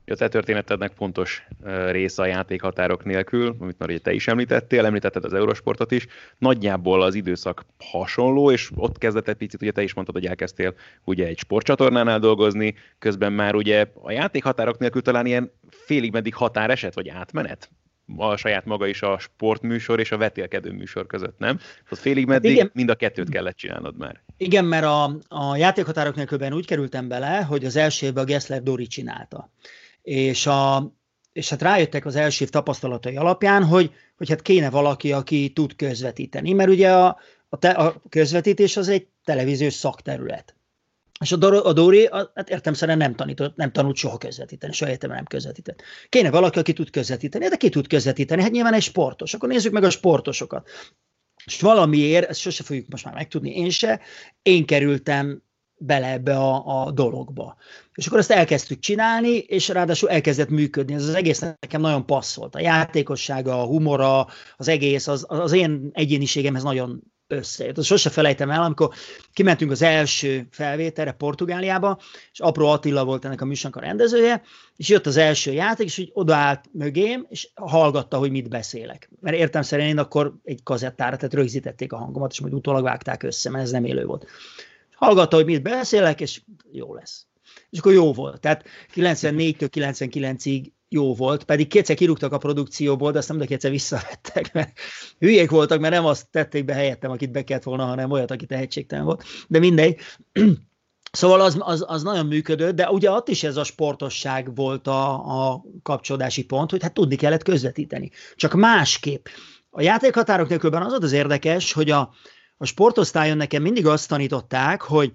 A 0.07 0.15
te 0.15 0.29
történetednek 0.29 0.93
fontos 0.97 1.47
része 1.91 2.23
a 2.23 2.27
játékhatárok 2.27 3.05
nélkül, 3.05 3.57
amit 3.61 3.79
már 3.79 3.91
te 4.03 4.13
is 4.13 4.29
említettél, 4.29 4.85
említetted 4.85 5.25
az 5.25 5.33
Eurosportot 5.33 5.91
is. 5.91 6.07
Nagyjából 6.39 7.03
az 7.03 7.15
időszak 7.15 7.67
hasonló, 7.79 8.51
és 8.51 8.71
ott 8.75 8.99
kezdett 8.99 9.29
egy 9.29 9.35
picit, 9.35 9.63
ugye 9.63 9.71
te 9.71 9.83
is 9.83 9.95
mondtad, 9.95 10.17
hogy 10.17 10.27
elkezdtél 10.27 10.75
ugye 11.05 11.27
egy 11.27 11.39
sportcsatornánál 11.39 12.19
dolgozni, 12.19 12.75
közben 12.99 13.33
már 13.33 13.55
ugye 13.55 13.87
a 14.03 14.11
játékhatárok 14.11 14.79
nélkül 14.79 15.03
talán 15.03 15.27
ilyen 15.27 15.53
félig 15.69 16.13
meddig 16.13 16.35
határeset, 16.35 16.95
vagy 16.95 17.09
átmenet? 17.09 17.71
a 18.17 18.37
saját 18.37 18.65
maga 18.65 18.87
is 18.87 19.03
a 19.03 19.19
sportműsor 19.19 20.01
és 20.01 20.13
a 20.13 20.17
vetélkedő 20.17 20.73
műsor 20.73 21.07
között, 21.07 21.39
nem? 21.39 21.59
Az 21.91 21.99
félig 21.99 22.27
meddig 22.27 22.51
hát 22.51 22.59
igen, 22.59 22.71
mind 22.75 22.91
a 22.91 22.95
kettőt 22.95 23.29
kellett 23.29 23.57
csinálnod 23.57 23.97
már. 23.97 24.23
Igen, 24.37 24.65
mert 24.65 24.85
a, 24.85 25.19
a 25.29 25.57
játékhatárok 25.57 26.15
nélkülben 26.15 26.53
úgy 26.53 26.67
kerültem 26.67 27.09
bele, 27.09 27.43
hogy 27.43 27.65
az 27.65 27.77
első 27.77 28.07
évben 28.07 28.25
a 28.25 28.27
Gessler 28.27 28.63
Dori 28.63 28.87
csinálta 28.87 29.51
és, 30.05 30.47
a, 30.47 30.93
és 31.33 31.49
hát 31.49 31.63
rájöttek 31.63 32.07
az 32.07 32.17
első 32.17 32.45
tapasztalatai 32.45 33.17
alapján, 33.17 33.65
hogy, 33.65 33.93
hogy 34.17 34.29
hát 34.29 34.43
kéne 34.43 34.71
valaki, 34.71 35.13
aki 35.13 35.53
tud 35.53 35.77
közvetíteni, 35.77 36.53
mert 36.53 36.71
ugye 36.71 36.93
a, 36.93 37.19
a, 37.49 37.59
te, 37.59 37.71
a 37.71 38.03
közvetítés 38.09 38.77
az 38.77 38.89
egy 38.89 39.09
televíziós 39.25 39.75
szakterület. 39.75 40.55
És 41.21 41.33
a, 41.33 41.37
Dor- 41.37 41.65
a 41.65 41.73
Dóri, 41.73 42.09
hát 42.35 42.51
értem 42.51 42.75
szerint 42.75 42.99
nem, 42.99 43.15
tanított, 43.15 43.57
nem 43.57 43.73
tanult 43.73 43.97
soha 43.97 44.19
közvetíteni, 44.19 44.73
soha 44.73 44.91
értem 44.91 45.11
nem 45.11 45.25
közvetített. 45.25 45.83
Kéne 46.09 46.31
valaki, 46.31 46.59
aki 46.59 46.73
tud 46.73 46.91
közvetíteni, 46.91 47.49
de 47.49 47.57
ki 47.57 47.69
tud 47.69 47.87
közvetíteni? 47.87 48.43
Hát 48.43 48.51
nyilván 48.51 48.75
egy 48.75 48.83
sportos. 48.83 49.35
Akkor 49.35 49.49
nézzük 49.49 49.73
meg 49.73 49.85
a 49.85 49.91
sportosokat. 49.91 50.69
És 51.45 51.61
valamiért, 51.61 52.29
ezt 52.29 52.41
sose 52.41 52.63
fogjuk 52.63 52.89
most 52.89 53.05
már 53.05 53.15
megtudni, 53.15 53.57
én 53.57 53.71
se, 53.71 54.01
én 54.43 54.67
kerültem 54.67 55.43
bele 55.77 56.13
ebbe 56.13 56.37
a, 56.37 56.83
a 56.85 56.91
dologba. 56.91 57.57
És 57.95 58.07
akkor 58.07 58.19
ezt 58.19 58.31
elkezdtük 58.31 58.79
csinálni, 58.79 59.37
és 59.37 59.69
ráadásul 59.69 60.11
elkezdett 60.11 60.49
működni. 60.49 60.95
Ez 60.95 61.09
az 61.09 61.15
egész 61.15 61.41
nekem 61.41 61.81
nagyon 61.81 62.07
passzolt. 62.07 62.55
A 62.55 62.61
játékossága, 62.61 63.61
a 63.61 63.67
humora, 63.67 64.27
az 64.57 64.69
egész, 64.69 65.07
az, 65.07 65.25
az 65.29 65.53
én 65.53 65.91
egyéniségemhez 65.93 66.63
nagyon 66.63 67.03
összejött. 67.27 67.79
Azt 67.79 67.87
sose 67.87 68.11
felejtem 68.11 68.51
el, 68.51 68.63
amikor 68.63 68.91
kimentünk 69.33 69.71
az 69.71 69.83
első 69.83 70.47
felvételre 70.51 71.13
Portugáliába, 71.13 71.99
és 72.33 72.41
Apró 72.41 72.67
Attila 72.67 73.05
volt 73.05 73.25
ennek 73.25 73.41
a 73.41 73.45
műsornak 73.45 73.83
a 73.83 73.87
rendezője, 73.87 74.43
és 74.77 74.89
jött 74.89 75.07
az 75.07 75.17
első 75.17 75.53
játék, 75.53 75.87
és 75.87 75.99
úgy 75.99 76.11
odaállt 76.13 76.65
mögém, 76.73 77.27
és 77.29 77.51
hallgatta, 77.55 78.19
hogy 78.19 78.31
mit 78.31 78.49
beszélek. 78.49 79.11
Mert 79.21 79.37
értem 79.37 79.63
szerint 79.63 79.89
én 79.89 79.99
akkor 79.99 80.35
egy 80.45 80.63
kazettára, 80.63 81.17
tehát 81.17 81.35
rögzítették 81.35 81.93
a 81.93 81.97
hangomat, 81.97 82.33
és 82.33 82.41
majd 82.41 82.55
utólag 82.55 82.83
vágták 82.83 83.23
össze, 83.23 83.51
mert 83.51 83.65
ez 83.65 83.71
nem 83.71 83.85
élő 83.85 84.05
volt 84.05 84.27
hallgatta, 85.05 85.37
hogy 85.37 85.45
mit 85.45 85.63
beszélek, 85.63 86.21
és 86.21 86.43
jó 86.73 86.95
lesz. 86.95 87.27
És 87.71 87.79
akkor 87.79 87.93
jó 87.93 88.13
volt. 88.13 88.41
Tehát 88.41 88.65
94-től 88.95 89.69
99-ig 89.75 90.67
jó 90.89 91.15
volt, 91.15 91.45
pedig 91.45 91.69
kétszer 91.69 91.97
kirúgtak 91.97 92.33
a 92.33 92.39
produkcióból, 92.39 93.13
de 93.13 93.19
azt 93.19 93.29
nem, 93.29 93.39
de 93.39 93.47
kétszer 93.47 93.71
visszavettek, 93.71 94.53
mert 94.53 94.79
hülyék 95.19 95.51
voltak, 95.51 95.81
mert 95.81 95.95
nem 95.95 96.07
azt 96.07 96.31
tették 96.31 96.65
be 96.65 96.75
helyettem, 96.75 97.11
akit 97.11 97.31
be 97.31 97.45
kellett 97.45 97.63
volna, 97.63 97.85
hanem 97.85 98.11
olyat, 98.11 98.31
aki 98.31 98.47
tehetségtelen 98.47 99.05
volt. 99.05 99.25
De 99.49 99.59
mindegy. 99.59 99.99
Szóval 101.13 101.41
az, 101.41 101.57
az, 101.59 101.85
az 101.87 102.03
nagyon 102.03 102.27
működött, 102.27 102.75
de 102.75 102.91
ugye 102.91 103.11
ott 103.11 103.29
is 103.29 103.43
ez 103.43 103.57
a 103.57 103.65
sportosság 103.65 104.55
volt 104.55 104.87
a, 104.87 105.13
a 105.13 105.65
kapcsolódási 105.83 106.45
pont, 106.45 106.71
hogy 106.71 106.83
hát 106.83 106.95
tudni 106.95 107.17
kellett 107.17 107.43
közvetíteni. 107.43 108.11
Csak 108.35 108.53
másképp. 108.53 109.27
A 109.71 109.83
játékhatárok 109.83 110.49
nélkülben 110.49 110.83
az 110.83 110.93
az 110.93 111.13
érdekes, 111.13 111.73
hogy 111.73 111.91
a, 111.91 112.15
a 112.57 112.65
sportosztályon 112.65 113.37
nekem 113.37 113.63
mindig 113.63 113.87
azt 113.87 114.09
tanították, 114.09 114.83
hogy, 114.83 115.13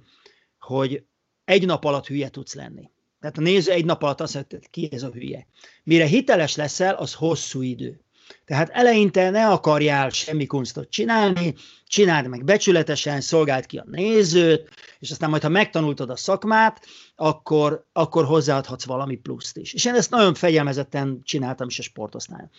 hogy 0.59 1.03
egy 1.45 1.65
nap 1.65 1.83
alatt 1.83 2.07
hülye 2.07 2.29
tudsz 2.29 2.53
lenni. 2.53 2.89
Tehát 3.19 3.37
a 3.37 3.41
néző 3.41 3.71
egy 3.71 3.85
nap 3.85 4.03
alatt 4.03 4.21
azt 4.21 4.33
mondja, 4.33 4.59
ki 4.71 4.89
ez 4.91 5.03
a 5.03 5.11
hülye. 5.11 5.47
Mire 5.83 6.05
hiteles 6.05 6.55
leszel, 6.55 6.95
az 6.95 7.13
hosszú 7.13 7.61
idő. 7.61 8.01
Tehát 8.45 8.69
eleinte 8.69 9.29
ne 9.29 9.47
akarjál 9.47 10.09
semmi 10.09 10.45
kunstot 10.45 10.89
csinálni, 10.89 11.55
csináld 11.85 12.27
meg 12.27 12.43
becsületesen, 12.43 13.21
szolgáld 13.21 13.65
ki 13.65 13.77
a 13.77 13.85
nézőt, 13.87 14.69
és 14.99 15.11
aztán 15.11 15.29
majd, 15.29 15.41
ha 15.41 15.49
megtanultad 15.49 16.09
a 16.09 16.15
szakmát, 16.15 16.85
akkor, 17.15 17.85
akkor 17.93 18.25
hozzáadhatsz 18.25 18.85
valami 18.85 19.15
pluszt 19.15 19.57
is. 19.57 19.73
És 19.73 19.85
én 19.85 19.93
ezt 19.93 20.09
nagyon 20.09 20.33
fegyelmezetten 20.33 21.19
csináltam 21.23 21.67
is 21.67 21.79
a 21.79 21.83
sportosztályon. 21.83 22.49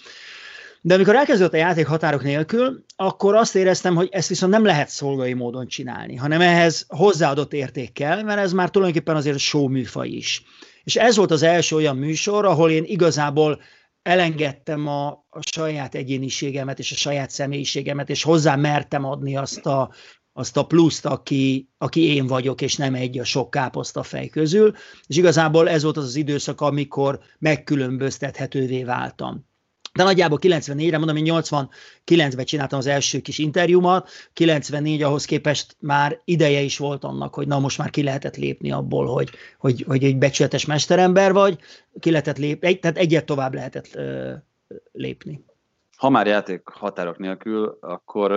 De 0.82 0.94
amikor 0.94 1.16
elkezdődött 1.16 1.52
a 1.52 1.56
játék 1.56 1.86
határok 1.86 2.22
nélkül, 2.22 2.84
akkor 2.96 3.34
azt 3.34 3.54
éreztem, 3.54 3.94
hogy 3.94 4.08
ezt 4.10 4.28
viszont 4.28 4.52
nem 4.52 4.64
lehet 4.64 4.88
szolgai 4.88 5.32
módon 5.32 5.66
csinálni, 5.66 6.16
hanem 6.16 6.40
ehhez 6.40 6.84
hozzáadott 6.88 7.52
érték 7.52 7.92
kell, 7.92 8.22
mert 8.22 8.40
ez 8.40 8.52
már 8.52 8.70
tulajdonképpen 8.70 9.16
azért 9.16 9.38
show 9.38 9.68
műfaj 9.68 10.08
is. 10.08 10.42
És 10.84 10.96
ez 10.96 11.16
volt 11.16 11.30
az 11.30 11.42
első 11.42 11.76
olyan 11.76 11.96
műsor, 11.96 12.44
ahol 12.44 12.70
én 12.70 12.84
igazából 12.84 13.60
elengedtem 14.02 14.86
a, 14.86 15.08
a 15.28 15.40
saját 15.52 15.94
egyéniségemet 15.94 16.78
és 16.78 16.92
a 16.92 16.96
saját 16.96 17.30
személyiségemet, 17.30 18.10
és 18.10 18.22
hozzá 18.22 18.56
mertem 18.56 19.04
adni 19.04 19.36
azt 19.36 19.66
a, 19.66 19.90
azt 20.32 20.56
a 20.56 20.66
pluszt, 20.66 21.06
aki, 21.06 21.68
aki 21.78 22.14
én 22.14 22.26
vagyok, 22.26 22.60
és 22.60 22.76
nem 22.76 22.94
egy 22.94 23.18
a 23.18 23.24
sok 23.24 23.50
káposzta 23.50 24.02
fej 24.02 24.28
közül. 24.28 24.74
És 25.06 25.16
igazából 25.16 25.68
ez 25.68 25.82
volt 25.82 25.96
az 25.96 26.04
az 26.04 26.16
időszak, 26.16 26.60
amikor 26.60 27.20
megkülönböztethetővé 27.38 28.84
váltam. 28.84 29.48
De 29.92 30.02
nagyjából 30.02 30.38
94-re, 30.42 30.98
mondom, 30.98 31.16
én 31.16 31.24
89-ben 31.26 32.44
csináltam 32.44 32.78
az 32.78 32.86
első 32.86 33.20
kis 33.20 33.38
interjúmat, 33.38 34.08
94 34.32 35.02
ahhoz 35.02 35.24
képest 35.24 35.76
már 35.80 36.20
ideje 36.24 36.60
is 36.60 36.78
volt 36.78 37.04
annak, 37.04 37.34
hogy 37.34 37.46
na 37.46 37.58
most 37.58 37.78
már 37.78 37.90
ki 37.90 38.02
lehetett 38.02 38.36
lépni 38.36 38.72
abból, 38.72 39.06
hogy, 39.06 39.30
hogy, 39.58 39.84
hogy 39.86 40.04
egy 40.04 40.18
becsületes 40.18 40.66
mesterember 40.66 41.32
vagy, 41.32 41.58
ki 42.00 42.10
lehetett 42.10 42.38
lépni, 42.38 42.78
tehát 42.78 42.98
egyet 42.98 43.24
tovább 43.24 43.54
lehetett 43.54 43.94
ö, 43.94 44.32
lépni. 44.92 45.44
Ha 45.96 46.08
már 46.08 46.26
játék 46.26 46.68
határok 46.68 47.18
nélkül, 47.18 47.78
akkor 47.80 48.30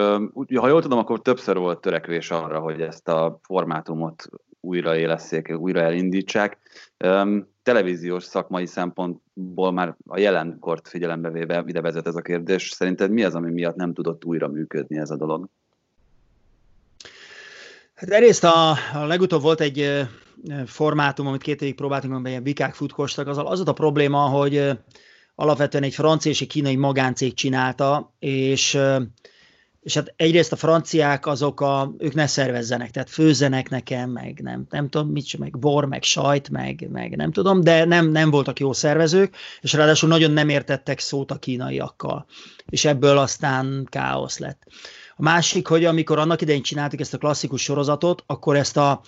ha 0.55 0.67
jól 0.67 0.81
tudom, 0.81 0.99
akkor 0.99 1.21
többször 1.21 1.57
volt 1.57 1.81
törekvés 1.81 2.31
arra, 2.31 2.59
hogy 2.59 2.81
ezt 2.81 3.07
a 3.07 3.39
formátumot 3.43 4.29
újraélesszék, 4.59 5.49
újra 5.57 5.81
elindítsák. 5.81 6.57
Televíziós 7.63 8.23
szakmai 8.23 8.65
szempontból 8.65 9.71
már 9.71 9.95
a 10.07 10.19
jelenkort 10.19 10.87
figyelembe 10.87 11.29
véve 11.29 11.63
ide 11.67 11.81
vezet 11.81 12.07
ez 12.07 12.15
a 12.15 12.21
kérdés. 12.21 12.69
Szerinted 12.69 13.11
mi 13.11 13.23
az, 13.23 13.35
ami 13.35 13.51
miatt 13.51 13.75
nem 13.75 13.93
tudott 13.93 14.25
újra 14.25 14.47
működni 14.47 14.97
ez 14.97 15.09
a 15.09 15.15
dolog? 15.15 15.49
Hát 17.93 18.09
egyrészt 18.09 18.43
a, 18.43 18.71
a 18.93 19.05
legutóbb 19.05 19.41
volt 19.41 19.61
egy 19.61 20.07
formátum, 20.65 21.27
amit 21.27 21.41
két 21.41 21.61
évig 21.61 21.75
próbáltunk, 21.75 22.13
amiben 22.13 22.31
ilyen 22.31 22.43
bikák 22.43 22.73
futkostak, 22.73 23.27
az, 23.27 23.37
az 23.37 23.67
a 23.67 23.73
probléma, 23.73 24.19
hogy 24.19 24.69
alapvetően 25.35 25.83
egy 25.83 25.93
francia 25.93 26.31
és 26.31 26.41
egy 26.41 26.47
kínai 26.47 26.75
magáncég 26.75 27.33
csinálta, 27.33 28.13
és 28.19 28.77
és 29.83 29.93
hát 29.93 30.13
egyrészt 30.15 30.51
a 30.51 30.55
franciák 30.55 31.25
azok 31.25 31.61
a, 31.61 31.93
ők 31.97 32.13
ne 32.13 32.27
szervezzenek, 32.27 32.91
tehát 32.91 33.09
főzenek 33.09 33.69
nekem, 33.69 34.09
meg 34.09 34.39
nem, 34.41 34.65
nem 34.69 34.89
tudom 34.89 35.09
mit, 35.09 35.37
meg 35.37 35.59
bor, 35.59 35.85
meg 35.85 36.03
sajt, 36.03 36.49
meg, 36.49 36.87
meg 36.91 37.15
nem 37.15 37.31
tudom, 37.31 37.61
de 37.61 37.85
nem, 37.85 38.09
nem 38.09 38.29
voltak 38.29 38.59
jó 38.59 38.73
szervezők, 38.73 39.35
és 39.61 39.73
ráadásul 39.73 40.09
nagyon 40.09 40.31
nem 40.31 40.49
értettek 40.49 40.99
szót 40.99 41.31
a 41.31 41.39
kínaiakkal, 41.39 42.25
és 42.65 42.85
ebből 42.85 43.17
aztán 43.17 43.87
káosz 43.89 44.37
lett. 44.37 44.63
A 45.15 45.21
másik, 45.21 45.67
hogy 45.67 45.85
amikor 45.85 46.19
annak 46.19 46.41
idején 46.41 46.61
csináltuk 46.61 46.99
ezt 46.99 47.13
a 47.13 47.17
klasszikus 47.17 47.61
sorozatot, 47.61 48.23
akkor 48.25 48.55
ezt 48.55 48.77
a, 48.77 49.01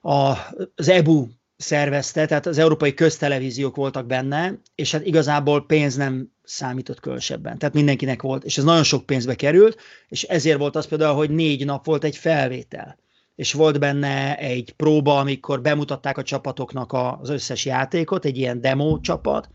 a, 0.00 0.36
az 0.74 0.88
EBU 0.88 1.26
szervezte, 1.56 2.26
tehát 2.26 2.46
az 2.46 2.58
európai 2.58 2.94
köztelevíziók 2.94 3.76
voltak 3.76 4.06
benne, 4.06 4.60
és 4.74 4.92
hát 4.92 5.06
igazából 5.06 5.66
pénz 5.66 5.96
nem 5.96 6.30
számított 6.50 7.00
különösebben. 7.00 7.58
Tehát 7.58 7.74
mindenkinek 7.74 8.22
volt, 8.22 8.44
és 8.44 8.58
ez 8.58 8.64
nagyon 8.64 8.82
sok 8.82 9.06
pénzbe 9.06 9.34
került, 9.34 9.80
és 10.08 10.22
ezért 10.22 10.58
volt 10.58 10.76
az 10.76 10.86
például, 10.86 11.16
hogy 11.16 11.30
négy 11.30 11.64
nap 11.64 11.84
volt 11.84 12.04
egy 12.04 12.16
felvétel 12.16 12.98
és 13.40 13.52
volt 13.52 13.78
benne 13.78 14.36
egy 14.36 14.72
próba, 14.76 15.18
amikor 15.18 15.60
bemutatták 15.60 16.18
a 16.18 16.22
csapatoknak 16.22 16.92
az 16.92 17.28
összes 17.28 17.64
játékot, 17.64 18.24
egy 18.24 18.36
ilyen 18.36 18.60
demo 18.60 19.00
csapat, 19.00 19.48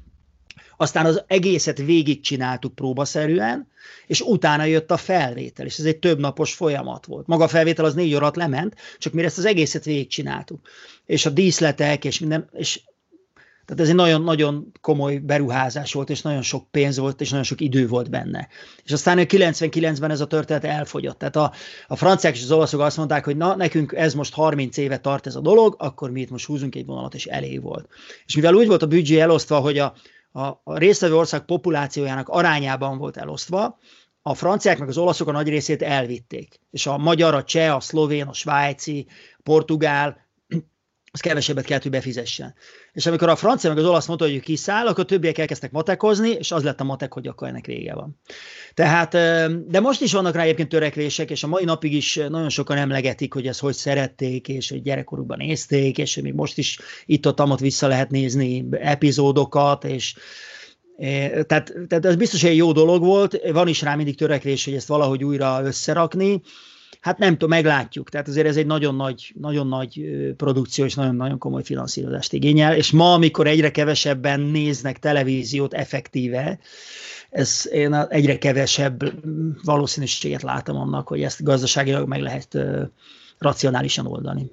aztán 0.77 1.05
az 1.05 1.23
egészet 1.27 1.77
végigcsináltuk 1.77 2.75
próbaszerűen, 2.75 3.67
és 4.07 4.21
utána 4.21 4.63
jött 4.63 4.91
a 4.91 4.97
felvétel, 4.97 5.65
és 5.65 5.79
ez 5.79 5.85
egy 5.85 5.97
több 5.97 6.19
napos 6.19 6.53
folyamat 6.53 7.05
volt. 7.05 7.27
Maga 7.27 7.43
a 7.43 7.47
felvétel 7.47 7.85
az 7.85 7.93
négy 7.93 8.13
órát 8.13 8.35
lement, 8.35 8.75
csak 8.97 9.13
mire 9.13 9.27
ezt 9.27 9.37
az 9.37 9.45
egészet 9.45 9.85
végigcsináltuk. 9.85 10.67
És 11.05 11.25
a 11.25 11.29
díszletek, 11.29 12.05
és 12.05 12.19
minden, 12.19 12.49
és 12.53 12.81
tehát 13.65 13.81
ez 13.81 13.89
egy 13.89 13.95
nagyon-nagyon 13.95 14.71
komoly 14.81 15.17
beruházás 15.17 15.93
volt, 15.93 16.09
és 16.09 16.21
nagyon 16.21 16.41
sok 16.41 16.71
pénz 16.71 16.97
volt, 16.97 17.21
és 17.21 17.29
nagyon 17.29 17.45
sok 17.45 17.61
idő 17.61 17.87
volt 17.87 18.09
benne. 18.09 18.47
És 18.83 18.91
aztán 18.91 19.17
99-ben 19.21 20.11
ez 20.11 20.21
a 20.21 20.27
történet 20.27 20.63
elfogyott. 20.63 21.17
Tehát 21.17 21.35
a, 21.35 21.51
a 21.87 21.95
franciák 21.95 22.35
és 22.35 22.43
az 22.43 22.51
olaszok 22.51 22.79
azt 22.79 22.97
mondták, 22.97 23.25
hogy 23.25 23.37
na, 23.37 23.55
nekünk 23.55 23.93
ez 23.93 24.13
most 24.13 24.33
30 24.33 24.77
éve 24.77 24.97
tart 24.97 25.27
ez 25.27 25.35
a 25.35 25.41
dolog, 25.41 25.75
akkor 25.77 26.11
mi 26.11 26.21
itt 26.21 26.29
most 26.29 26.45
húzunk 26.45 26.75
egy 26.75 26.85
vonalat, 26.85 27.13
és 27.13 27.25
elég 27.25 27.61
volt. 27.61 27.87
És 28.25 28.35
mivel 28.35 28.53
úgy 28.53 28.67
volt 28.67 28.81
a 28.81 28.87
büdzsé 28.87 29.19
elosztva, 29.19 29.59
hogy 29.59 29.77
a, 29.77 29.93
a, 30.31 30.41
a 30.63 30.77
résztvevő 30.77 31.15
ország 31.15 31.45
populációjának 31.45 32.29
arányában 32.29 32.97
volt 32.97 33.17
elosztva, 33.17 33.79
a 34.21 34.33
franciák 34.33 34.79
meg 34.79 34.87
az 34.87 34.97
olaszok 34.97 35.27
a 35.27 35.31
nagy 35.31 35.49
részét 35.49 35.81
elvitték. 35.81 36.59
És 36.71 36.87
a 36.87 36.97
magyar, 36.97 37.33
a 37.33 37.43
cseh, 37.43 37.75
a 37.75 37.79
szlovén, 37.79 38.25
a 38.25 38.33
svájci, 38.33 39.07
a 39.37 39.39
portugál, 39.43 40.24
az 41.15 41.21
kevesebbet 41.21 41.65
kellett, 41.65 41.81
hogy 41.81 41.91
befizessen. 41.91 42.53
És 42.93 43.05
amikor 43.05 43.29
a 43.29 43.35
francia 43.35 43.69
meg 43.69 43.77
az 43.77 43.85
olasz 43.85 44.07
mondta, 44.07 44.25
hogy 44.25 44.39
kiszáll, 44.39 44.87
akkor 44.87 45.05
többiek 45.05 45.37
elkezdtek 45.37 45.71
matekozni, 45.71 46.29
és 46.29 46.51
az 46.51 46.63
lett 46.63 46.79
a 46.79 46.83
matek, 46.83 47.13
hogy 47.13 47.27
akkor 47.27 47.47
ennek 47.47 47.65
vége 47.65 47.93
van. 47.93 48.19
Tehát, 48.73 49.11
de 49.67 49.79
most 49.79 50.01
is 50.01 50.13
vannak 50.13 50.35
rá 50.35 50.41
egyébként 50.41 50.69
törekvések, 50.69 51.29
és 51.29 51.43
a 51.43 51.47
mai 51.47 51.63
napig 51.63 51.93
is 51.93 52.15
nagyon 52.15 52.49
sokan 52.49 52.77
emlegetik, 52.77 53.33
hogy 53.33 53.47
ezt 53.47 53.59
hogy 53.59 53.73
szerették, 53.73 54.47
és 54.47 54.69
hogy 54.69 54.81
gyerekkorukban 54.81 55.37
nézték, 55.37 55.97
és 55.97 56.13
hogy 56.15 56.23
még 56.23 56.33
most 56.33 56.57
is 56.57 56.79
itt-ott 57.05 57.59
vissza 57.59 57.87
lehet 57.87 58.09
nézni 58.09 58.65
epizódokat, 58.71 59.83
és 59.83 60.15
tehát, 61.47 61.73
tehát 61.87 62.05
ez 62.05 62.15
biztos 62.15 62.43
egy 62.43 62.55
jó 62.55 62.71
dolog 62.71 63.03
volt, 63.03 63.39
van 63.51 63.67
is 63.67 63.81
rá 63.81 63.95
mindig 63.95 64.17
törekvés, 64.17 64.65
hogy 64.65 64.73
ezt 64.73 64.87
valahogy 64.87 65.23
újra 65.23 65.61
összerakni, 65.63 66.41
Hát 67.05 67.17
nem 67.17 67.31
tudom, 67.31 67.49
meglátjuk. 67.49 68.09
Tehát 68.09 68.27
azért 68.27 68.47
ez 68.47 68.57
egy 68.57 68.65
nagyon 68.65 68.95
nagy, 68.95 69.33
nagyon 69.39 69.67
nagy 69.67 70.15
produkció 70.37 70.85
és 70.85 70.95
nagyon-nagyon 70.95 71.37
komoly 71.37 71.63
finanszírozást 71.63 72.33
igényel. 72.33 72.75
És 72.75 72.91
ma, 72.91 73.13
amikor 73.13 73.47
egyre 73.47 73.71
kevesebben 73.71 74.39
néznek 74.39 74.99
televíziót 74.99 75.73
effektíve, 75.73 76.59
ez 77.29 77.69
én 77.71 77.93
egyre 77.93 78.37
kevesebb 78.37 79.13
valószínűséget 79.63 80.41
látom 80.41 80.77
annak, 80.77 81.07
hogy 81.07 81.21
ezt 81.21 81.43
gazdaságilag 81.43 82.07
meg 82.07 82.21
lehet 82.21 82.57
racionálisan 83.37 84.07
oldani. 84.07 84.51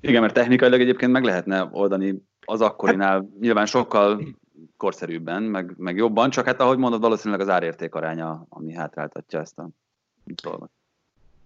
Igen, 0.00 0.20
mert 0.20 0.34
technikailag 0.34 0.80
egyébként 0.80 1.12
meg 1.12 1.24
lehetne 1.24 1.68
oldani 1.72 2.22
az 2.44 2.60
akkorinál 2.60 3.12
hát, 3.12 3.24
nyilván 3.40 3.66
sokkal 3.66 4.36
korszerűbben, 4.76 5.42
meg, 5.42 5.74
meg 5.76 5.96
jobban, 5.96 6.30
csak 6.30 6.46
hát 6.46 6.60
ahogy 6.60 6.78
mondod, 6.78 7.00
valószínűleg 7.00 7.40
az 7.40 7.48
árérték 7.48 7.94
aránya, 7.94 8.46
ami 8.48 8.72
hátráltatja 8.72 9.40
ezt 9.40 9.58
a 9.58 9.68
dolgot. 10.42 10.70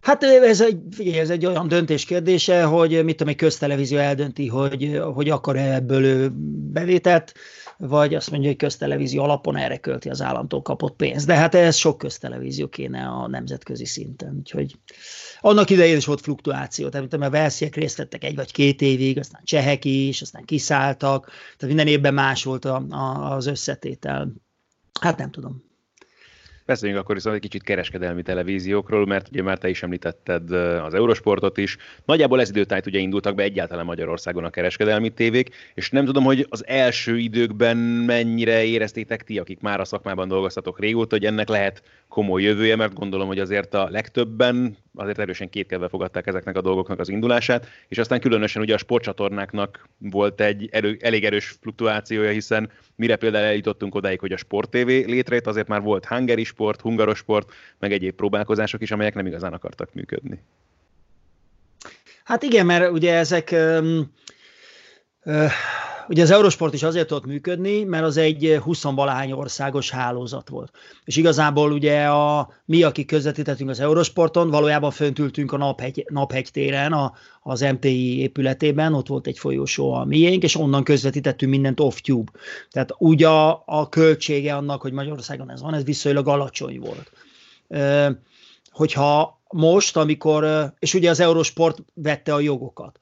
Hát 0.01 0.23
ez 0.23 0.61
egy, 0.61 0.79
figyelj, 0.91 1.19
ez 1.19 1.31
egy 1.31 1.47
olyan 1.47 1.69
döntés 1.69 2.05
kérdése, 2.05 2.65
hogy 2.65 3.05
mit 3.05 3.17
tudom, 3.17 3.33
egy 3.33 3.39
köztelevízió 3.39 3.99
eldönti, 3.99 4.47
hogy, 4.47 5.01
hogy 5.15 5.29
akar-e 5.29 5.75
ebből 5.75 6.31
bevételt, 6.73 7.35
vagy 7.79 8.15
azt 8.15 8.31
mondja, 8.31 8.49
hogy 8.49 8.59
köztelevízió 8.59 9.23
alapon 9.23 9.57
erre 9.57 9.77
költi 9.77 10.09
az 10.09 10.23
államtól 10.23 10.63
kapott 10.63 10.97
pénzt. 10.97 11.27
De 11.27 11.35
hát 11.35 11.55
ez 11.55 11.77
sok 11.77 11.99
köztelevízió 11.99 12.69
kéne 12.69 13.07
a 13.07 13.29
nemzetközi 13.29 13.85
szinten. 13.85 14.37
Úgyhogy 14.39 14.77
annak 15.41 15.71
idején 15.71 15.97
is 15.97 16.07
volt 16.07 16.21
fluktuáció. 16.21 16.89
Tehát 16.89 17.13
a 17.13 17.31
Velsziek 17.31 17.75
részt 17.75 17.97
vettek 17.97 18.25
egy 18.25 18.35
vagy 18.35 18.53
két 18.53 18.81
évig, 18.81 19.19
aztán 19.19 19.41
csehek 19.45 19.85
is, 19.85 20.23
aztán 20.23 20.45
kiszálltak. 20.45 21.25
Tehát 21.27 21.75
minden 21.75 21.87
évben 21.87 22.15
más 22.15 22.45
volt 22.45 22.65
a, 22.65 22.87
a, 22.91 23.35
az 23.35 23.47
összetétel. 23.47 24.33
Hát 25.01 25.19
nem 25.19 25.31
tudom. 25.31 25.67
Beszéljünk 26.68 27.00
akkor 27.00 27.14
viszont 27.14 27.35
egy 27.35 27.40
kicsit 27.40 27.62
kereskedelmi 27.62 28.22
televíziókról, 28.22 29.07
mert 29.07 29.28
ugye 29.28 29.42
már 29.42 29.59
te 29.59 29.68
is 29.68 29.83
említetted 29.83 30.50
az 30.85 30.94
Eurosportot 30.94 31.59
is. 31.59 31.76
Nagyjából 32.04 32.40
ez 32.40 32.48
időtájt 32.48 32.87
ugye 32.87 32.98
indultak 32.98 33.35
be 33.35 33.42
egyáltalán 33.42 33.85
Magyarországon 33.85 34.44
a 34.44 34.50
kereskedelmi 34.50 35.08
tévék, 35.08 35.54
és 35.75 35.90
nem 35.90 36.04
tudom, 36.04 36.25
hogy 36.25 36.46
az 36.48 36.66
első 36.66 37.19
időkben 37.19 37.77
mennyire 37.77 38.64
éreztétek 38.64 39.25
ti, 39.25 39.38
akik 39.38 39.60
már 39.60 39.81
a 39.81 39.85
szakmában 39.85 40.29
dolgoztatok 40.29 40.81
régóta, 40.81 41.16
hogy 41.16 41.25
ennek 41.25 41.48
lehet 41.48 41.83
komoly 42.08 42.42
jövője, 42.42 42.77
mert 42.77 42.94
gondolom, 42.94 43.27
hogy 43.27 43.38
azért 43.38 43.75
a 43.75 43.88
legtöbben 43.90 44.77
azért 44.94 45.19
erősen 45.19 45.50
kétkedve 45.50 45.88
fogadták 45.88 46.27
ezeknek 46.27 46.56
a 46.56 46.60
dolgoknak 46.60 46.98
az 46.98 47.08
indulását, 47.08 47.66
és 47.88 47.98
aztán 47.98 48.21
különösen 48.21 48.62
ugye 48.62 48.75
a 48.75 48.79
sportcsatornáknak 48.79 49.88
volt 49.98 50.40
egy 50.40 50.69
erő, 50.73 50.98
elég 51.00 51.25
erős 51.25 51.56
fluktuációja, 51.60 52.31
hiszen 52.31 52.71
mire 52.94 53.16
például 53.16 53.44
eljutottunk 53.44 53.94
odáig, 53.94 54.21
hogy 54.21 54.33
a 54.33 54.37
Sport 54.37 54.71
TV 54.71 54.87
létrejött, 54.87 55.46
azért 55.46 55.69
már 55.69 55.83
volt 55.83 56.04
hangeri 56.04 56.44
sport, 56.59 56.81
hungaros 56.81 57.19
sport, 57.19 57.52
meg 57.79 57.92
egyéb 57.92 58.15
próbálkozások 58.15 58.83
is, 58.83 58.90
amelyek 58.90 59.15
nem 59.15 59.27
igazán 59.27 59.52
akartak 59.52 59.94
működni. 59.94 60.42
Hát 62.25 62.42
igen, 62.42 62.67
mert 62.67 62.90
ugye 62.90 63.15
ezek 63.15 63.48
um, 63.52 64.13
uh, 65.25 65.50
ugye 66.09 66.23
az 66.23 66.31
Eurosport 66.31 66.75
is 66.75 66.83
azért 66.83 67.06
tudott 67.06 67.27
működni, 67.27 67.85
mert 67.85 68.04
az 68.04 68.17
egy 68.17 68.59
20 68.63 68.83
valahány 68.83 69.33
országos 69.33 69.90
hálózat 69.90 70.48
volt. 70.48 70.73
És 71.04 71.17
igazából 71.17 71.73
ugye 71.73 72.04
a, 72.06 72.52
mi, 72.65 72.83
akik 72.83 73.06
közvetítettünk 73.06 73.71
az 73.71 73.81
Eurosporton, 73.81 74.50
valójában 74.50 74.90
föntültünk 74.90 75.52
a 75.52 75.56
naphegy, 75.56 76.04
naphegy 76.09 76.48
téren, 76.52 76.92
a, 76.92 77.13
az 77.42 77.61
MTI 77.61 78.21
épületében, 78.21 78.94
ott 78.94 79.06
volt 79.06 79.27
egy 79.27 79.38
folyosó 79.38 79.92
a 79.92 80.04
miénk, 80.04 80.42
és 80.42 80.56
onnan 80.56 80.85
közvetítettünk 80.85 81.52
mindent 81.52 81.81
off-tube. 81.81 82.33
Tehát 82.71 82.94
úgy 82.98 83.23
a, 83.23 83.63
a 83.67 83.88
költsége 83.88 84.54
annak, 84.54 84.81
hogy 84.81 84.92
Magyarországon 84.92 85.50
ez 85.50 85.63
van, 85.63 85.75
ez 85.75 85.85
viszonylag 85.85 86.29
alacsony 86.29 86.81
volt. 86.81 87.13
Hogyha 88.71 89.40
most, 89.50 89.96
amikor, 89.96 90.73
és 90.79 90.94
ugye 90.94 91.11
az 91.11 91.21
Eurosport 91.21 91.79
vette 91.94 92.35
a 92.35 92.40
jogokat. 92.40 92.98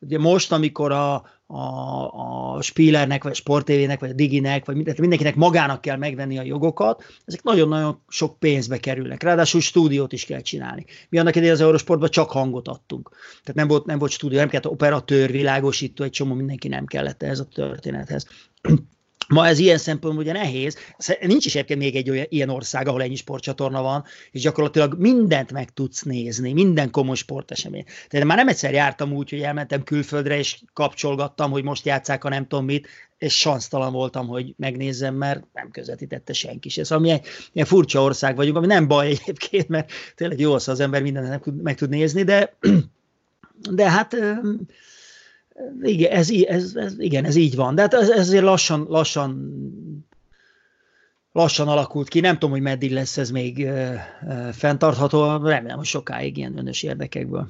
Ugye 0.00 0.18
most, 0.18 0.52
amikor 0.52 0.92
a, 0.92 1.24
a, 1.50 2.56
a 2.56 2.62
Spielernek, 2.62 3.22
vagy 3.22 3.32
a 3.32 3.34
Sportévének, 3.34 4.00
vagy 4.00 4.10
a 4.10 4.12
Diginek, 4.12 4.64
vagy 4.64 4.76
mindenkinek 4.76 5.34
magának 5.34 5.80
kell 5.80 5.96
megvenni 5.96 6.38
a 6.38 6.42
jogokat, 6.42 7.04
ezek 7.24 7.42
nagyon-nagyon 7.42 8.02
sok 8.08 8.38
pénzbe 8.38 8.78
kerülnek. 8.78 9.22
Ráadásul 9.22 9.60
stúdiót 9.60 10.12
is 10.12 10.24
kell 10.24 10.40
csinálni. 10.40 10.84
Mi 11.08 11.18
annak 11.18 11.36
idején 11.36 11.54
az 11.54 11.60
Eurosportban 11.60 12.10
csak 12.10 12.30
hangot 12.30 12.68
adtunk. 12.68 13.10
Tehát 13.30 13.54
nem 13.54 13.68
volt, 13.68 13.86
nem 13.86 13.98
volt 13.98 14.10
stúdió, 14.10 14.38
nem 14.38 14.48
kellett 14.48 14.68
operatőr, 14.68 15.30
világosító, 15.30 16.04
egy 16.04 16.10
csomó 16.10 16.34
mindenki 16.34 16.68
nem 16.68 16.84
kellett 16.84 17.22
ez 17.22 17.40
a 17.40 17.44
történethez. 17.44 18.26
Ma 19.28 19.46
ez 19.46 19.58
ilyen 19.58 19.78
szempontból 19.78 20.22
ugye 20.22 20.32
nehéz. 20.32 20.76
Nincs 21.20 21.46
is 21.46 21.54
egyébként 21.54 21.80
még 21.80 21.96
egy 21.96 22.10
olyan 22.10 22.26
ilyen 22.28 22.48
ország, 22.48 22.88
ahol 22.88 23.02
ennyi 23.02 23.14
sportcsatorna 23.14 23.82
van, 23.82 24.04
és 24.30 24.40
gyakorlatilag 24.40 24.94
mindent 24.98 25.52
meg 25.52 25.72
tudsz 25.72 26.02
nézni, 26.02 26.52
minden 26.52 26.90
komoly 26.90 27.14
sportesemény. 27.14 27.84
Tehát 28.08 28.26
már 28.26 28.36
nem 28.36 28.48
egyszer 28.48 28.72
jártam 28.72 29.12
úgy, 29.12 29.30
hogy 29.30 29.40
elmentem 29.40 29.82
külföldre, 29.82 30.38
és 30.38 30.60
kapcsolgattam, 30.72 31.50
hogy 31.50 31.62
most 31.62 31.86
játszák 31.86 32.24
a 32.24 32.28
nem 32.28 32.46
tudom 32.46 32.64
mit, 32.64 32.88
és 33.18 33.38
sansztalan 33.38 33.92
voltam, 33.92 34.26
hogy 34.26 34.54
megnézzem, 34.56 35.14
mert 35.14 35.44
nem 35.52 35.70
közvetítette 35.70 36.32
senki 36.32 36.68
se. 36.68 36.84
Szóval 36.84 37.04
mi 37.04 37.10
egy 37.10 37.26
ilyen 37.52 37.66
furcsa 37.66 38.02
ország 38.02 38.36
vagyunk, 38.36 38.56
ami 38.56 38.66
nem 38.66 38.88
baj 38.88 39.06
egyébként, 39.08 39.68
mert 39.68 39.90
tényleg 40.14 40.40
jó 40.40 40.52
az, 40.52 40.68
az 40.68 40.80
ember 40.80 41.02
mindent 41.02 41.62
meg 41.62 41.76
tud 41.76 41.88
nézni, 41.88 42.22
de, 42.22 42.56
de 43.70 43.90
hát 43.90 44.16
igen, 45.82 46.12
ez, 46.12 46.30
ez, 46.30 46.74
ez, 46.74 46.94
igen, 46.98 47.24
ez 47.24 47.36
így 47.36 47.56
van. 47.56 47.74
De 47.74 47.80
hát 47.80 47.94
ez, 47.94 48.10
ez 48.10 48.18
azért 48.18 48.44
lassan, 48.44 48.86
lassan, 48.88 49.52
lassan 51.32 51.68
alakult 51.68 52.08
ki. 52.08 52.20
Nem 52.20 52.32
tudom, 52.32 52.50
hogy 52.50 52.60
meddig 52.60 52.92
lesz 52.92 53.16
ez 53.16 53.30
még 53.30 53.58
uh, 53.58 53.92
uh, 54.22 54.48
fenntartható. 54.48 55.46
Remélem, 55.46 55.76
hogy 55.76 55.86
sokáig 55.86 56.36
ilyen 56.36 56.58
önös 56.58 56.82
érdekekből. 56.82 57.48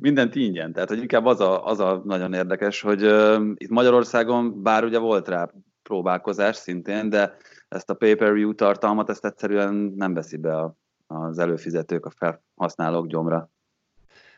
Mindent 0.00 0.34
ingyen. 0.34 0.72
Tehát, 0.72 0.88
hogy 0.88 0.98
inkább 0.98 1.26
az 1.26 1.40
a, 1.40 1.66
az 1.66 1.80
a 1.80 2.02
nagyon 2.04 2.34
érdekes, 2.34 2.80
hogy 2.80 3.04
uh, 3.04 3.50
itt 3.54 3.70
Magyarországon, 3.70 4.62
bár 4.62 4.84
ugye 4.84 4.98
volt 4.98 5.28
rá 5.28 5.50
próbálkozás 5.82 6.56
szintén, 6.56 7.08
de 7.08 7.36
ezt 7.68 7.90
a 7.90 7.94
pay-per-view 7.94 8.54
tartalmat, 8.54 9.10
ezt 9.10 9.24
egyszerűen 9.24 9.74
nem 9.96 10.14
veszi 10.14 10.36
be 10.36 10.56
a, 10.56 10.76
az 11.06 11.38
előfizetők, 11.38 12.06
a 12.06 12.10
felhasználók 12.10 13.06
gyomra. 13.06 13.50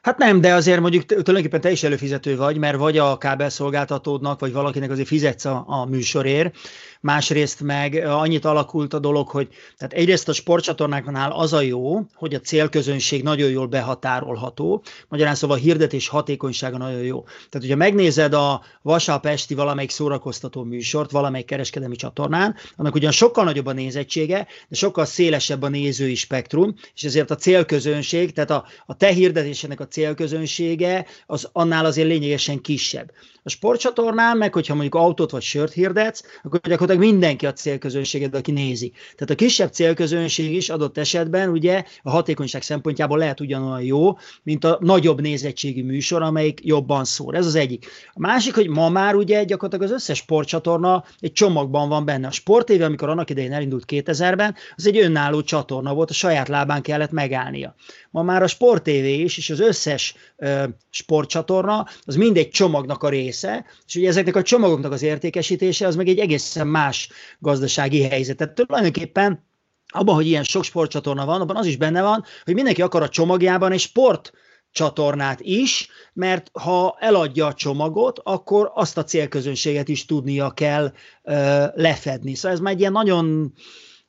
Hát 0.02 0.18
nem, 0.18 0.40
de 0.40 0.54
azért 0.54 0.80
mondjuk 0.80 1.04
tulajdonképpen 1.04 1.60
te 1.60 1.70
is 1.70 1.82
előfizető 1.82 2.36
vagy, 2.36 2.56
mert 2.56 2.76
vagy 2.76 2.98
a 2.98 3.18
kábelszolgáltatódnak, 3.18 4.40
vagy 4.40 4.52
valakinek 4.52 4.90
azért 4.90 5.08
fizetsz 5.08 5.44
a, 5.44 5.64
a 5.66 5.84
műsorért, 5.84 6.54
másrészt 7.00 7.60
meg 7.60 7.94
annyit 7.94 8.44
alakult 8.44 8.94
a 8.94 8.98
dolog, 8.98 9.28
hogy 9.28 9.48
tehát 9.76 9.92
egyrészt 9.92 10.28
a 10.28 10.32
sportcsatornáknál 10.32 11.32
az 11.32 11.52
a 11.52 11.60
jó, 11.60 12.00
hogy 12.14 12.34
a 12.34 12.40
célközönség 12.40 13.22
nagyon 13.22 13.50
jól 13.50 13.66
behatárolható, 13.66 14.82
magyarán 15.08 15.34
szóval 15.34 15.56
a 15.56 15.60
hirdetés 15.60 16.08
hatékonysága 16.08 16.76
nagyon 16.76 17.02
jó. 17.02 17.22
Tehát, 17.22 17.50
hogyha 17.52 17.76
megnézed 17.76 18.32
a 18.32 18.62
vasárnap 18.82 19.28
valamelyik 19.48 19.90
szórakoztató 19.90 20.62
műsort, 20.62 21.10
valamelyik 21.10 21.46
kereskedelmi 21.46 21.96
csatornán, 21.96 22.56
annak 22.76 22.94
ugyan 22.94 23.10
sokkal 23.10 23.44
nagyobb 23.44 23.66
a 23.66 23.72
nézettsége, 23.72 24.46
de 24.68 24.76
sokkal 24.76 25.04
szélesebb 25.04 25.62
a 25.62 25.68
nézői 25.68 26.14
spektrum, 26.14 26.74
és 26.94 27.02
ezért 27.04 27.30
a 27.30 27.34
célközönség, 27.34 28.32
tehát 28.32 28.50
a, 28.50 28.64
a 28.86 28.96
te 28.96 29.12
hirdetésének 29.12 29.80
a 29.80 29.86
célközönsége, 29.90 31.06
az 31.26 31.48
annál 31.52 31.84
azért 31.84 32.08
lényegesen 32.08 32.60
kisebb. 32.60 33.12
A 33.42 33.48
sportcsatornán 33.48 34.36
meg, 34.36 34.52
hogyha 34.52 34.74
mondjuk 34.74 34.94
autót 34.94 35.30
vagy 35.30 35.42
sört 35.42 35.72
hirdetsz, 35.72 36.22
akkor 36.42 36.60
gyakorlatilag 36.60 37.10
mindenki 37.10 37.46
a 37.46 37.52
célközönséged, 37.52 38.34
aki 38.34 38.50
nézi. 38.50 38.92
Tehát 39.14 39.30
a 39.30 39.34
kisebb 39.34 39.72
célközönség 39.72 40.54
is 40.54 40.68
adott 40.68 40.98
esetben 40.98 41.48
ugye 41.48 41.84
a 42.02 42.10
hatékonyság 42.10 42.62
szempontjából 42.62 43.18
lehet 43.18 43.40
ugyanolyan 43.40 43.82
jó, 43.82 44.18
mint 44.42 44.64
a 44.64 44.78
nagyobb 44.80 45.20
nézettségi 45.20 45.82
műsor, 45.82 46.22
amelyik 46.22 46.60
jobban 46.62 47.04
szól. 47.04 47.36
Ez 47.36 47.46
az 47.46 47.54
egyik. 47.54 47.86
A 48.12 48.20
másik, 48.20 48.54
hogy 48.54 48.68
ma 48.68 48.88
már 48.88 49.14
ugye 49.14 49.44
gyakorlatilag 49.44 49.90
az 49.92 49.96
összes 49.96 50.18
sportcsatorna 50.18 51.04
egy 51.18 51.32
csomagban 51.32 51.88
van 51.88 52.04
benne. 52.04 52.26
A 52.26 52.30
sportéve, 52.30 52.84
amikor 52.84 53.08
annak 53.08 53.30
idején 53.30 53.52
elindult 53.52 53.84
2000-ben, 53.86 54.54
az 54.76 54.86
egy 54.86 54.98
önálló 54.98 55.42
csatorna 55.42 55.94
volt, 55.94 56.10
a 56.10 56.14
saját 56.14 56.48
lábán 56.48 56.82
kellett 56.82 57.10
megállnia. 57.10 57.74
Ma 58.10 58.22
már 58.22 58.42
a 58.42 58.46
Sport 58.46 58.82
TV 58.82 59.04
is, 59.04 59.36
és 59.38 59.50
az 59.50 59.60
összes 59.60 60.14
ö, 60.36 60.64
sportcsatorna, 60.90 61.86
az 62.04 62.16
mindegy 62.16 62.50
csomagnak 62.50 63.02
a 63.02 63.08
része, 63.08 63.64
és 63.86 63.94
ugye 63.94 64.08
ezeknek 64.08 64.36
a 64.36 64.42
csomagoknak 64.42 64.92
az 64.92 65.02
értékesítése, 65.02 65.86
az 65.86 65.96
meg 65.96 66.08
egy 66.08 66.18
egészen 66.18 66.66
más 66.66 67.08
gazdasági 67.38 68.02
helyzet. 68.02 68.36
Tehát 68.36 68.54
tulajdonképpen 68.54 69.44
abban, 69.88 70.14
hogy 70.14 70.26
ilyen 70.26 70.44
sok 70.44 70.64
sportcsatorna 70.64 71.24
van, 71.24 71.40
abban 71.40 71.56
az 71.56 71.66
is 71.66 71.76
benne 71.76 72.02
van, 72.02 72.24
hogy 72.44 72.54
mindenki 72.54 72.82
akar 72.82 73.02
a 73.02 73.08
csomagjában 73.08 73.72
egy 73.72 73.80
sport 73.80 74.32
csatornát 74.72 75.40
is, 75.40 75.88
mert 76.12 76.50
ha 76.52 76.96
eladja 77.00 77.46
a 77.46 77.54
csomagot, 77.54 78.20
akkor 78.22 78.70
azt 78.74 78.98
a 78.98 79.04
célközönséget 79.04 79.88
is 79.88 80.04
tudnia 80.04 80.50
kell 80.50 80.92
ö, 81.22 81.64
lefedni. 81.74 82.34
Szóval 82.34 82.56
ez 82.56 82.60
már 82.62 82.72
egy 82.72 82.80
ilyen 82.80 82.92
nagyon 82.92 83.52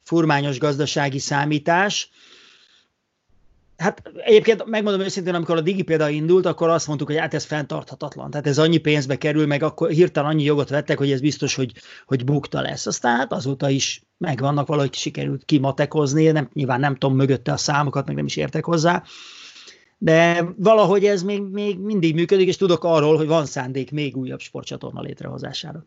furmányos 0.03 0.59
gazdasági 0.59 1.19
számítás, 1.19 2.09
Hát 3.81 4.11
egyébként 4.15 4.65
megmondom 4.65 5.01
őszintén, 5.01 5.33
amikor 5.33 5.57
a 5.57 5.61
Digi 5.61 5.81
például 5.81 6.11
indult, 6.11 6.45
akkor 6.45 6.69
azt 6.69 6.87
mondtuk, 6.87 7.07
hogy 7.07 7.17
hát 7.17 7.33
ez 7.33 7.43
fenntarthatatlan. 7.43 8.31
Tehát 8.31 8.47
ez 8.47 8.57
annyi 8.57 8.77
pénzbe 8.77 9.17
kerül, 9.17 9.45
meg 9.45 9.63
akkor 9.63 9.89
hirtelen 9.89 10.29
annyi 10.29 10.43
jogot 10.43 10.69
vettek, 10.69 10.97
hogy 10.97 11.11
ez 11.11 11.21
biztos, 11.21 11.55
hogy, 11.55 11.73
hogy 12.05 12.23
bukta 12.23 12.61
lesz. 12.61 12.85
Aztán 12.85 13.17
hát 13.17 13.33
azóta 13.33 13.69
is 13.69 14.03
megvannak 14.17 14.67
valahogy 14.67 14.93
sikerült 14.93 15.45
kimatekozni, 15.45 16.31
nem, 16.31 16.49
nyilván 16.53 16.79
nem 16.79 16.95
tudom 16.95 17.15
mögötte 17.15 17.51
a 17.51 17.57
számokat, 17.57 18.05
meg 18.05 18.15
nem 18.15 18.25
is 18.25 18.35
értek 18.35 18.65
hozzá. 18.65 19.03
De 19.97 20.45
valahogy 20.57 21.05
ez 21.05 21.23
még, 21.23 21.41
még 21.41 21.79
mindig 21.79 22.13
működik, 22.13 22.47
és 22.47 22.57
tudok 22.57 22.83
arról, 22.83 23.17
hogy 23.17 23.27
van 23.27 23.45
szándék 23.45 23.91
még 23.91 24.17
újabb 24.17 24.39
sportcsatorna 24.39 25.01
létrehozására. 25.01 25.85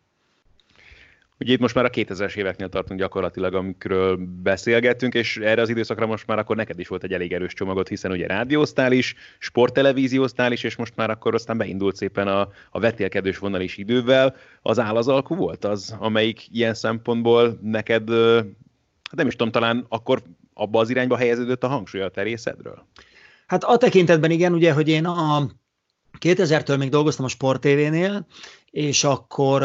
Ugye 1.41 1.53
itt 1.53 1.61
most 1.61 1.75
már 1.75 1.85
a 1.85 1.91
2000-es 1.91 2.37
éveknél 2.37 2.69
tartunk 2.69 3.01
gyakorlatilag, 3.01 3.55
amikről 3.55 4.17
beszélgettünk, 4.43 5.15
és 5.15 5.37
erre 5.37 5.63
az 5.63 5.69
időszakra 5.69 6.07
most 6.07 6.27
már 6.27 6.39
akkor 6.39 6.57
neked 6.57 6.79
is 6.79 6.89
volt 6.89 7.05
egy 7.05 7.13
elég 7.13 7.33
erős 7.33 7.53
csomagot, 7.53 7.89
hiszen 7.89 8.11
ugye 8.11 8.27
rádióztál 8.27 8.93
is, 8.93 9.15
sporttelevízióztál 9.39 10.53
is, 10.53 10.63
és 10.63 10.77
most 10.77 10.97
már 10.97 11.11
akkor 11.11 11.35
aztán 11.35 11.57
beindult 11.57 11.97
szépen 11.97 12.29
a, 12.29 12.49
a 12.71 12.81
vetélkedős 12.81 13.39
vonal 13.39 13.61
is 13.61 13.77
idővel. 13.77 14.37
Az 14.63 14.79
áll 14.79 14.97
az 14.97 15.09
alkú 15.09 15.35
volt 15.35 15.65
az, 15.65 15.97
amelyik 15.99 16.47
ilyen 16.53 16.75
szempontból 16.75 17.59
neked, 17.63 18.11
hát 18.11 19.17
nem 19.17 19.27
is 19.27 19.37
tudom, 19.37 19.53
talán 19.53 19.87
akkor 19.89 20.23
abba 20.55 20.81
az 20.81 20.91
irányba 20.91 21.17
helyeződött 21.17 21.65
a 21.65 21.69
hangsúly 21.69 22.03
a 22.03 22.09
terészedről? 22.09 22.87
Hát 23.47 23.65
a 23.65 23.77
tekintetben 23.77 24.31
igen, 24.31 24.53
ugye, 24.53 24.73
hogy 24.73 24.89
én 24.89 25.05
a 25.05 25.49
2000-től 26.21 26.79
még 26.79 26.89
dolgoztam 26.89 27.25
a 27.25 27.29
Sport 27.29 27.61
TV-nél, 27.61 28.27
és 28.71 29.05
akkor 29.05 29.63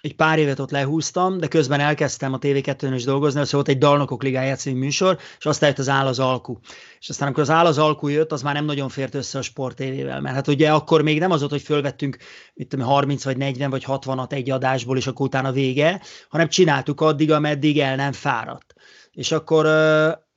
egy 0.00 0.14
pár 0.14 0.38
évet 0.38 0.58
ott 0.58 0.70
lehúztam, 0.70 1.38
de 1.38 1.46
közben 1.46 1.80
elkezdtem 1.80 2.32
a 2.32 2.38
TV2-n 2.38 2.92
is 2.94 3.04
dolgozni, 3.04 3.40
az 3.40 3.52
volt 3.52 3.68
egy 3.68 3.78
Dalnokok 3.78 4.22
Ligája 4.22 4.54
című 4.54 4.78
műsor, 4.78 5.18
és 5.38 5.46
aztán 5.46 5.68
jött 5.68 5.78
az 5.78 5.88
Áll 5.88 6.06
az 6.06 6.18
Alku. 6.18 6.56
És 7.00 7.08
aztán 7.08 7.26
amikor 7.26 7.42
az 7.42 7.50
Áll 7.50 7.66
az 7.66 7.78
Alku 7.78 8.08
jött, 8.08 8.32
az 8.32 8.42
már 8.42 8.54
nem 8.54 8.64
nagyon 8.64 8.88
fért 8.88 9.14
össze 9.14 9.38
a 9.38 9.42
Sport 9.42 9.76
TV-vel, 9.76 10.20
mert 10.20 10.34
hát 10.34 10.48
ugye 10.48 10.72
akkor 10.72 11.02
még 11.02 11.18
nem 11.18 11.30
az 11.30 11.38
volt, 11.38 11.52
hogy 11.52 11.62
fölvettünk 11.62 12.16
mit 12.54 12.68
tudom, 12.68 12.86
30 12.86 13.24
vagy 13.24 13.36
40 13.36 13.70
vagy 13.70 13.84
60-at 13.86 14.32
egy 14.32 14.50
adásból, 14.50 14.96
és 14.96 15.06
akkor 15.06 15.26
utána 15.26 15.52
vége, 15.52 16.00
hanem 16.28 16.48
csináltuk 16.48 17.00
addig, 17.00 17.30
ameddig 17.30 17.80
el 17.80 17.96
nem 17.96 18.12
fáradt. 18.12 18.74
És 19.12 19.32
akkor 19.32 19.66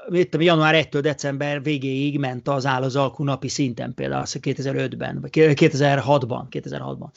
tudom, 0.10 0.42
január 0.42 0.88
1-től 0.90 1.00
december 1.02 1.64
végéig 1.64 2.20
ment 2.20 2.48
az 2.48 2.66
áll 2.66 2.84
az 2.84 2.96
alkú 2.96 3.24
napi 3.24 3.48
szinten 3.48 3.94
például, 3.94 4.22
azt 4.22 4.38
2005-ben, 4.42 5.22
vagy 5.22 5.30
2006-ban, 5.34 6.44
2006-ban. 6.50 7.08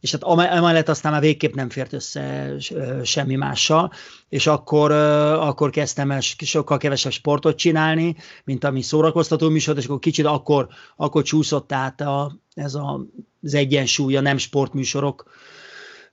És 0.00 0.12
hát 0.12 0.22
amellett 0.22 0.88
aztán 0.88 1.12
már 1.12 1.20
végképp 1.20 1.54
nem 1.54 1.68
fért 1.68 1.92
össze 1.92 2.54
semmi 3.02 3.34
mással, 3.34 3.92
és 4.28 4.46
akkor, 4.46 4.90
akkor 4.90 5.70
kezdtem 5.70 6.10
el 6.10 6.20
sokkal 6.20 6.78
kevesebb 6.78 7.12
sportot 7.12 7.56
csinálni, 7.56 8.16
mint 8.44 8.64
ami 8.64 8.82
szórakoztató 8.82 9.48
műsor, 9.48 9.76
és 9.76 9.84
akkor 9.84 9.98
kicsit 9.98 10.26
akkor, 10.26 10.68
akkor 10.96 11.22
csúszott 11.22 11.72
át 11.72 12.00
a, 12.00 12.38
ez 12.54 12.74
a, 12.74 13.00
az 13.42 13.54
egyensúly 13.54 14.16
a 14.16 14.20
nem 14.20 14.36
sportműsorok 14.36 15.24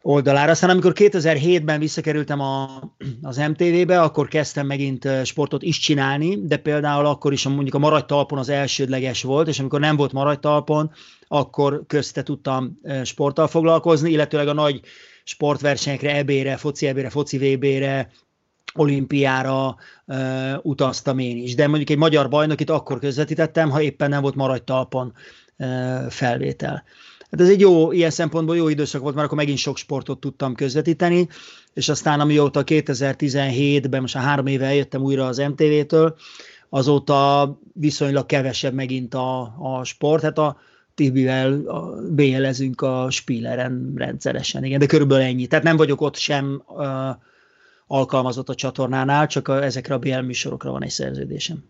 oldalára. 0.01 0.51
Aztán 0.51 0.69
amikor 0.69 0.93
2007-ben 0.95 1.79
visszakerültem 1.79 2.39
a, 2.39 2.81
az 3.21 3.37
MTV-be, 3.37 4.01
akkor 4.01 4.27
kezdtem 4.27 4.65
megint 4.65 5.07
sportot 5.23 5.63
is 5.63 5.77
csinálni, 5.77 6.45
de 6.45 6.57
például 6.57 7.05
akkor 7.05 7.33
is 7.33 7.47
mondjuk 7.47 7.75
a 7.75 7.79
maradj 7.79 8.05
talpon 8.05 8.37
az 8.37 8.49
elsődleges 8.49 9.23
volt, 9.23 9.47
és 9.47 9.59
amikor 9.59 9.79
nem 9.79 9.95
volt 9.95 10.11
maradj 10.11 10.39
talpon, 10.39 10.91
akkor 11.27 11.83
közte 11.87 12.23
tudtam 12.23 12.79
sporttal 13.03 13.47
foglalkozni, 13.47 14.11
illetőleg 14.11 14.47
a 14.47 14.53
nagy 14.53 14.81
sportversenyekre, 15.23 16.15
ebére, 16.15 16.57
foci 16.57 16.87
ebére, 16.87 17.09
foci 17.09 17.37
VB-re, 17.37 18.09
olimpiára 18.73 19.75
uh, 20.05 20.17
utaztam 20.61 21.19
én 21.19 21.37
is. 21.37 21.55
De 21.55 21.67
mondjuk 21.67 21.89
egy 21.89 21.97
magyar 21.97 22.29
bajnokit 22.29 22.69
akkor 22.69 22.99
közvetítettem, 22.99 23.69
ha 23.69 23.81
éppen 23.81 24.09
nem 24.09 24.21
volt 24.21 24.35
maradj 24.35 24.63
talpon 24.63 25.13
uh, 25.57 26.09
felvétel. 26.09 26.83
Hát 27.31 27.41
ez 27.41 27.49
egy 27.49 27.59
jó, 27.59 27.91
ilyen 27.91 28.09
szempontból 28.09 28.55
jó 28.55 28.67
időszak 28.67 29.01
volt, 29.01 29.15
mert 29.15 29.25
akkor 29.25 29.37
megint 29.37 29.57
sok 29.57 29.77
sportot 29.77 30.19
tudtam 30.19 30.55
közvetíteni, 30.55 31.27
és 31.73 31.89
aztán 31.89 32.19
amióta 32.19 32.63
2017-ben, 32.65 34.01
most 34.01 34.15
a 34.15 34.19
három 34.19 34.45
éve 34.45 34.65
eljöttem 34.65 35.01
újra 35.01 35.25
az 35.25 35.37
MTV-től, 35.37 36.15
azóta 36.69 37.59
viszonylag 37.73 38.25
kevesebb 38.25 38.73
megint 38.73 39.13
a, 39.13 39.41
a 39.41 39.83
sport. 39.83 40.23
Hát 40.23 40.37
a 40.37 40.57
Tibivel 40.95 41.61
BL-ezünk 42.09 42.81
a 42.81 43.07
Spieleren 43.09 43.93
rendszeresen, 43.95 44.63
igen, 44.63 44.79
de 44.79 44.85
körülbelül 44.85 45.23
ennyi. 45.25 45.47
Tehát 45.47 45.65
nem 45.65 45.77
vagyok 45.77 46.01
ott 46.01 46.15
sem 46.15 46.63
uh, 46.67 46.85
alkalmazott 47.87 48.49
a 48.49 48.55
csatornánál, 48.55 49.27
csak 49.27 49.47
a, 49.47 49.63
ezekre 49.63 49.93
a 49.93 49.99
BL 49.99 50.19
műsorokra 50.19 50.71
van 50.71 50.83
egy 50.83 50.89
szerződésem. 50.89 51.63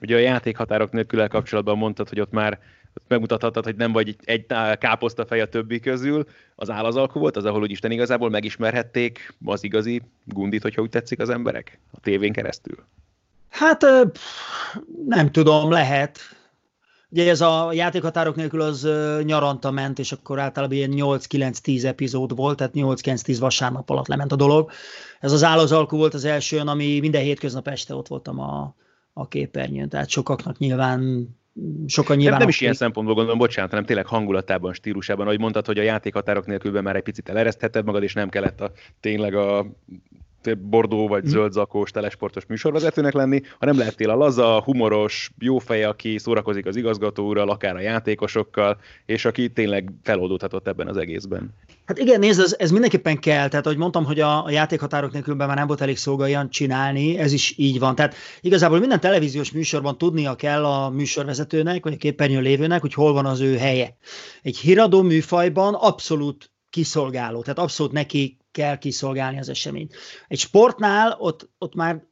Ugye 0.00 0.16
a 0.16 0.18
játékhatárok 0.18 0.92
nélkül 0.92 1.28
kapcsolatban 1.28 1.78
mondtad, 1.78 2.08
hogy 2.08 2.20
ott 2.20 2.30
már 2.30 2.58
megmutathattad, 3.08 3.64
hogy 3.64 3.76
nem 3.76 3.92
vagy 3.92 4.08
egy, 4.08 4.18
egy 4.24 4.46
káposzta 4.78 5.26
fej 5.26 5.40
a 5.40 5.48
többi 5.48 5.80
közül, 5.80 6.26
az 6.54 6.70
álazalkú 6.70 7.20
volt, 7.20 7.36
az, 7.36 7.44
ahol 7.44 7.62
úgy 7.62 7.70
Isten 7.70 7.90
igazából 7.90 8.30
megismerhették 8.30 9.34
az 9.44 9.64
igazi 9.64 10.02
gundit, 10.24 10.62
hogyha 10.62 10.82
úgy 10.82 10.90
tetszik 10.90 11.18
az 11.18 11.28
emberek 11.28 11.78
a 11.92 12.00
tévén 12.00 12.32
keresztül? 12.32 12.76
Hát 13.48 13.86
nem 15.06 15.30
tudom, 15.30 15.70
lehet. 15.70 16.18
Ugye 17.08 17.30
ez 17.30 17.40
a 17.40 17.72
játékhatárok 17.72 18.36
nélkül 18.36 18.60
az 18.60 18.88
nyaranta 19.22 19.70
ment, 19.70 19.98
és 19.98 20.12
akkor 20.12 20.38
általában 20.38 20.76
ilyen 20.76 20.92
8-9-10 20.94 21.84
epizód 21.84 22.36
volt, 22.36 22.56
tehát 22.56 22.72
8-9-10 22.76 23.36
vasárnap 23.40 23.90
alatt 23.90 24.06
lement 24.06 24.32
a 24.32 24.36
dolog. 24.36 24.70
Ez 25.20 25.32
az 25.32 25.44
állazalkú 25.44 25.96
volt 25.96 26.14
az 26.14 26.24
első, 26.24 26.58
ami 26.58 27.00
minden 27.00 27.22
hétköznap 27.22 27.68
este 27.68 27.94
ott 27.94 28.08
voltam 28.08 28.40
a, 28.40 28.74
a 29.12 29.28
képernyőn, 29.28 29.88
tehát 29.88 30.08
sokaknak 30.08 30.58
nyilván 30.58 31.28
sokan 31.86 32.16
nyilván... 32.16 32.32
Nem, 32.32 32.40
nem 32.40 32.48
is 32.48 32.60
ilyen 32.60 32.74
szempontból 32.74 33.14
gondolom, 33.14 33.38
bocsánat, 33.38 33.70
hanem 33.70 33.84
tényleg 33.84 34.06
hangulatában, 34.06 34.72
stílusában, 34.72 35.26
ahogy 35.26 35.38
mondtad, 35.38 35.66
hogy 35.66 35.78
a 35.78 35.82
játékhatárok 35.82 36.46
nélkül 36.46 36.80
már 36.80 36.96
egy 36.96 37.02
picit 37.02 37.28
eleresztheted 37.28 37.84
magad, 37.84 38.02
és 38.02 38.14
nem 38.14 38.28
kellett 38.28 38.60
a, 38.60 38.72
tényleg 39.00 39.34
a 39.34 39.66
bordó 40.58 41.08
vagy 41.08 41.22
mhm. 41.22 41.30
zöld 41.30 41.52
zakós 41.52 41.90
telesportos 41.90 42.46
műsorvezetőnek 42.46 43.12
lenni, 43.12 43.40
hanem 43.58 43.78
lehettél 43.78 44.10
a 44.10 44.16
laza, 44.16 44.62
humoros, 44.62 45.30
jó 45.38 45.58
fej, 45.58 45.84
aki 45.84 46.18
szórakozik 46.18 46.66
az 46.66 46.76
igazgató 46.76 47.26
úrral, 47.26 47.50
akár 47.50 47.76
a 47.76 47.80
játékosokkal, 47.80 48.78
és 49.06 49.24
aki 49.24 49.48
tényleg 49.48 49.92
feloldódhatott 50.02 50.68
ebben 50.68 50.88
az 50.88 50.96
egészben. 50.96 51.54
Hát 51.90 51.98
igen, 51.98 52.18
nézd, 52.18 52.40
ez, 52.40 52.54
ez 52.58 52.70
mindenképpen 52.70 53.18
kell. 53.18 53.48
Tehát, 53.48 53.66
ahogy 53.66 53.78
mondtam, 53.78 54.04
hogy 54.04 54.20
a, 54.20 54.44
a 54.44 54.50
játékhatárok 54.50 55.12
nélkül 55.12 55.34
már 55.34 55.56
nem 55.56 55.66
volt 55.66 55.80
elég 55.80 55.96
szolga 55.96 56.24
olyan 56.24 56.50
csinálni, 56.50 57.18
ez 57.18 57.32
is 57.32 57.54
így 57.56 57.78
van. 57.78 57.94
Tehát 57.94 58.14
igazából 58.40 58.78
minden 58.78 59.00
televíziós 59.00 59.52
műsorban 59.52 59.98
tudnia 59.98 60.34
kell 60.34 60.64
a 60.64 60.90
műsorvezetőnek, 60.90 61.84
vagy 61.84 61.92
a 61.92 61.96
képernyőn 61.96 62.42
lévőnek, 62.42 62.80
hogy 62.80 62.94
hol 62.94 63.12
van 63.12 63.26
az 63.26 63.40
ő 63.40 63.56
helye. 63.56 63.96
Egy 64.42 64.58
híradó 64.58 65.02
műfajban 65.02 65.74
abszolút 65.74 66.50
kiszolgáló, 66.70 67.42
tehát 67.42 67.58
abszolút 67.58 67.92
neki 67.92 68.38
kell 68.52 68.78
kiszolgálni 68.78 69.38
az 69.38 69.48
eseményt. 69.48 69.94
Egy 70.28 70.38
sportnál 70.38 71.16
ott, 71.18 71.48
ott 71.58 71.74
már 71.74 72.02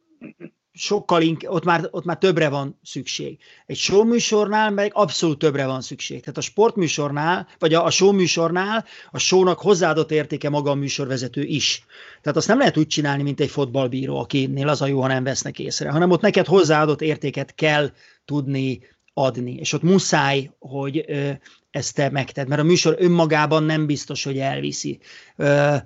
sokkal 0.73 1.23
ink- 1.23 1.49
ott, 1.49 1.65
már, 1.65 1.89
ott 1.91 2.05
már 2.05 2.19
többre 2.19 2.49
van 2.49 2.79
szükség. 2.83 3.39
Egy 3.67 3.77
showműsornál 3.77 4.71
meg 4.71 4.91
abszolút 4.95 5.39
többre 5.39 5.67
van 5.67 5.81
szükség. 5.81 6.21
Tehát 6.21 6.37
a 6.37 6.41
sportműsornál, 6.41 7.49
vagy 7.59 7.75
a, 7.75 7.85
a 7.85 7.91
showműsornál 7.91 8.85
a 9.11 9.19
shownak 9.19 9.59
hozzáadott 9.59 10.11
értéke 10.11 10.49
maga 10.49 10.71
a 10.71 10.75
műsorvezető 10.75 11.43
is. 11.43 11.85
Tehát 12.23 12.39
azt 12.39 12.49
nem 12.49 12.59
lehet 12.59 12.77
úgy 12.77 12.87
csinálni, 12.87 13.23
mint 13.23 13.41
egy 13.41 13.51
fotballbíró, 13.51 14.19
akinél 14.19 14.69
az 14.69 14.83
a 14.83 14.87
jó, 14.87 15.01
ha 15.01 15.07
nem 15.07 15.25
vesznek 15.25 15.59
észre, 15.59 15.91
hanem 15.91 16.11
ott 16.11 16.21
neked 16.21 16.47
hozzáadott 16.47 17.01
értéket 17.01 17.55
kell 17.55 17.91
tudni 18.25 18.81
adni. 19.25 19.55
És 19.55 19.73
ott 19.73 19.83
muszáj, 19.83 20.51
hogy 20.59 21.05
ö, 21.07 21.31
ezt 21.71 21.95
te 21.95 22.11
megted, 22.11 22.49
mert 22.49 22.61
a 22.61 22.65
műsor 22.65 22.97
önmagában 22.99 23.63
nem 23.63 23.87
biztos, 23.87 24.25
hogy 24.25 24.39
elviszi. 24.39 24.99
Ö, 25.37 25.77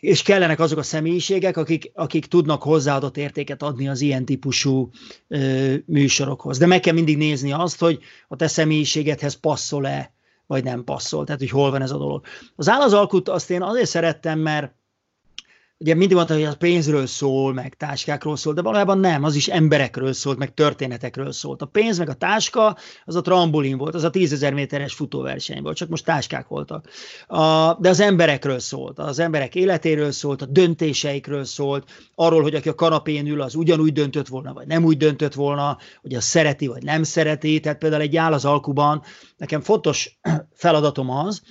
és 0.00 0.22
kellenek 0.22 0.60
azok 0.60 0.78
a 0.78 0.82
személyiségek, 0.82 1.56
akik, 1.56 1.90
akik 1.94 2.26
tudnak 2.26 2.62
hozzáadott 2.62 3.16
értéket 3.16 3.62
adni 3.62 3.88
az 3.88 4.00
ilyen 4.00 4.24
típusú 4.24 4.90
ö, 5.28 5.74
műsorokhoz. 5.86 6.58
De 6.58 6.66
meg 6.66 6.80
kell 6.80 6.94
mindig 6.94 7.16
nézni 7.16 7.52
azt, 7.52 7.78
hogy 7.80 7.98
a 8.28 8.36
te 8.36 8.46
személyiségedhez 8.46 9.34
passzol-e, 9.34 10.12
vagy 10.46 10.64
nem 10.64 10.84
passzol, 10.84 11.24
tehát 11.24 11.40
hogy 11.40 11.50
hol 11.50 11.70
van 11.70 11.82
ez 11.82 11.90
a 11.90 11.98
dolog. 11.98 12.24
Az 12.56 12.68
állazalkut 12.68 13.28
azt 13.28 13.50
én 13.50 13.62
azért 13.62 13.88
szerettem, 13.88 14.38
mert 14.38 14.74
ugye 15.78 15.94
mindig 15.94 16.16
mondta, 16.16 16.34
hogy 16.34 16.42
a 16.42 16.54
pénzről 16.54 17.06
szól, 17.06 17.52
meg 17.52 17.74
táskákról 17.74 18.36
szól, 18.36 18.52
de 18.54 18.62
valójában 18.62 18.98
nem, 18.98 19.24
az 19.24 19.34
is 19.34 19.48
emberekről 19.48 20.12
szólt, 20.12 20.38
meg 20.38 20.54
történetekről 20.54 21.32
szólt. 21.32 21.62
A 21.62 21.66
pénz 21.66 21.98
meg 21.98 22.08
a 22.08 22.14
táska, 22.14 22.76
az 23.04 23.14
a 23.14 23.20
trambolin 23.20 23.76
volt, 23.76 23.94
az 23.94 24.04
a 24.04 24.10
tízezer 24.10 24.52
méteres 24.52 24.94
futóverseny 24.94 25.62
volt, 25.62 25.76
csak 25.76 25.88
most 25.88 26.04
táskák 26.04 26.48
voltak. 26.48 26.88
A, 27.26 27.74
de 27.80 27.88
az 27.88 28.00
emberekről 28.00 28.58
szólt, 28.58 28.98
az 28.98 29.18
emberek 29.18 29.54
életéről 29.54 30.12
szólt, 30.12 30.42
a 30.42 30.46
döntéseikről 30.46 31.44
szólt, 31.44 31.90
arról, 32.14 32.42
hogy 32.42 32.54
aki 32.54 32.68
a 32.68 32.74
kanapén 32.74 33.26
ül, 33.26 33.40
az 33.40 33.54
ugyanúgy 33.54 33.92
döntött 33.92 34.28
volna, 34.28 34.52
vagy 34.52 34.66
nem 34.66 34.84
úgy 34.84 34.96
döntött 34.96 35.34
volna, 35.34 35.78
hogy 36.00 36.14
az 36.14 36.24
szereti, 36.24 36.66
vagy 36.66 36.82
nem 36.82 37.02
szereti. 37.02 37.60
Tehát 37.60 37.78
például 37.78 38.02
egy 38.02 38.16
áll 38.16 38.32
az 38.32 38.44
alkuban, 38.44 39.02
nekem 39.36 39.60
fontos 39.60 40.18
feladatom 40.54 41.10
az, 41.10 41.42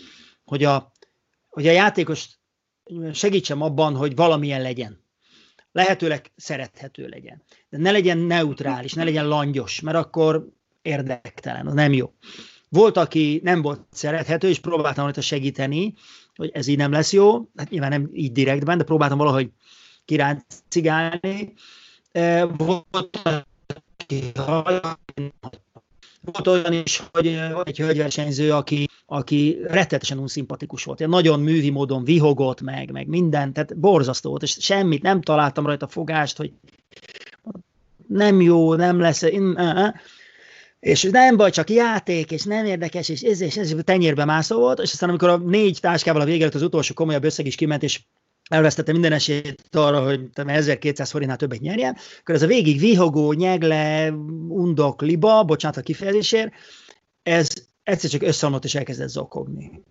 hogy 0.45 0.63
a, 0.63 0.91
hogy 1.49 1.67
a 1.67 1.71
játékos 1.71 2.29
segítsem 3.13 3.61
abban, 3.61 3.95
hogy 3.95 4.15
valamilyen 4.15 4.61
legyen. 4.61 5.03
Lehetőleg 5.71 6.31
szerethető 6.35 7.07
legyen. 7.07 7.43
De 7.69 7.77
ne 7.77 7.91
legyen 7.91 8.17
neutrális, 8.17 8.93
ne 8.93 9.03
legyen 9.03 9.27
langyos, 9.27 9.79
mert 9.79 9.97
akkor 9.97 10.49
érdektelen, 10.81 11.67
az 11.67 11.73
nem 11.73 11.93
jó. 11.93 12.13
Volt, 12.69 12.97
aki 12.97 13.39
nem 13.43 13.61
volt 13.61 13.81
szerethető, 13.91 14.47
és 14.49 14.59
próbáltam 14.59 15.03
rajta 15.03 15.21
segíteni, 15.21 15.93
hogy 16.35 16.49
ez 16.53 16.67
így 16.67 16.77
nem 16.77 16.91
lesz 16.91 17.13
jó, 17.13 17.49
hát 17.55 17.69
nyilván 17.69 17.89
nem 17.89 18.09
így 18.13 18.31
direktben, 18.31 18.77
de 18.77 18.83
próbáltam 18.83 19.17
valahogy 19.17 19.51
kiráncigálni. 20.05 21.53
Volt, 22.57 23.19
aki 23.97 24.31
volt 26.31 26.47
olyan 26.47 26.73
is, 26.73 27.03
hogy 27.11 27.39
egy 27.63 27.77
hölgyversenyző, 27.77 28.51
aki, 28.51 28.89
aki 29.05 29.57
rettetesen 29.63 30.17
unszimpatikus 30.17 30.83
volt. 30.83 30.99
Ilyen 30.99 31.11
nagyon 31.11 31.39
művi 31.39 31.69
módon 31.69 32.03
vihogott 32.03 32.61
meg, 32.61 32.91
meg 32.91 33.07
minden, 33.07 33.53
tehát 33.53 33.77
borzasztó 33.77 34.29
volt, 34.29 34.43
és 34.43 34.57
semmit, 34.59 35.01
nem 35.01 35.21
találtam 35.21 35.65
rajta 35.65 35.87
fogást, 35.87 36.37
hogy 36.37 36.53
nem 38.07 38.41
jó, 38.41 38.75
nem 38.75 38.99
lesz, 38.99 39.23
és 40.79 41.03
nem 41.03 41.37
baj, 41.37 41.51
csak 41.51 41.69
játék, 41.69 42.31
és 42.31 42.43
nem 42.43 42.65
érdekes, 42.65 43.09
és 43.09 43.21
ez, 43.21 43.41
és 43.41 43.57
ez, 43.57 43.75
tenyérbe 43.83 44.25
mászó 44.25 44.59
volt, 44.59 44.79
és 44.79 44.91
aztán 44.91 45.09
amikor 45.09 45.29
a 45.29 45.37
négy 45.37 45.77
táskával 45.81 46.21
a 46.21 46.25
vége 46.25 46.49
az 46.53 46.61
utolsó 46.61 46.93
komolyabb 46.93 47.23
összeg 47.23 47.45
is 47.45 47.55
kiment, 47.55 47.83
és 47.83 48.01
elvesztette 48.49 48.91
minden 48.91 49.11
esélyt 49.11 49.67
arra, 49.71 50.03
hogy 50.03 50.29
1200 50.33 51.09
forintnál 51.09 51.37
többet 51.37 51.59
nyerjen, 51.59 51.97
akkor 52.19 52.35
ez 52.35 52.41
a 52.41 52.47
végig 52.47 52.79
vihogó, 52.79 53.33
nyegle, 53.33 54.11
undok, 54.47 55.01
liba, 55.01 55.43
bocsánat 55.43 55.77
a 55.77 55.81
kifejezésért, 55.81 56.53
ez 57.23 57.47
egyszer 57.83 58.09
csak 58.09 58.21
összeomlott 58.21 58.63
és 58.63 58.75
elkezdett 58.75 59.09
zokogni. 59.09 59.83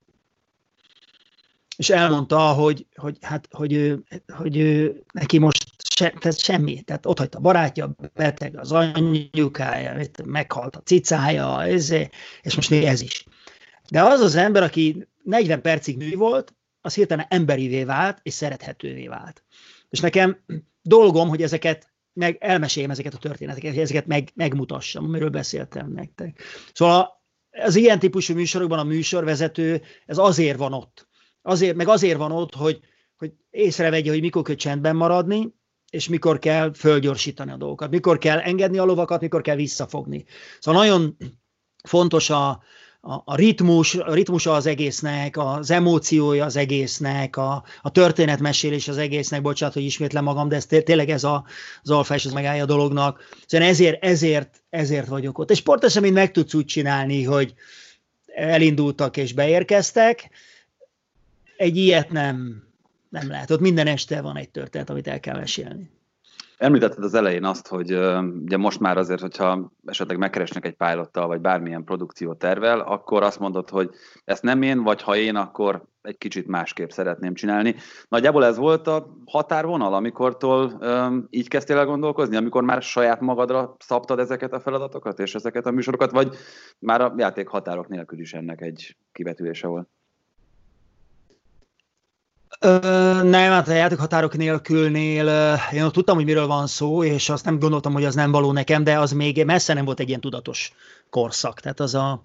És 1.76 1.90
elmondta, 1.90 2.38
hogy, 2.38 2.86
hogy, 2.94 3.16
hát, 3.20 3.48
hogy, 3.50 3.72
ő, 3.72 4.02
hogy 4.28 4.56
ő, 4.56 5.02
neki 5.12 5.38
most 5.38 5.64
se, 5.94 6.10
tehát 6.18 6.38
semmi, 6.38 6.82
tehát 6.82 7.06
ott 7.06 7.18
hagyta 7.18 7.38
a 7.38 7.40
barátja, 7.40 7.94
beteg 8.14 8.58
az 8.58 8.72
anyukája, 8.72 10.00
meghalt 10.24 10.76
a 10.76 10.82
cicája, 10.82 11.62
ez, 11.62 11.90
és 12.42 12.54
most 12.54 12.70
még 12.70 12.84
ez 12.84 13.00
is. 13.00 13.26
De 13.90 14.02
az 14.02 14.20
az 14.20 14.34
ember, 14.34 14.62
aki 14.62 15.06
40 15.22 15.60
percig 15.60 15.96
mű 15.96 16.16
volt, 16.16 16.54
az 16.84 16.94
hirtelen 16.94 17.26
emberivé 17.28 17.84
vált, 17.84 18.18
és 18.22 18.32
szerethetővé 18.32 19.06
vált. 19.06 19.44
És 19.90 20.00
nekem 20.00 20.44
dolgom, 20.82 21.28
hogy 21.28 21.42
ezeket 21.42 21.92
meg 22.12 22.36
elmeséljem 22.40 22.90
ezeket 22.90 23.14
a 23.14 23.18
történeteket, 23.18 23.70
hogy 23.70 23.82
ezeket 23.82 24.06
meg, 24.06 24.30
megmutassam, 24.34 25.04
amiről 25.04 25.30
beszéltem 25.30 25.92
nektek. 25.92 26.42
Szóval 26.72 27.22
az 27.50 27.76
ilyen 27.76 27.98
típusú 27.98 28.34
műsorokban 28.34 28.78
a 28.78 28.84
műsorvezető, 28.84 29.82
ez 30.06 30.18
azért 30.18 30.58
van 30.58 30.72
ott. 30.72 31.08
Azért, 31.42 31.76
meg 31.76 31.88
azért 31.88 32.18
van 32.18 32.32
ott, 32.32 32.54
hogy, 32.54 32.80
hogy 33.16 33.32
észrevegye, 33.50 34.10
hogy 34.10 34.20
mikor 34.20 34.42
kell 34.42 34.54
csendben 34.54 34.96
maradni, 34.96 35.54
és 35.90 36.08
mikor 36.08 36.38
kell 36.38 36.72
fölgyorsítani 36.72 37.50
a 37.50 37.56
dolgokat, 37.56 37.90
mikor 37.90 38.18
kell 38.18 38.38
engedni 38.38 38.78
a 38.78 38.84
lovakat, 38.84 39.20
mikor 39.20 39.42
kell 39.42 39.56
visszafogni. 39.56 40.24
Szóval 40.60 40.84
nagyon 40.84 41.16
fontos 41.84 42.30
a, 42.30 42.62
a, 43.06 43.22
a 43.24 43.34
ritmus, 43.36 43.94
a 43.94 44.14
ritmusa 44.14 44.52
az 44.52 44.66
egésznek, 44.66 45.36
az 45.36 45.70
emóciója 45.70 46.44
az 46.44 46.56
egésznek, 46.56 47.36
a, 47.36 47.64
a 47.82 47.90
történetmesélés 47.90 48.88
az 48.88 48.96
egésznek, 48.96 49.42
bocsánat, 49.42 49.74
hogy 49.74 49.84
ismétlem 49.84 50.24
magam, 50.24 50.48
de 50.48 50.56
ez 50.56 50.66
tényleg 50.66 51.10
ez 51.10 51.24
a, 51.24 51.44
az 51.82 51.90
alfa 51.90 52.14
és 52.14 52.24
az 52.24 52.32
megállja 52.32 52.62
a 52.62 52.66
dolognak. 52.66 53.20
Szóval 53.46 53.66
ezért, 53.68 54.04
ezért, 54.04 54.62
ezért 54.70 55.06
vagyok 55.06 55.38
ott. 55.38 55.50
És 55.50 55.58
sporteseményt 55.58 56.14
meg 56.14 56.30
tudsz 56.30 56.54
úgy 56.54 56.64
csinálni, 56.64 57.22
hogy 57.22 57.54
elindultak 58.26 59.16
és 59.16 59.32
beérkeztek, 59.32 60.30
egy 61.56 61.76
ilyet 61.76 62.10
nem, 62.10 62.62
nem 63.08 63.28
lehet. 63.28 63.50
Ott 63.50 63.60
minden 63.60 63.86
este 63.86 64.20
van 64.20 64.36
egy 64.36 64.50
történet, 64.50 64.90
amit 64.90 65.06
el 65.06 65.20
kell 65.20 65.36
mesélni. 65.36 65.90
Említetted 66.56 67.04
az 67.04 67.14
elején 67.14 67.44
azt, 67.44 67.68
hogy 67.68 67.92
ugye 68.42 68.56
most 68.56 68.80
már 68.80 68.96
azért, 68.96 69.20
hogyha 69.20 69.72
esetleg 69.84 70.18
megkeresnek 70.18 70.66
egy 70.66 70.76
pilottal, 70.76 71.26
vagy 71.26 71.40
bármilyen 71.40 71.84
produkciótervel, 71.84 72.80
akkor 72.80 73.22
azt 73.22 73.38
mondod, 73.38 73.70
hogy 73.70 73.90
ezt 74.24 74.42
nem 74.42 74.62
én, 74.62 74.82
vagy 74.82 75.02
ha 75.02 75.16
én, 75.16 75.36
akkor 75.36 75.84
egy 76.02 76.18
kicsit 76.18 76.46
másképp 76.46 76.88
szeretném 76.88 77.34
csinálni. 77.34 77.74
Nagyjából 78.08 78.44
ez 78.44 78.56
volt 78.56 78.86
a 78.86 79.16
határvonal, 79.26 79.94
amikortól 79.94 80.72
um, 80.80 81.26
így 81.30 81.48
kezdtél 81.48 81.78
el 81.78 81.86
gondolkozni, 81.86 82.36
amikor 82.36 82.62
már 82.62 82.82
saját 82.82 83.20
magadra 83.20 83.76
szabtad 83.78 84.18
ezeket 84.18 84.52
a 84.52 84.60
feladatokat 84.60 85.18
és 85.18 85.34
ezeket 85.34 85.66
a 85.66 85.70
műsorokat, 85.70 86.10
vagy 86.10 86.34
már 86.78 87.00
a 87.00 87.14
játék 87.16 87.48
határok 87.48 87.88
nélkül 87.88 88.18
is 88.18 88.32
ennek 88.32 88.60
egy 88.60 88.96
kivetülése 89.12 89.66
volt? 89.66 89.88
Ö, 92.60 92.78
nem, 93.22 93.50
hát 93.52 93.68
a 93.68 93.72
játékhatárok 93.72 94.36
nélkülnél 94.36 95.58
én 95.72 95.82
ott 95.82 95.92
tudtam, 95.92 96.16
hogy 96.16 96.24
miről 96.24 96.46
van 96.46 96.66
szó, 96.66 97.04
és 97.04 97.28
azt 97.28 97.44
nem 97.44 97.58
gondoltam, 97.58 97.92
hogy 97.92 98.04
az 98.04 98.14
nem 98.14 98.30
való 98.30 98.52
nekem, 98.52 98.84
de 98.84 98.98
az 98.98 99.12
még 99.12 99.44
messze 99.44 99.74
nem 99.74 99.84
volt 99.84 100.00
egy 100.00 100.08
ilyen 100.08 100.20
tudatos 100.20 100.72
korszak. 101.10 101.60
Tehát 101.60 101.80
az 101.80 101.94
a, 101.94 102.20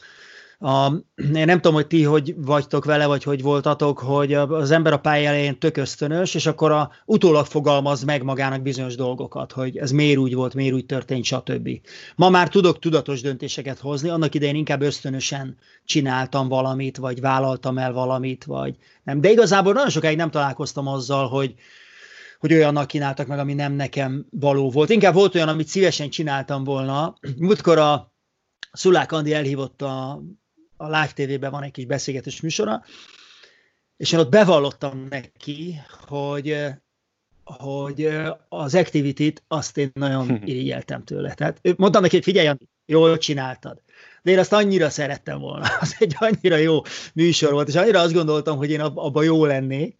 a, 0.61 0.93
én 1.15 1.45
nem 1.45 1.55
tudom, 1.55 1.73
hogy 1.73 1.87
ti 1.87 2.03
hogy 2.03 2.35
vagytok 2.37 2.85
vele, 2.85 3.05
vagy 3.05 3.23
hogy 3.23 3.41
voltatok, 3.41 3.99
hogy 3.99 4.33
az 4.33 4.71
ember 4.71 4.93
a 4.93 4.99
pálya 4.99 5.27
elején 5.27 5.59
tök 5.59 5.77
ösztönös, 5.77 6.35
és 6.35 6.45
akkor 6.45 6.71
a, 6.71 6.91
utólag 7.05 7.45
fogalmaz 7.45 8.03
meg 8.03 8.23
magának 8.23 8.61
bizonyos 8.61 8.95
dolgokat, 8.95 9.51
hogy 9.51 9.77
ez 9.77 9.91
miért 9.91 10.17
úgy 10.17 10.33
volt, 10.33 10.53
miért 10.53 10.73
úgy 10.73 10.85
történt, 10.85 11.23
stb. 11.23 11.69
Ma 12.15 12.29
már 12.29 12.49
tudok 12.49 12.79
tudatos 12.79 13.21
döntéseket 13.21 13.79
hozni, 13.79 14.09
annak 14.09 14.35
idején 14.35 14.55
inkább 14.55 14.81
ösztönösen 14.81 15.57
csináltam 15.85 16.47
valamit, 16.47 16.97
vagy 16.97 17.21
vállaltam 17.21 17.77
el 17.77 17.93
valamit, 17.93 18.43
vagy 18.43 18.75
nem. 19.03 19.21
De 19.21 19.31
igazából 19.31 19.73
nagyon 19.73 19.89
sokáig 19.89 20.17
nem 20.17 20.31
találkoztam 20.31 20.87
azzal, 20.87 21.27
hogy, 21.27 21.53
hogy 22.39 22.53
olyannak 22.53 22.87
kínáltak 22.87 23.27
meg, 23.27 23.39
ami 23.39 23.53
nem 23.53 23.73
nekem 23.73 24.25
való 24.29 24.71
volt. 24.71 24.89
Inkább 24.89 25.13
volt 25.13 25.35
olyan, 25.35 25.47
amit 25.47 25.67
szívesen 25.67 26.09
csináltam 26.09 26.63
volna. 26.63 27.13
Múltkor 27.37 27.77
a 27.77 28.13
Szulák 28.71 29.11
Andi 29.11 29.33
elhívott 29.33 29.81
a 29.81 30.21
a 30.81 30.85
Live 30.85 31.11
TV-ben 31.15 31.51
van 31.51 31.63
egy 31.63 31.71
kis 31.71 31.85
beszélgetős 31.85 32.41
műsora, 32.41 32.83
és 33.97 34.11
én 34.11 34.19
ott 34.19 34.29
bevallottam 34.29 35.07
neki, 35.09 35.79
hogy 36.07 36.57
hogy 37.43 38.09
az 38.49 38.75
activity-t 38.75 39.43
azt 39.47 39.77
én 39.77 39.91
nagyon 39.93 40.41
irigyeltem 40.45 41.03
tőle. 41.03 41.33
Tehát 41.33 41.59
mondtam 41.77 42.01
neki, 42.01 42.15
hogy 42.15 42.23
figyelj, 42.23 42.57
jól 42.85 43.17
csináltad. 43.17 43.81
De 44.23 44.31
én 44.31 44.39
azt 44.39 44.53
annyira 44.53 44.89
szerettem 44.89 45.39
volna. 45.39 45.65
Az 45.81 45.95
egy 45.99 46.15
annyira 46.19 46.55
jó 46.55 46.81
műsor 47.13 47.51
volt, 47.51 47.67
és 47.67 47.75
annyira 47.75 47.99
azt 47.99 48.13
gondoltam, 48.13 48.57
hogy 48.57 48.71
én 48.71 48.79
abban 48.79 49.23
jó 49.23 49.45
lennék. 49.45 49.95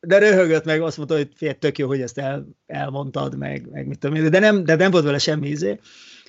De 0.00 0.18
röhögött 0.18 0.64
meg, 0.64 0.82
azt 0.82 0.96
mondta, 0.96 1.16
hogy 1.16 1.28
fél, 1.34 1.54
tök 1.54 1.78
jó, 1.78 1.86
hogy 1.86 2.00
ezt 2.00 2.18
el, 2.18 2.46
elmondtad, 2.66 3.36
meg, 3.36 3.70
meg 3.70 3.86
mit 3.86 3.98
tudom 3.98 4.16
én, 4.16 4.30
de 4.30 4.38
nem, 4.38 4.64
de 4.64 4.74
nem 4.74 4.90
volt 4.90 5.04
vele 5.04 5.18
semmi 5.18 5.48
izé 5.48 5.80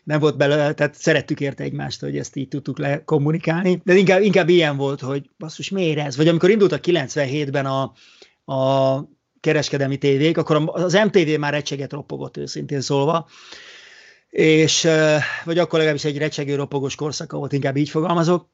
nem 0.04 0.20
volt 0.20 0.38
belőle, 0.38 0.74
tehát 0.74 0.96
szerettük 0.96 1.40
érte 1.40 1.64
egymást, 1.64 2.00
hogy 2.00 2.18
ezt 2.18 2.36
így 2.36 2.48
tudtuk 2.48 2.78
le 2.78 3.04
kommunikálni, 3.04 3.82
de 3.84 3.96
inkább, 3.96 4.22
inkább 4.22 4.50
ilyen 4.50 4.78
volt, 4.78 5.02
hogy 5.02 5.30
basszus, 5.38 5.70
miért 5.70 6.00
ez? 6.00 6.18
Vagy 6.18 6.28
amikor 6.28 6.50
indult 6.50 6.72
a 6.72 6.80
97-ben 6.80 7.66
a, 7.66 7.94
a 8.54 9.00
kereskedelmi 9.40 9.98
tévék, 9.98 10.38
akkor 10.38 10.72
az 10.74 10.94
MTV 10.94 11.40
már 11.40 11.54
recseget 11.54 11.92
ropogott 11.92 12.38
őszintén 12.38 12.82
szólva, 12.82 13.28
és 14.30 14.88
vagy 15.46 15.58
akkor 15.58 15.78
legalábbis 15.78 16.06
egy 16.06 16.18
recsegő 16.18 16.56
ropogós 16.56 16.96
korszaka 16.96 17.38
volt, 17.38 17.54
inkább 17.54 17.78
így 17.78 17.90
fogalmazok, 17.90 18.50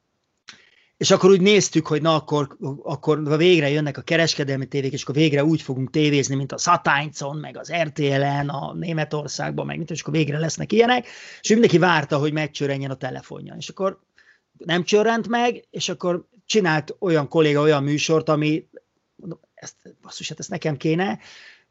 és 1.00 1.10
akkor 1.10 1.30
úgy 1.30 1.40
néztük, 1.40 1.86
hogy 1.86 2.02
na 2.02 2.14
akkor, 2.14 2.56
akkor 2.82 3.36
végre 3.36 3.70
jönnek 3.70 3.98
a 3.98 4.02
kereskedelmi 4.02 4.66
tévék, 4.66 4.92
és 4.92 5.02
akkor 5.02 5.14
végre 5.14 5.44
úgy 5.44 5.62
fogunk 5.62 5.90
tévézni, 5.90 6.34
mint 6.34 6.52
a 6.52 6.58
Satáncon, 6.58 7.36
meg 7.36 7.56
az 7.56 7.72
RTL-en, 7.72 8.48
a 8.48 8.74
Németországban, 8.74 9.66
meg 9.66 9.76
mint, 9.76 9.90
és 9.90 10.00
akkor 10.00 10.14
végre 10.14 10.38
lesznek 10.38 10.72
ilyenek, 10.72 11.06
és 11.40 11.48
mindenki 11.48 11.78
várta, 11.78 12.18
hogy 12.18 12.32
megcsörrenjen 12.32 12.90
a 12.90 12.94
telefonja. 12.94 13.54
És 13.58 13.68
akkor 13.68 14.00
nem 14.52 14.84
csörrent 14.84 15.28
meg, 15.28 15.66
és 15.70 15.88
akkor 15.88 16.26
csinált 16.46 16.96
olyan 16.98 17.28
kolléga 17.28 17.60
olyan 17.60 17.82
műsort, 17.82 18.28
ami 18.28 18.68
mondom, 19.14 19.40
ezt, 19.54 19.76
basszus, 20.02 20.28
hát 20.28 20.38
ezt 20.38 20.50
nekem 20.50 20.76
kéne, 20.76 21.18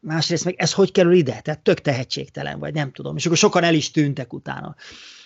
másrészt 0.00 0.44
meg 0.44 0.54
ez 0.58 0.72
hogy 0.72 0.92
kerül 0.92 1.12
ide? 1.12 1.40
Tehát 1.40 1.60
tök 1.60 1.80
tehetségtelen, 1.80 2.58
vagy 2.58 2.74
nem 2.74 2.92
tudom. 2.92 3.16
És 3.16 3.24
akkor 3.24 3.38
sokan 3.38 3.62
el 3.62 3.74
is 3.74 3.90
tűntek 3.90 4.32
utána. 4.32 4.76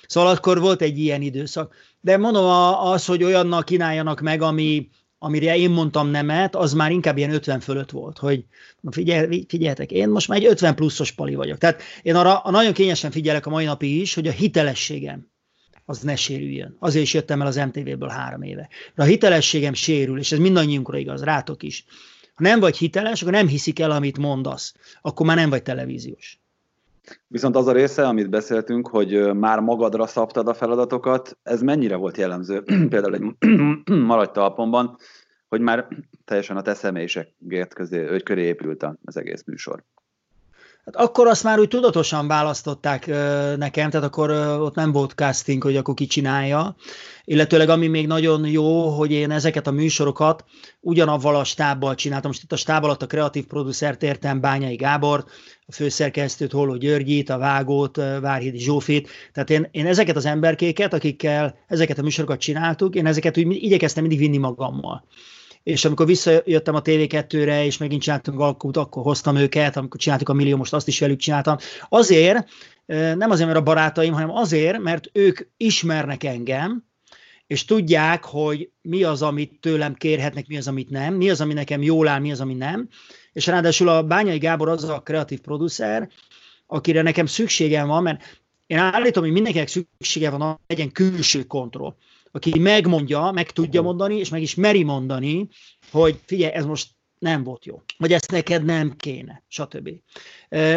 Szóval 0.07 0.31
akkor 0.31 0.61
volt 0.61 0.83
egy 0.83 0.99
ilyen 0.99 1.23
időszak. 1.23 1.75
De 2.01 2.17
mondom, 2.17 2.45
az, 2.79 3.05
hogy 3.05 3.25
olyannak 3.25 3.65
kínáljanak 3.65 4.21
meg, 4.21 4.43
ami, 4.43 4.89
amire 5.19 5.57
én 5.57 5.71
mondtam 5.71 6.09
nemet, 6.09 6.57
az 6.57 6.73
már 6.73 6.91
inkább 6.91 7.17
ilyen 7.17 7.33
50 7.35 7.61
fölött 7.61 7.91
volt, 7.91 8.19
hogy 8.19 8.45
figyelj, 8.91 9.45
figyeljetek, 9.49 9.91
én 9.91 10.09
most 10.09 10.29
már 10.29 10.39
egy 10.39 10.47
50 10.47 10.75
pluszos 10.75 11.13
pali 11.13 11.35
vagyok. 11.35 11.59
Tehát 11.59 11.83
én 12.03 12.15
arra 12.15 12.43
nagyon 12.51 12.73
kényesen 12.73 13.11
figyelek 13.11 13.47
a 13.47 13.51
mai 13.51 13.65
napig 13.65 14.01
is, 14.01 14.15
hogy 14.15 14.27
a 14.27 14.33
hitelességem 14.33 15.33
az 15.85 15.99
ne 15.99 16.17
sérüljön. 16.17 16.77
Azért 16.79 17.05
is 17.05 17.15
jöttem 17.15 17.41
el 17.41 17.47
az 17.47 17.57
MTV-ből 17.57 18.09
három 18.09 18.43
éve. 18.43 18.69
De 18.95 19.03
a 19.03 19.07
hitelességem 19.07 19.75
sérül, 19.75 20.19
és 20.19 20.33
ez 20.33 20.39
mindannyiunkra 20.39 20.99
igaz, 20.99 21.23
rátok 21.23 21.63
is. 21.63 21.85
Ha 22.35 22.43
nem 22.43 22.61
vagy 22.61 22.77
hiteles, 22.77 23.21
akkor 23.21 23.33
nem 23.33 23.49
hiszik 23.49 23.79
el, 23.79 23.91
amit 23.91 24.19
mondasz. 24.19 24.75
Akkor 25.01 25.27
már 25.27 25.37
nem 25.37 25.51
vagy 25.51 25.63
televíziós. 25.63 26.44
Viszont 27.27 27.57
az 27.57 27.67
a 27.67 27.73
része, 27.73 28.07
amit 28.07 28.31
beszéltünk, 28.31 28.89
hogy 28.89 29.35
már 29.35 29.61
magadra 29.61 30.07
szabtad 30.07 30.49
a 30.49 30.55
feladatokat, 30.55 31.39
ez 31.43 31.63
mennyire 31.63 31.97
volt 31.97 32.17
jellemző 32.17 32.63
például 32.93 33.15
egy 33.15 33.35
maradj 34.11 34.33
talpomban, 34.33 34.97
hogy 35.49 35.61
már 35.61 35.89
teljesen 36.25 36.57
a 36.57 36.63
te 36.63 36.75
személyiségért 36.75 37.75
közé, 37.75 38.17
köré 38.23 38.43
épült 38.43 38.87
az 39.05 39.17
egész 39.17 39.45
műsor. 39.45 39.85
Hát 40.85 40.97
akkor 40.97 41.27
azt 41.27 41.43
már 41.43 41.59
úgy 41.59 41.69
tudatosan 41.69 42.27
választották 42.27 43.07
nekem, 43.57 43.91
tehát 43.91 44.07
akkor 44.07 44.31
ott 44.61 44.75
nem 44.75 44.93
volt 44.93 45.13
casting, 45.13 45.63
hogy 45.63 45.77
akkor 45.77 45.95
ki 45.95 46.07
csinálja. 46.07 46.77
Illetőleg 47.25 47.69
ami 47.69 47.87
még 47.87 48.07
nagyon 48.07 48.47
jó, 48.47 48.89
hogy 48.89 49.11
én 49.11 49.31
ezeket 49.31 49.67
a 49.67 49.71
műsorokat 49.71 50.45
ugyanavval 50.81 51.37
a 51.37 51.45
stábbal 51.45 51.95
csináltam. 51.95 52.31
Most 52.31 52.43
itt 52.43 52.53
a 52.53 52.57
stáb 52.57 52.85
alatt 52.85 53.03
a 53.03 53.07
kreatív 53.07 53.45
producert 53.47 54.03
értem 54.03 54.41
Bányai 54.41 54.75
Gábor, 54.75 55.25
a 55.67 55.73
főszerkesztőt, 55.73 56.53
Holló 56.53 56.77
Györgyit, 56.77 57.31
a 57.31 57.39
Vágót, 57.39 57.97
Várhidi 58.21 58.59
Zsófit. 58.59 59.09
Tehát 59.33 59.51
én, 59.51 59.69
én 59.71 59.87
ezeket 59.87 60.17
az 60.17 60.27
emberkéket, 60.27 60.93
akikkel 60.93 61.59
ezeket 61.69 61.99
a 61.99 62.03
műsorokat 62.03 62.41
csináltuk, 62.41 62.95
én 62.95 63.07
ezeket 63.07 63.39
úgy 63.39 63.63
igyekeztem 63.63 64.03
mindig 64.05 64.23
vinni 64.23 64.39
magammal 64.39 65.05
és 65.65 65.85
amikor 65.85 66.07
visszajöttem 66.07 66.75
a 66.75 66.83
TV2-re, 66.83 67.65
és 67.65 67.77
megint 67.77 68.03
csináltunk 68.03 68.41
alkut, 68.41 68.77
akkor 68.77 69.03
hoztam 69.03 69.37
őket, 69.37 69.77
amikor 69.77 70.01
csináltuk 70.01 70.29
a 70.29 70.33
millió, 70.33 70.57
most 70.57 70.73
azt 70.73 70.89
is 70.89 71.01
velük 71.01 71.19
csináltam. 71.19 71.57
Azért, 71.89 72.49
nem 72.87 73.31
azért, 73.31 73.47
mert 73.47 73.59
a 73.59 73.63
barátaim, 73.63 74.13
hanem 74.13 74.31
azért, 74.31 74.79
mert 74.79 75.11
ők 75.13 75.41
ismernek 75.57 76.25
engem, 76.25 76.85
és 77.47 77.65
tudják, 77.65 78.25
hogy 78.25 78.71
mi 78.83 79.03
az, 79.03 79.23
amit 79.23 79.61
tőlem 79.61 79.95
kérhetnek, 79.95 80.47
mi 80.47 80.57
az, 80.57 80.69
amit 80.69 80.91
nem, 80.91 81.15
mi 81.15 81.31
az, 81.31 81.41
ami 81.41 81.53
nekem 81.53 81.83
jól 81.83 82.09
áll, 82.09 82.21
mi 82.21 82.33
az, 82.33 82.41
ami 82.41 82.55
nem. 82.55 82.89
És 83.33 83.47
ráadásul 83.47 83.89
a 83.89 84.03
Bányai 84.03 84.39
Gábor 84.39 84.69
az 84.69 84.85
a 84.85 85.01
kreatív 85.01 85.41
producer, 85.41 86.09
akire 86.67 87.03
nekem 87.03 87.27
szükségem 87.27 87.87
van, 87.87 88.03
mert 88.03 88.43
én 88.67 88.79
állítom, 88.79 89.23
hogy 89.23 89.33
mindenkinek 89.33 89.69
szüksége 89.69 90.31
van, 90.31 90.61
legyen 90.67 90.93
külső 90.93 91.43
kontroll 91.43 91.95
aki 92.35 92.59
megmondja, 92.59 93.31
meg 93.31 93.51
tudja 93.51 93.83
mondani, 93.83 94.19
és 94.19 94.29
meg 94.29 94.43
is 94.43 94.55
meri 94.55 94.83
mondani, 94.83 95.49
hogy 95.91 96.21
figyelj, 96.27 96.53
ez 96.53 96.65
most 96.65 96.89
nem 97.19 97.43
volt 97.43 97.65
jó, 97.65 97.83
vagy 97.99 98.13
ezt 98.13 98.31
neked 98.31 98.65
nem 98.65 98.97
kéne, 98.97 99.43
stb. 99.49 99.91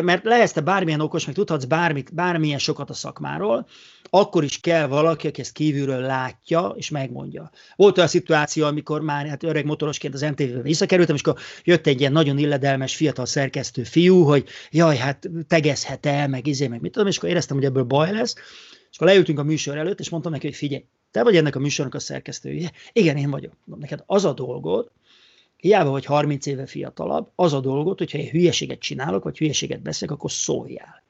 Mert 0.02 0.24
lehetsz 0.24 0.52
te 0.52 0.62
bármilyen 0.62 1.00
okos, 1.00 1.26
meg 1.26 1.36
tudhatsz 1.36 1.64
bármit, 1.64 2.14
bármilyen 2.14 2.60
sokat 2.60 2.90
a 2.90 2.94
szakmáról, 2.94 3.68
akkor 4.10 4.44
is 4.44 4.60
kell 4.60 4.88
valaki, 4.88 5.28
aki 5.28 5.42
ezt 5.42 5.52
kívülről 5.52 6.02
látja, 6.02 6.74
és 6.76 6.90
megmondja. 6.90 7.52
Volt 7.76 7.98
olyan 7.98 8.10
szituáció, 8.10 8.66
amikor 8.66 9.02
már 9.02 9.28
hát 9.28 9.44
öreg 9.44 9.66
motorosként 9.66 10.14
az 10.14 10.22
MTV-be 10.22 10.62
visszakerültem, 10.62 11.16
és 11.16 11.22
akkor 11.22 11.42
jött 11.64 11.88
egy 11.88 12.00
ilyen 12.00 12.12
nagyon 12.12 12.38
illedelmes 12.38 12.96
fiatal 12.96 13.26
szerkesztő 13.26 13.84
fiú, 13.84 14.24
hogy 14.24 14.48
jaj, 14.72 14.98
hát 14.98 15.30
tegezhet 15.48 16.06
el, 16.06 16.28
meg 16.28 16.48
izé, 16.48 16.68
meg 16.68 16.82
mit 16.82 16.92
tudom, 16.92 17.08
és 17.08 17.18
akkor 17.18 17.30
éreztem, 17.30 17.58
hogy 17.58 17.66
ebből 17.66 17.84
baj 17.84 18.12
lesz, 18.12 18.36
és 18.92 18.96
akkor 18.96 19.08
leültünk 19.08 19.40
a 19.40 19.44
műsor 19.44 19.78
előtt, 19.78 20.00
és 20.00 20.10
mondtam 20.10 20.32
neki, 20.32 20.46
hogy 20.46 20.56
figyelj, 20.56 20.84
te 21.12 21.24
vagy 21.24 21.36
ennek 21.36 21.56
a 21.56 21.60
műsornak 21.60 21.96
a 21.96 22.00
szerkesztője? 22.00 22.72
Igen, 22.92 23.18
én 23.18 23.30
vagyok. 23.30 23.54
Neked 23.66 24.04
az 24.06 24.26
a 24.26 24.34
dolgod, 24.34 24.92
hiába 25.58 25.90
vagy 25.90 26.06
30 26.06 26.46
éve 26.46 26.66
fiatalabb, 26.66 27.32
az 27.36 27.54
a 27.54 27.60
dolgod, 27.60 27.98
hogyha 27.98 28.18
egy 28.18 28.30
hülyeséget 28.30 28.80
csinálok, 28.80 29.24
vagy 29.24 29.38
hülyeséget 29.38 29.82
beszélek, 29.82 30.16
akkor 30.16 30.32
szóljál. 30.32 31.04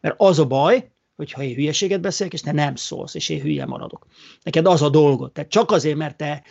Mert 0.00 0.14
az 0.18 0.38
a 0.38 0.46
baj, 0.46 0.90
hogyha 1.16 1.42
én 1.42 1.54
hülyeséget 1.54 2.00
beszélek, 2.00 2.32
és 2.32 2.40
te 2.40 2.52
nem 2.52 2.74
szólsz, 2.74 3.14
és 3.14 3.28
én 3.28 3.40
hülye 3.40 3.66
maradok. 3.66 4.06
Neked 4.42 4.66
az 4.66 4.82
a 4.82 4.88
dolgot. 4.88 5.32
Tehát 5.32 5.50
csak 5.50 5.70
azért, 5.70 5.96
mert 5.96 6.16
te 6.16 6.42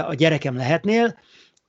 a 0.00 0.14
gyerekem 0.14 0.56
lehetnél, 0.56 1.18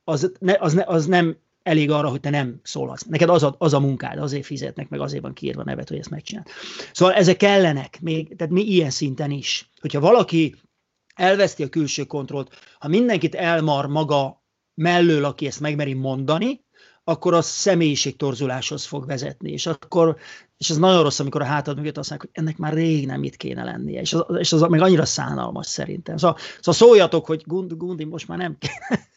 az, 0.04 0.32
ne, 0.40 0.56
az, 0.60 0.74
ne, 0.74 0.84
az 0.84 1.06
nem 1.06 1.38
elég 1.64 1.92
arra, 1.92 2.10
hogy 2.10 2.20
te 2.20 2.30
nem 2.30 2.60
szólhatsz. 2.64 3.04
Neked 3.04 3.30
az 3.30 3.44
a, 3.44 3.56
az 3.58 3.74
a 3.74 3.80
munkád, 3.80 4.18
azért 4.18 4.46
fizetnek, 4.46 4.90
meg 4.90 5.00
azért 5.00 5.22
van 5.22 5.34
kiírva 5.34 5.64
nevet, 5.64 5.90
hogy 5.90 5.98
ezt 5.98 6.10
megcsinál. 6.10 6.46
Szóval 6.94 7.14
ezek 7.14 7.38
kellenek, 7.38 8.02
még, 8.02 8.36
tehát 8.36 8.54
mi 8.54 8.62
ilyen 8.62 8.90
szinten 8.90 9.32
is. 9.32 9.70
Hogyha 9.82 10.00
valaki 10.00 10.56
elveszti 11.16 11.64
a 11.64 11.70
külső 11.70 12.04
kontrollt, 12.04 12.56
ha 12.80 12.88
mindenkit 12.88 13.36
elmar 13.36 13.88
maga 13.88 14.44
mellől, 14.74 15.26
aki 15.26 15.46
ezt 15.46 15.60
megmeri 15.60 15.94
mondani, 15.94 16.64
akkor 17.04 17.34
az 17.34 17.46
személyiségtorzuláshoz 17.46 18.86
fog 18.86 19.06
vezetni, 19.06 19.52
és 19.52 19.66
akkor, 19.66 20.18
és 20.58 20.70
ez 20.70 20.78
nagyon 20.78 21.04
rossz, 21.04 21.20
amikor 21.20 21.42
a 21.42 21.46
hátad 21.46 21.78
mögött 21.78 21.98
azt 21.98 22.10
mondják, 22.10 22.32
hogy 22.34 22.44
ennek 22.44 22.58
már 22.58 22.74
rég 22.74 23.06
nem 23.06 23.24
itt 23.24 23.36
kéne 23.36 23.64
lennie, 23.64 24.02
és 24.02 24.14
az, 24.14 24.26
és 24.38 24.54
az 24.54 24.62
meg 24.62 24.82
annyira 24.82 25.06
szánalmas 25.06 25.68
szerintem. 25.68 26.18
Szóval, 26.18 26.38
szóval 26.56 26.74
szóljatok, 26.74 27.26
hogy 27.26 27.44
Gundi, 27.46 27.76
Gundi 27.78 28.04
most 28.04 28.28
már 28.28 28.38
nem 28.38 28.58
kéne. 28.58 29.08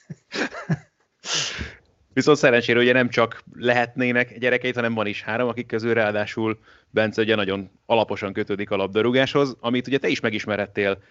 Viszont 2.15 2.39
szerencsére 2.39 2.79
ugye 2.79 2.93
nem 2.93 3.09
csak 3.09 3.43
lehetnének 3.59 4.39
gyerekeit, 4.39 4.75
hanem 4.75 4.95
van 4.95 5.07
is 5.07 5.23
három, 5.23 5.49
akik 5.49 5.67
közül 5.67 5.95
ráadásul 5.95 6.59
Bence 6.91 7.23
ugye 7.23 7.35
nagyon 7.35 7.71
alaposan 7.87 8.33
kötődik 8.33 8.71
a 8.71 8.77
labdarúgáshoz, 8.77 9.57
amit 9.61 9.87
ugye 9.87 9.99
te 9.99 10.09
is 10.09 10.21
megismerettél 10.21 11.03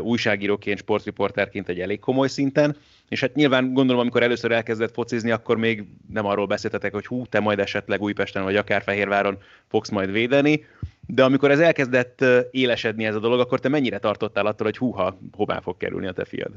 újságíróként, 0.00 0.78
sportriporterként 0.78 1.68
egy 1.68 1.80
elég 1.80 1.98
komoly 1.98 2.28
szinten, 2.28 2.76
és 3.08 3.20
hát 3.20 3.34
nyilván 3.34 3.72
gondolom, 3.72 4.00
amikor 4.00 4.22
először 4.22 4.52
elkezdett 4.52 4.94
focizni, 4.94 5.30
akkor 5.30 5.56
még 5.56 5.84
nem 6.12 6.26
arról 6.26 6.46
beszéltetek, 6.46 6.92
hogy 6.92 7.06
hú, 7.06 7.26
te 7.26 7.40
majd 7.40 7.58
esetleg 7.58 8.02
Újpesten 8.02 8.42
vagy 8.42 8.56
akár 8.56 8.82
Fehérváron 8.82 9.38
fogsz 9.68 9.88
majd 9.90 10.10
védeni, 10.10 10.64
de 11.06 11.24
amikor 11.24 11.50
ez 11.50 11.60
elkezdett 11.60 12.24
élesedni 12.50 13.04
ez 13.04 13.14
a 13.14 13.20
dolog, 13.20 13.40
akkor 13.40 13.60
te 13.60 13.68
mennyire 13.68 13.98
tartottál 13.98 14.46
attól, 14.46 14.66
hogy 14.66 14.76
húha, 14.76 15.18
hová 15.36 15.60
fog 15.60 15.76
kerülni 15.76 16.06
a 16.06 16.12
te 16.12 16.24
fiad? 16.24 16.52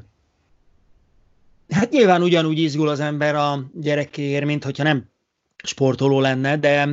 Hát 1.70 1.90
nyilván 1.90 2.22
ugyanúgy 2.22 2.60
izgul 2.60 2.88
az 2.88 3.00
ember 3.00 3.36
a 3.36 3.70
gyerekéért, 3.74 4.46
mint 4.46 4.64
hogyha 4.64 4.84
nem 4.84 5.10
sportoló 5.64 6.20
lenne, 6.20 6.58
de 6.58 6.88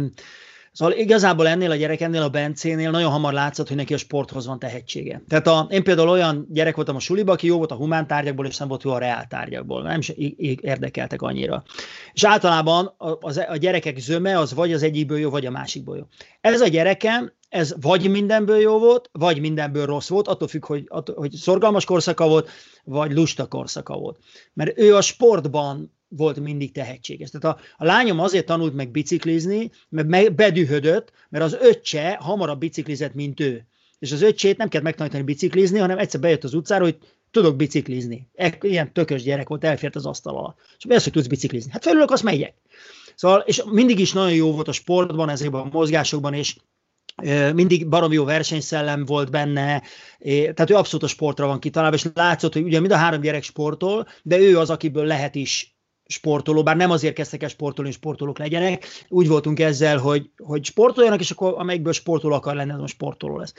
Szóval 0.81 0.95
igazából 0.95 1.49
ennél 1.49 1.71
a 1.71 1.75
gyerek, 1.75 2.01
ennél 2.01 2.23
a 2.23 2.29
Bencénél 2.29 2.91
nagyon 2.91 3.11
hamar 3.11 3.33
látszott, 3.33 3.69
hogy 3.69 3.77
neki 3.77 3.95
a 3.95 3.99
sporthoz 3.99 4.47
van 4.47 4.59
tehetsége. 4.59 5.23
Tehát 5.29 5.47
a, 5.47 5.67
én 5.71 5.83
például 5.83 6.09
olyan 6.09 6.47
gyerek 6.51 6.75
voltam 6.75 6.97
a 6.97 7.01
suliba, 7.01 7.33
aki 7.33 7.47
jó 7.47 7.57
volt 7.57 7.71
a 7.71 7.75
humán 7.75 8.07
tárgyakból, 8.07 8.47
és 8.47 8.57
nem 8.57 8.69
volt 8.69 8.83
jó 8.83 8.91
a 8.91 8.99
reál 8.99 9.27
tárgyakból. 9.27 9.83
Nem 9.83 9.99
is 9.99 10.09
érdekeltek 10.61 11.23
annyira. 11.23 11.63
És 12.13 12.25
általában 12.25 12.95
a, 12.97 13.09
a, 13.09 13.47
a 13.49 13.57
gyerekek 13.57 13.99
zöme 13.99 14.39
az 14.39 14.55
vagy 14.55 14.73
az 14.73 14.83
egyikből 14.83 15.19
jó, 15.19 15.31
vagy 15.31 15.47
a 15.47 15.51
másikból 15.51 15.97
jó. 15.97 16.05
Ez 16.41 16.61
a 16.61 16.69
gyerekem, 16.69 17.33
ez 17.49 17.75
vagy 17.81 18.11
mindenből 18.11 18.59
jó 18.59 18.79
volt, 18.79 19.09
vagy 19.13 19.41
mindenből 19.41 19.87
rossz 19.87 20.09
volt, 20.09 20.29
attól 20.29 20.49
függ, 20.49 20.65
hogy, 20.65 20.85
attól, 20.89 21.15
hogy 21.15 21.33
szorgalmas 21.33 21.85
korszaka 21.85 22.29
volt, 22.29 22.51
vagy 22.85 23.13
lusta 23.13 23.47
korszaka 23.47 23.99
volt. 23.99 24.19
Mert 24.53 24.79
ő 24.79 24.97
a 24.97 25.01
sportban 25.01 25.99
volt 26.17 26.41
mindig 26.41 26.73
tehetséges. 26.73 27.31
Tehát 27.31 27.59
a, 27.59 27.63
a 27.77 27.85
lányom 27.85 28.21
azért 28.21 28.47
tanult 28.47 28.75
meg 28.75 28.91
biciklizni, 28.91 29.71
mert 29.89 30.35
bedühödött, 30.35 31.13
mert 31.29 31.45
az 31.45 31.57
öccse 31.61 32.17
hamarabb 32.21 32.59
biciklizett, 32.59 33.15
mint 33.15 33.41
ő. 33.41 33.67
És 33.99 34.13
az 34.13 34.23
öccsét 34.23 34.57
nem 34.57 34.69
kellett 34.69 34.87
megtanítani 34.87 35.23
biciklizni, 35.23 35.79
hanem 35.79 35.99
egyszer 35.99 36.21
bejött 36.21 36.45
az 36.45 36.55
utcára, 36.55 36.85
hogy 36.85 36.99
tudok 37.31 37.57
biciklizni. 37.57 38.29
Ilyen 38.61 38.93
tökös 38.93 39.23
gyerek 39.23 39.49
volt, 39.49 39.65
elfért 39.65 39.97
az 39.97 40.07
asztal 40.07 40.37
alatt. 40.37 40.59
És 40.79 40.85
mi 40.85 40.95
az, 40.95 41.03
hogy 41.03 41.13
tudsz 41.13 41.27
biciklizni? 41.27 41.71
Hát 41.71 41.83
felülök, 41.83 42.11
azt 42.11 42.23
megyek. 42.23 42.55
Szóval, 43.15 43.41
és 43.47 43.63
mindig 43.71 43.99
is 43.99 44.13
nagyon 44.13 44.35
jó 44.35 44.53
volt 44.53 44.69
a 44.69 44.73
sportban, 44.73 45.29
ezekben 45.29 45.61
a 45.61 45.69
mozgásokban, 45.73 46.35
és 46.35 46.57
mindig 47.55 47.89
barom 47.89 48.13
jó 48.13 48.25
versenyszellem 48.25 49.05
volt 49.05 49.31
benne, 49.31 49.83
tehát 50.19 50.71
ő 50.71 50.75
abszolút 50.75 51.05
a 51.05 51.09
sportra 51.09 51.47
van 51.47 51.59
kitalálva, 51.59 51.97
és 51.97 52.07
látszott, 52.15 52.53
hogy 52.53 52.63
ugye 52.63 52.81
mind 52.81 52.93
a 52.93 52.97
három 52.97 53.21
gyerek 53.21 53.43
sportol, 53.43 54.09
de 54.23 54.39
ő 54.39 54.59
az, 54.59 54.71
akiből 54.71 55.05
lehet 55.05 55.35
is 55.35 55.79
sportoló, 56.11 56.63
bár 56.63 56.77
nem 56.77 56.91
azért 56.91 57.15
kezdtek 57.15 57.43
el 57.43 57.49
sportolni, 57.49 57.91
sportolók 57.91 58.39
legyenek, 58.39 58.87
úgy 59.09 59.29
voltunk 59.29 59.61
ezzel, 59.61 59.99
hogy, 59.99 60.31
hogy 60.37 60.65
sportoljanak, 60.65 61.21
és 61.21 61.31
akkor 61.31 61.55
amelyikből 61.57 61.93
sportoló 61.93 62.35
akar 62.35 62.55
lenni, 62.55 62.73
az 62.73 62.81
a 62.81 62.87
sportoló 62.87 63.39
lesz. 63.39 63.55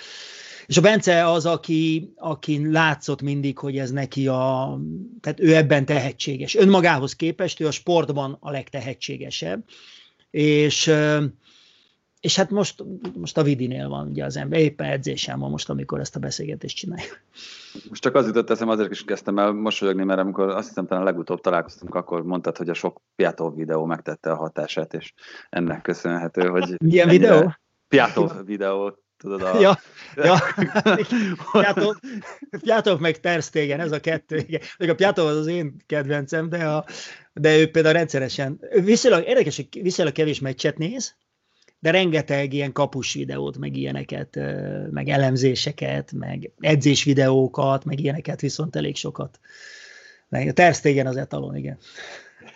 És 0.67 0.77
a 0.77 0.81
Bence 0.81 1.25
az, 1.31 1.45
aki, 1.45 2.13
aki 2.15 2.71
látszott 2.71 3.21
mindig, 3.21 3.57
hogy 3.57 3.77
ez 3.77 3.91
neki 3.91 4.27
a, 4.27 4.77
tehát 5.21 5.39
ő 5.39 5.55
ebben 5.55 5.85
tehetséges. 5.85 6.55
Önmagához 6.55 7.15
képest 7.15 7.59
ő 7.59 7.67
a 7.67 7.71
sportban 7.71 8.37
a 8.39 8.51
legtehetségesebb. 8.51 9.63
És 10.31 10.91
és 12.21 12.35
hát 12.35 12.49
most, 12.49 12.83
most 13.15 13.37
a 13.37 13.43
Vidinél 13.43 13.89
van 13.89 14.07
ugye 14.07 14.25
az 14.25 14.37
ember, 14.37 14.59
éppen 14.59 14.89
edzésem 14.89 15.39
van 15.39 15.49
most, 15.49 15.69
amikor 15.69 15.99
ezt 15.99 16.15
a 16.15 16.19
beszélgetést 16.19 16.75
csináljuk. 16.75 17.19
Most 17.89 18.01
csak 18.01 18.15
az 18.15 18.25
jutott 18.25 18.49
eszem, 18.49 18.69
azért 18.69 18.91
is 18.91 19.03
kezdtem 19.03 19.39
el 19.39 19.51
mosolyogni, 19.51 20.03
mert 20.03 20.19
amikor 20.19 20.49
azt 20.49 20.67
hiszem 20.67 20.87
talán 20.87 21.03
legutóbb 21.03 21.41
találkoztunk, 21.41 21.95
akkor 21.95 22.23
mondtad, 22.23 22.57
hogy 22.57 22.69
a 22.69 22.73
sok 22.73 23.01
Piatov 23.15 23.55
videó 23.55 23.85
megtette 23.85 24.31
a 24.31 24.35
hatását, 24.35 24.93
és 24.93 25.13
ennek 25.49 25.81
köszönhető, 25.81 26.47
hogy... 26.47 26.75
Milyen 26.83 27.09
videó? 27.09 27.53
Piatov 27.87 28.45
videó, 28.45 28.97
tudod 29.17 29.41
a... 29.41 29.59
Ja, 29.59 29.79
ja. 30.15 30.37
Piatov, 31.51 31.95
Piatov 32.61 32.99
meg 32.99 33.19
Terstégen, 33.19 33.79
ez 33.79 33.91
a 33.91 33.99
kettő. 33.99 34.37
Igen. 34.37 34.61
A 34.89 34.93
Piatov 34.93 35.27
az 35.27 35.35
az 35.35 35.47
én 35.47 35.75
kedvencem, 35.85 36.49
de, 36.49 36.67
a, 36.67 36.85
de 37.33 37.57
ő 37.57 37.71
például 37.71 37.93
rendszeresen, 37.93 38.59
viszonylag 38.83 39.27
érdekes, 39.27 39.55
hogy 39.55 39.81
viszonylag 39.81 40.13
kevés 40.13 40.39
meccset 40.39 40.77
néz, 40.77 41.15
de 41.81 41.91
rengeteg 41.91 42.53
ilyen 42.53 42.71
kapus 42.71 43.13
videót, 43.13 43.57
meg 43.57 43.75
ilyeneket, 43.75 44.39
meg 44.91 45.07
elemzéseket, 45.07 46.11
meg 46.11 46.51
edzés 46.59 47.03
videókat, 47.03 47.85
meg 47.85 47.99
ilyeneket 47.99 48.41
viszont 48.41 48.75
elég 48.75 48.95
sokat. 48.95 49.39
Meg 50.29 50.47
a 50.47 50.53
Terstegen 50.53 51.07
az 51.07 51.17
etalon, 51.17 51.55
igen. 51.55 51.77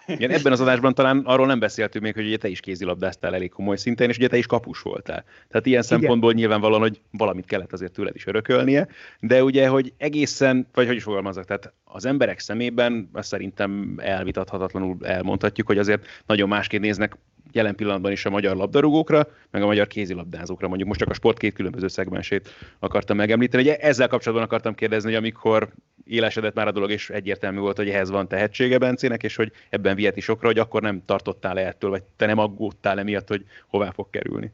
Igen, 0.08 0.32
ebben 0.32 0.52
az 0.52 0.62
adásban 0.62 0.94
talán 0.94 1.20
arról 1.26 1.46
nem 1.46 1.60
beszéltünk 1.60 2.04
még, 2.04 2.14
hogy 2.14 2.26
ugye 2.26 2.38
te 2.38 2.48
is 2.48 2.60
kézilabdáztál 2.60 3.34
elég 3.34 3.50
komoly 3.50 3.76
szinten, 3.76 4.10
és 4.10 4.18
ugye 4.18 4.28
te 4.28 4.38
is 4.38 4.46
kapus 4.46 4.82
voltál. 4.82 5.24
Tehát 5.48 5.66
ilyen 5.66 5.84
Igen. 5.84 6.00
szempontból 6.00 6.34
nyilvánvalóan, 6.34 6.82
hogy 6.82 7.02
valamit 7.12 7.46
kellett 7.46 7.74
azért 7.74 7.92
tőled 7.92 8.16
is 8.16 8.26
örökölnie, 8.26 8.88
de 9.20 9.44
ugye, 9.44 9.68
hogy 9.68 9.94
egészen, 9.98 10.68
vagy 10.74 10.88
hogy 10.88 10.96
is 10.96 11.04
fogalmazok, 11.04 11.46
tehát 11.46 11.74
az 11.96 12.06
emberek 12.06 12.40
szemében 12.40 13.10
azt 13.14 13.28
szerintem 13.28 13.96
elvitathatatlanul 13.98 14.98
elmondhatjuk, 15.02 15.68
hogy 15.68 15.78
azért 15.78 16.06
nagyon 16.26 16.48
másként 16.48 16.84
néznek 16.84 17.18
jelen 17.52 17.76
pillanatban 17.76 18.12
is 18.12 18.26
a 18.26 18.30
magyar 18.30 18.56
labdarúgókra, 18.56 19.28
meg 19.52 19.62
a 19.62 19.66
magyar 19.66 19.88
kézilabdázókra, 19.88 20.68
mondjuk 20.68 20.88
most 20.88 21.00
csak 21.00 21.10
a 21.10 21.14
sport 21.14 21.38
két 21.38 21.54
különböző 21.54 21.88
szegmensét 21.88 22.50
akartam 22.80 23.18
megemlíteni. 23.18 23.64
Ugye 23.64 23.78
ezzel 23.78 24.08
kapcsolatban 24.08 24.46
akartam 24.46 24.76
kérdezni, 24.76 25.10
hogy 25.10 25.18
amikor 25.18 25.70
élesedett 26.06 26.54
már 26.54 26.68
a 26.68 26.72
dolog, 26.72 26.92
és 26.92 27.10
egyértelmű 27.10 27.60
volt, 27.60 27.78
hogy 27.78 27.90
ehhez 27.90 28.10
van 28.10 28.28
tehetsége 28.28 28.78
Bencének, 28.78 29.24
és 29.24 29.36
hogy 29.36 29.52
ebben 29.70 29.96
viheti 29.96 30.22
sokra, 30.22 30.48
hogy 30.48 30.60
akkor 30.60 30.82
nem 30.82 31.02
tartottál 31.06 31.60
-e 31.60 31.68
ettől, 31.68 31.90
vagy 31.90 32.04
te 32.16 32.26
nem 32.26 32.38
aggódtál 32.38 33.00
emiatt, 33.00 33.28
hogy 33.28 33.46
hová 33.68 33.92
fog 33.92 34.10
kerülni. 34.10 34.52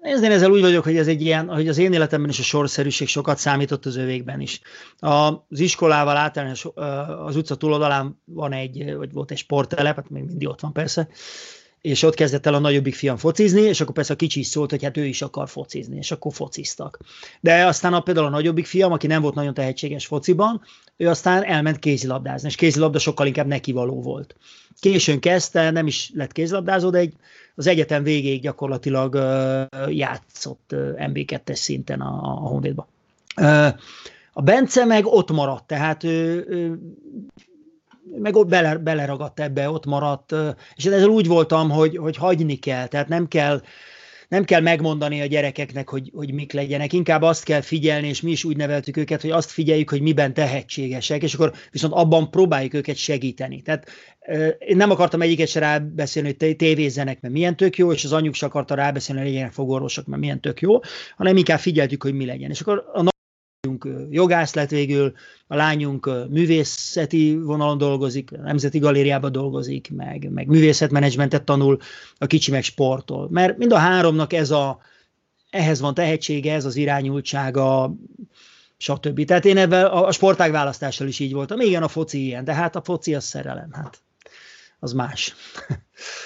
Nézd, 0.00 0.24
én 0.24 0.30
ezzel 0.30 0.50
úgy 0.50 0.60
vagyok, 0.60 0.84
hogy 0.84 0.96
ez 0.96 1.06
egy 1.06 1.22
ilyen, 1.22 1.48
hogy 1.48 1.68
az 1.68 1.78
én 1.78 1.92
életemben 1.92 2.30
is 2.30 2.38
a 2.38 2.42
sorszerűség 2.42 3.08
sokat 3.08 3.38
számított 3.38 3.86
az 3.86 3.96
övékben 3.96 4.40
is. 4.40 4.60
Az 4.98 5.60
iskolával 5.60 6.16
általános 6.16 6.66
az 7.24 7.36
utca 7.36 7.54
túloldalán 7.54 8.20
van 8.24 8.52
egy, 8.52 8.94
vagy 8.96 9.12
volt 9.12 9.30
egy 9.30 9.38
sporttelep, 9.38 9.96
hát 9.96 10.10
még 10.10 10.22
mindig 10.22 10.48
ott 10.48 10.60
van 10.60 10.72
persze, 10.72 11.08
és 11.80 12.02
ott 12.02 12.14
kezdett 12.14 12.46
el 12.46 12.54
a 12.54 12.58
nagyobbik 12.58 12.94
fiam 12.94 13.16
focizni, 13.16 13.60
és 13.60 13.80
akkor 13.80 13.94
persze 13.94 14.12
a 14.12 14.16
kicsi 14.16 14.40
is 14.40 14.46
szólt, 14.46 14.70
hogy 14.70 14.82
hát 14.82 14.96
ő 14.96 15.04
is 15.04 15.22
akar 15.22 15.48
focizni, 15.48 15.96
és 15.96 16.10
akkor 16.10 16.32
fociztak. 16.32 16.98
De 17.40 17.66
aztán 17.66 17.94
a, 17.94 18.00
például 18.00 18.26
a 18.26 18.30
nagyobbik 18.30 18.66
fiam, 18.66 18.92
aki 18.92 19.06
nem 19.06 19.22
volt 19.22 19.34
nagyon 19.34 19.54
tehetséges 19.54 20.06
fociban, 20.06 20.62
ő 20.96 21.08
aztán 21.08 21.44
elment 21.44 21.78
kézilabdázni, 21.78 22.48
és 22.48 22.54
kézilabda 22.54 22.98
sokkal 22.98 23.26
inkább 23.26 23.46
nekivaló 23.46 24.02
volt. 24.02 24.36
Későn 24.80 25.20
kezdte, 25.20 25.70
nem 25.70 25.86
is 25.86 26.10
lett 26.14 26.32
kézilabdázó, 26.32 26.90
de 26.90 26.98
egy, 26.98 27.14
az 27.60 27.66
egyetem 27.66 28.02
végéig 28.02 28.40
gyakorlatilag 28.40 29.14
játszott 29.88 30.70
uh, 30.72 30.78
MB2-es 30.98 31.54
szinten 31.54 32.00
a, 32.00 32.22
a 32.22 32.48
Honvédba. 32.48 32.88
A 34.32 34.42
Bence 34.42 34.84
meg 34.84 35.06
ott 35.06 35.30
maradt, 35.30 35.66
tehát 35.66 36.04
ő 36.04 36.78
meg 38.16 38.36
ott 38.36 38.48
bele, 38.48 38.76
beleragadt 38.76 39.40
ebbe, 39.40 39.70
ott 39.70 39.86
maradt, 39.86 40.34
és 40.74 40.84
ezzel 40.84 41.08
úgy 41.08 41.26
voltam, 41.26 41.70
hogy, 41.70 41.96
hogy 41.96 42.16
hagyni 42.16 42.58
kell, 42.58 42.86
tehát 42.86 43.08
nem 43.08 43.28
kell, 43.28 43.62
nem 44.30 44.44
kell 44.44 44.60
megmondani 44.60 45.20
a 45.20 45.26
gyerekeknek, 45.26 45.88
hogy, 45.88 46.10
hogy 46.14 46.32
mik 46.32 46.52
legyenek, 46.52 46.92
inkább 46.92 47.22
azt 47.22 47.44
kell 47.44 47.60
figyelni, 47.60 48.08
és 48.08 48.20
mi 48.20 48.30
is 48.30 48.44
úgy 48.44 48.56
neveltük 48.56 48.96
őket, 48.96 49.20
hogy 49.20 49.30
azt 49.30 49.50
figyeljük, 49.50 49.90
hogy 49.90 50.00
miben 50.00 50.34
tehetségesek, 50.34 51.22
és 51.22 51.34
akkor 51.34 51.52
viszont 51.70 51.92
abban 51.92 52.30
próbáljuk 52.30 52.74
őket 52.74 52.96
segíteni. 52.96 53.62
Tehát 53.62 53.90
én 54.58 54.76
nem 54.76 54.90
akartam 54.90 55.22
egyiket 55.22 55.48
se 55.48 55.60
rábeszélni, 55.60 56.36
hogy 56.38 56.56
tévézzenek, 56.56 57.20
mert 57.20 57.34
milyen 57.34 57.56
tök 57.56 57.76
jó, 57.76 57.92
és 57.92 58.04
az 58.04 58.12
anyjuk 58.12 58.34
se 58.34 58.46
akarta 58.46 58.74
rábeszélni, 58.74 59.20
hogy 59.20 59.30
legyenek 59.30 59.52
fogorvosok, 59.52 60.06
mert 60.06 60.20
milyen 60.20 60.40
tök 60.40 60.60
jó, 60.60 60.78
hanem 61.16 61.36
inkább 61.36 61.58
figyeltük, 61.58 62.02
hogy 62.02 62.14
mi 62.14 62.26
legyen. 62.26 62.50
És 62.50 62.60
akkor 62.60 62.84
a 62.92 63.02
jogász 64.10 64.54
lett 64.54 64.70
végül, 64.70 65.12
a 65.46 65.56
lányunk 65.56 66.10
művészeti 66.28 67.36
vonalon 67.36 67.78
dolgozik, 67.78 68.32
a 68.32 68.36
Nemzeti 68.42 68.78
Galériában 68.78 69.32
dolgozik, 69.32 69.90
meg, 69.96 70.30
meg 70.30 70.46
művészetmenedzsmentet 70.46 71.44
tanul, 71.44 71.78
a 72.18 72.26
kicsi 72.26 72.50
meg 72.50 72.62
sportol. 72.62 73.28
Mert 73.30 73.58
mind 73.58 73.72
a 73.72 73.76
háromnak 73.78 74.32
ez 74.32 74.50
a, 74.50 74.80
ehhez 75.50 75.80
van 75.80 75.94
tehetsége, 75.94 76.54
ez 76.54 76.64
az 76.64 76.76
irányultsága, 76.76 77.94
stb. 78.76 79.24
Tehát 79.24 79.44
én 79.44 79.56
ebben 79.56 79.86
a 79.86 80.12
sportág 80.12 80.50
választással 80.50 81.06
is 81.06 81.18
így 81.18 81.32
voltam. 81.32 81.60
Igen, 81.60 81.82
a 81.82 81.88
foci 81.88 82.24
ilyen, 82.24 82.44
de 82.44 82.54
hát 82.54 82.76
a 82.76 82.82
foci 82.82 83.14
az 83.14 83.24
szerelem, 83.24 83.72
hát 83.72 84.00
az 84.80 84.92
más. 84.92 85.34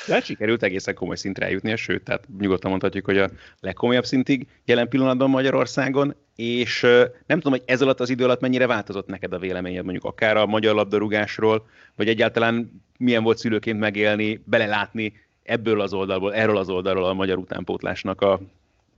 De 0.06 0.12
hát 0.12 0.24
sikerült 0.24 0.62
egészen 0.62 0.94
komoly 0.94 1.16
szintre 1.16 1.46
eljutni, 1.46 1.76
sőt, 1.76 2.04
tehát 2.04 2.28
nyugodtan 2.38 2.70
mondhatjuk, 2.70 3.04
hogy 3.04 3.18
a 3.18 3.30
legkomolyabb 3.60 4.04
szintig 4.04 4.46
jelen 4.64 4.88
pillanatban 4.88 5.30
Magyarországon, 5.30 6.14
és 6.36 6.80
nem 7.26 7.40
tudom, 7.40 7.52
hogy 7.52 7.62
ez 7.64 7.82
alatt 7.82 8.00
az 8.00 8.10
idő 8.10 8.24
alatt 8.24 8.40
mennyire 8.40 8.66
változott 8.66 9.06
neked 9.06 9.32
a 9.32 9.38
véleményed, 9.38 9.84
mondjuk 9.84 10.04
akár 10.04 10.36
a 10.36 10.46
magyar 10.46 10.74
labdarúgásról, 10.74 11.66
vagy 11.96 12.08
egyáltalán 12.08 12.82
milyen 12.98 13.22
volt 13.22 13.38
szülőként 13.38 13.78
megélni, 13.78 14.42
belelátni 14.44 15.12
ebből 15.42 15.80
az 15.80 15.92
oldalból, 15.92 16.34
erről 16.34 16.56
az 16.56 16.68
oldalról 16.68 17.04
a 17.04 17.14
magyar 17.14 17.38
utánpótlásnak 17.38 18.20
a, 18.20 18.40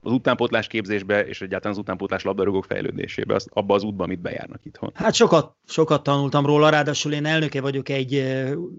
az 0.07 0.13
utánpótlás 0.13 0.67
képzésbe, 0.67 1.25
és 1.25 1.41
egyáltalán 1.41 1.75
az 1.75 1.81
utánpótlás 1.81 2.23
labdarúgók 2.23 2.65
fejlődésébe, 2.65 3.35
az, 3.35 3.47
abba 3.49 3.73
az 3.73 3.83
útba, 3.83 4.03
amit 4.03 4.21
bejárnak 4.21 4.65
itthon. 4.65 4.91
Hát 4.93 5.13
sokat, 5.13 5.55
sokat 5.67 6.03
tanultam 6.03 6.45
róla, 6.45 6.69
ráadásul 6.69 7.13
én 7.13 7.25
elnöke 7.25 7.61
vagyok 7.61 7.89
egy, 7.89 8.15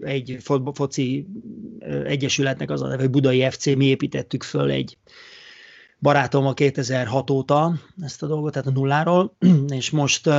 egy 0.01 0.37
foci 0.73 1.27
egyesületnek, 2.03 2.69
az 2.69 2.81
a 2.81 2.87
neve, 2.87 3.07
Budai 3.07 3.49
FC, 3.49 3.65
mi 3.65 3.85
építettük 3.85 4.43
föl 4.43 4.69
egy 4.69 4.97
barátom 5.99 6.45
a 6.45 6.53
2006 6.53 7.29
óta 7.29 7.73
ezt 8.01 8.23
a 8.23 8.27
dolgot, 8.27 8.51
tehát 8.51 8.67
a 8.67 8.71
nulláról, 8.71 9.35
és 9.79 9.89
most 9.89 10.29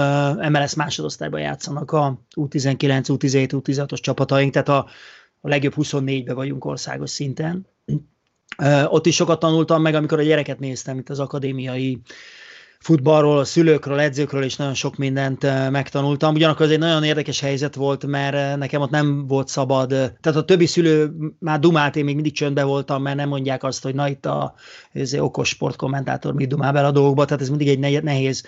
MLS 0.50 0.74
másodosztályban 0.74 1.40
játszanak 1.40 1.92
a 1.92 2.20
U19, 2.36 3.04
U17, 3.06 3.48
U16-os 3.52 4.00
csapataink, 4.00 4.52
tehát 4.52 4.68
a, 4.68 4.86
a 5.40 5.48
legjobb 5.48 5.74
24-be 5.76 6.34
vagyunk 6.34 6.64
országos 6.64 7.10
szinten. 7.10 7.66
Ott 8.86 9.06
is 9.06 9.14
sokat 9.14 9.38
tanultam 9.38 9.82
meg, 9.82 9.94
amikor 9.94 10.18
a 10.18 10.22
gyereket 10.22 10.58
néztem 10.58 10.98
itt 10.98 11.08
az 11.08 11.20
akadémiai 11.20 12.00
futballról, 12.78 13.38
a 13.38 13.44
szülőkről, 13.44 14.00
edzőkről 14.00 14.42
is 14.42 14.56
nagyon 14.56 14.74
sok 14.74 14.96
mindent 14.96 15.70
megtanultam. 15.70 16.34
Ugyanakkor 16.34 16.66
ez 16.66 16.72
egy 16.72 16.78
nagyon 16.78 17.04
érdekes 17.04 17.40
helyzet 17.40 17.74
volt, 17.74 18.06
mert 18.06 18.56
nekem 18.58 18.80
ott 18.80 18.90
nem 18.90 19.26
volt 19.26 19.48
szabad. 19.48 19.88
Tehát 19.88 20.38
a 20.38 20.44
többi 20.44 20.66
szülő 20.66 21.12
már 21.38 21.58
dumált, 21.58 21.96
én 21.96 22.04
még 22.04 22.14
mindig 22.14 22.32
csöndbe 22.32 22.64
voltam, 22.64 23.02
mert 23.02 23.16
nem 23.16 23.28
mondják 23.28 23.62
azt, 23.62 23.82
hogy 23.82 23.94
na 23.94 24.08
itt 24.08 24.26
a 24.26 24.54
ez 24.92 25.14
okos 25.14 25.48
sportkommentátor 25.48 26.34
mi 26.34 26.46
dumál 26.46 26.72
bele 26.72 26.86
a 26.86 26.90
dolgokba, 26.90 27.24
tehát 27.24 27.42
ez 27.42 27.48
mindig 27.48 27.68
egy 27.68 28.02
nehéz 28.02 28.44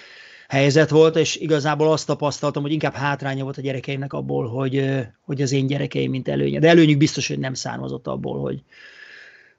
helyzet 0.48 0.90
volt, 0.90 1.16
és 1.16 1.36
igazából 1.36 1.92
azt 1.92 2.06
tapasztaltam, 2.06 2.62
hogy 2.62 2.72
inkább 2.72 2.94
hátránya 2.94 3.42
volt 3.42 3.58
a 3.58 3.62
gyerekeimnek 3.62 4.12
abból, 4.12 4.48
hogy, 4.48 5.00
hogy 5.24 5.42
az 5.42 5.52
én 5.52 5.66
gyerekeim 5.66 6.10
mint 6.10 6.28
előnye. 6.28 6.58
De 6.58 6.68
előnyük 6.68 6.98
biztos, 6.98 7.28
hogy 7.28 7.38
nem 7.38 7.54
származott 7.54 8.06
abból, 8.06 8.40
hogy, 8.40 8.62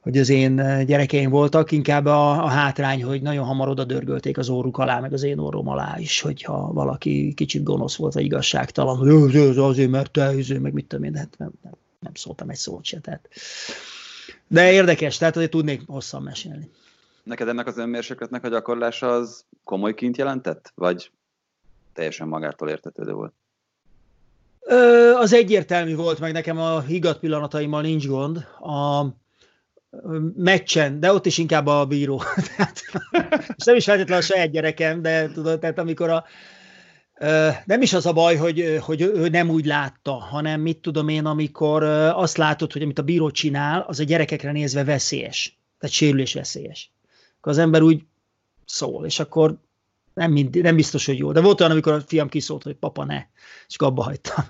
hogy 0.03 0.17
az 0.17 0.29
én 0.29 0.59
eh, 0.59 0.85
gyerekeim 0.85 1.29
voltak, 1.29 1.71
inkább 1.71 2.05
a, 2.05 2.43
a 2.43 2.47
hátrány, 2.47 3.03
hogy 3.03 3.21
nagyon 3.21 3.45
hamar 3.45 3.67
oda 3.67 3.83
dörgölték 3.83 4.37
az 4.37 4.49
óruk 4.49 4.77
alá, 4.77 4.99
meg 4.99 5.13
az 5.13 5.23
én 5.23 5.37
orrom 5.37 5.67
alá 5.67 5.95
is, 5.99 6.21
hogyha 6.21 6.73
valaki 6.73 7.33
kicsit 7.33 7.63
gonosz 7.63 7.95
volt, 7.95 8.13
vagy 8.13 8.23
igazságtalan, 8.23 8.97
hogy 8.97 9.35
ez 9.35 9.57
azért, 9.57 9.89
mert 9.89 10.11
te, 10.11 10.23
ezért, 10.23 10.61
meg 10.61 10.73
mit 10.73 10.87
tudom 10.87 11.05
én, 11.05 11.15
hát 11.15 11.35
nem, 11.37 11.51
nem, 11.61 11.73
nem 11.99 12.13
szóltam 12.15 12.49
egy 12.49 12.55
szót 12.55 12.85
se. 12.85 12.99
Tehát. 12.99 13.29
De 14.47 14.71
érdekes, 14.71 15.17
tehát 15.17 15.35
azért 15.35 15.51
tudnék 15.51 15.81
hosszan 15.87 16.21
mesélni. 16.21 16.71
Neked 17.23 17.47
ennek 17.47 17.67
az 17.67 17.77
önmérsékletnek 17.77 18.43
a 18.43 18.49
gyakorlása 18.49 19.11
az 19.11 19.45
komoly 19.63 19.93
kint 19.93 20.17
jelentett, 20.17 20.71
vagy 20.75 21.11
teljesen 21.93 22.27
magától 22.27 22.69
értetődő 22.69 23.11
volt? 23.11 23.33
Ö, 24.59 25.11
az 25.13 25.33
egyértelmű 25.33 25.95
volt, 25.95 26.19
meg 26.19 26.31
nekem 26.33 26.57
a 26.57 26.81
higat 26.81 27.19
pillanataimmal 27.19 27.81
nincs 27.81 28.07
gond. 28.07 28.37
A, 28.59 29.05
meccsen, 30.35 30.99
de 30.99 31.13
ott 31.13 31.25
is 31.25 31.37
inkább 31.37 31.67
a 31.67 31.85
bíró. 31.85 32.21
tehát, 32.55 32.81
és 33.55 33.63
nem 33.65 33.75
is 33.75 33.83
feltétlenül 33.83 34.23
a 34.23 34.25
saját 34.25 34.51
gyerekem, 34.51 35.01
de 35.01 35.31
tudod, 35.31 35.59
tehát 35.59 35.77
amikor 35.77 36.09
a, 36.09 36.25
nem 37.65 37.81
is 37.81 37.93
az 37.93 38.05
a 38.05 38.13
baj, 38.13 38.35
hogy, 38.35 38.77
hogy, 38.81 39.11
hogy 39.19 39.31
nem 39.31 39.49
úgy 39.49 39.65
látta, 39.65 40.11
hanem 40.11 40.61
mit 40.61 40.77
tudom 40.77 41.07
én, 41.07 41.25
amikor 41.25 41.83
azt 42.13 42.37
látod, 42.37 42.71
hogy 42.71 42.81
amit 42.81 42.99
a 42.99 43.03
bíró 43.03 43.31
csinál, 43.31 43.85
az 43.87 43.99
a 43.99 44.03
gyerekekre 44.03 44.51
nézve 44.51 44.83
veszélyes. 44.83 45.57
Tehát 45.79 45.95
sérülés 45.95 46.33
veszélyes. 46.33 46.91
Akkor 47.37 47.51
az 47.51 47.57
ember 47.57 47.81
úgy 47.81 48.03
szól, 48.65 49.05
és 49.05 49.19
akkor 49.19 49.57
nem, 50.13 50.31
mind, 50.31 50.61
nem 50.61 50.75
biztos, 50.75 51.05
hogy 51.05 51.17
jó. 51.17 51.31
De 51.31 51.41
volt 51.41 51.59
olyan, 51.59 51.71
amikor 51.71 51.93
a 51.93 52.01
fiam 52.01 52.29
kiszólt, 52.29 52.63
hogy 52.63 52.75
papa 52.75 53.05
ne, 53.05 53.23
és 53.67 53.75
abba 53.77 54.03
hagytam. 54.03 54.45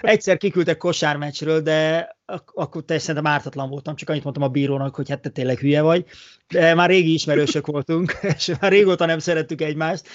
Egyszer 0.00 0.36
kiküldtek 0.36 0.76
kosármeccsről, 0.76 1.60
de 1.60 2.08
akkor 2.54 2.84
te 2.84 2.98
szerintem 2.98 3.32
ártatlan 3.32 3.68
voltam, 3.68 3.96
csak 3.96 4.08
annyit 4.08 4.22
mondtam 4.24 4.44
a 4.44 4.48
bírónak, 4.48 4.94
hogy 4.94 5.08
hát 5.08 5.20
te 5.20 5.28
tényleg 5.28 5.58
hülye 5.58 5.82
vagy. 5.82 6.04
De 6.48 6.74
már 6.74 6.88
régi 6.88 7.12
ismerősök 7.12 7.66
voltunk, 7.66 8.18
és 8.36 8.52
már 8.60 8.72
régóta 8.72 9.06
nem 9.06 9.18
szerettük 9.18 9.60
egymást, 9.60 10.08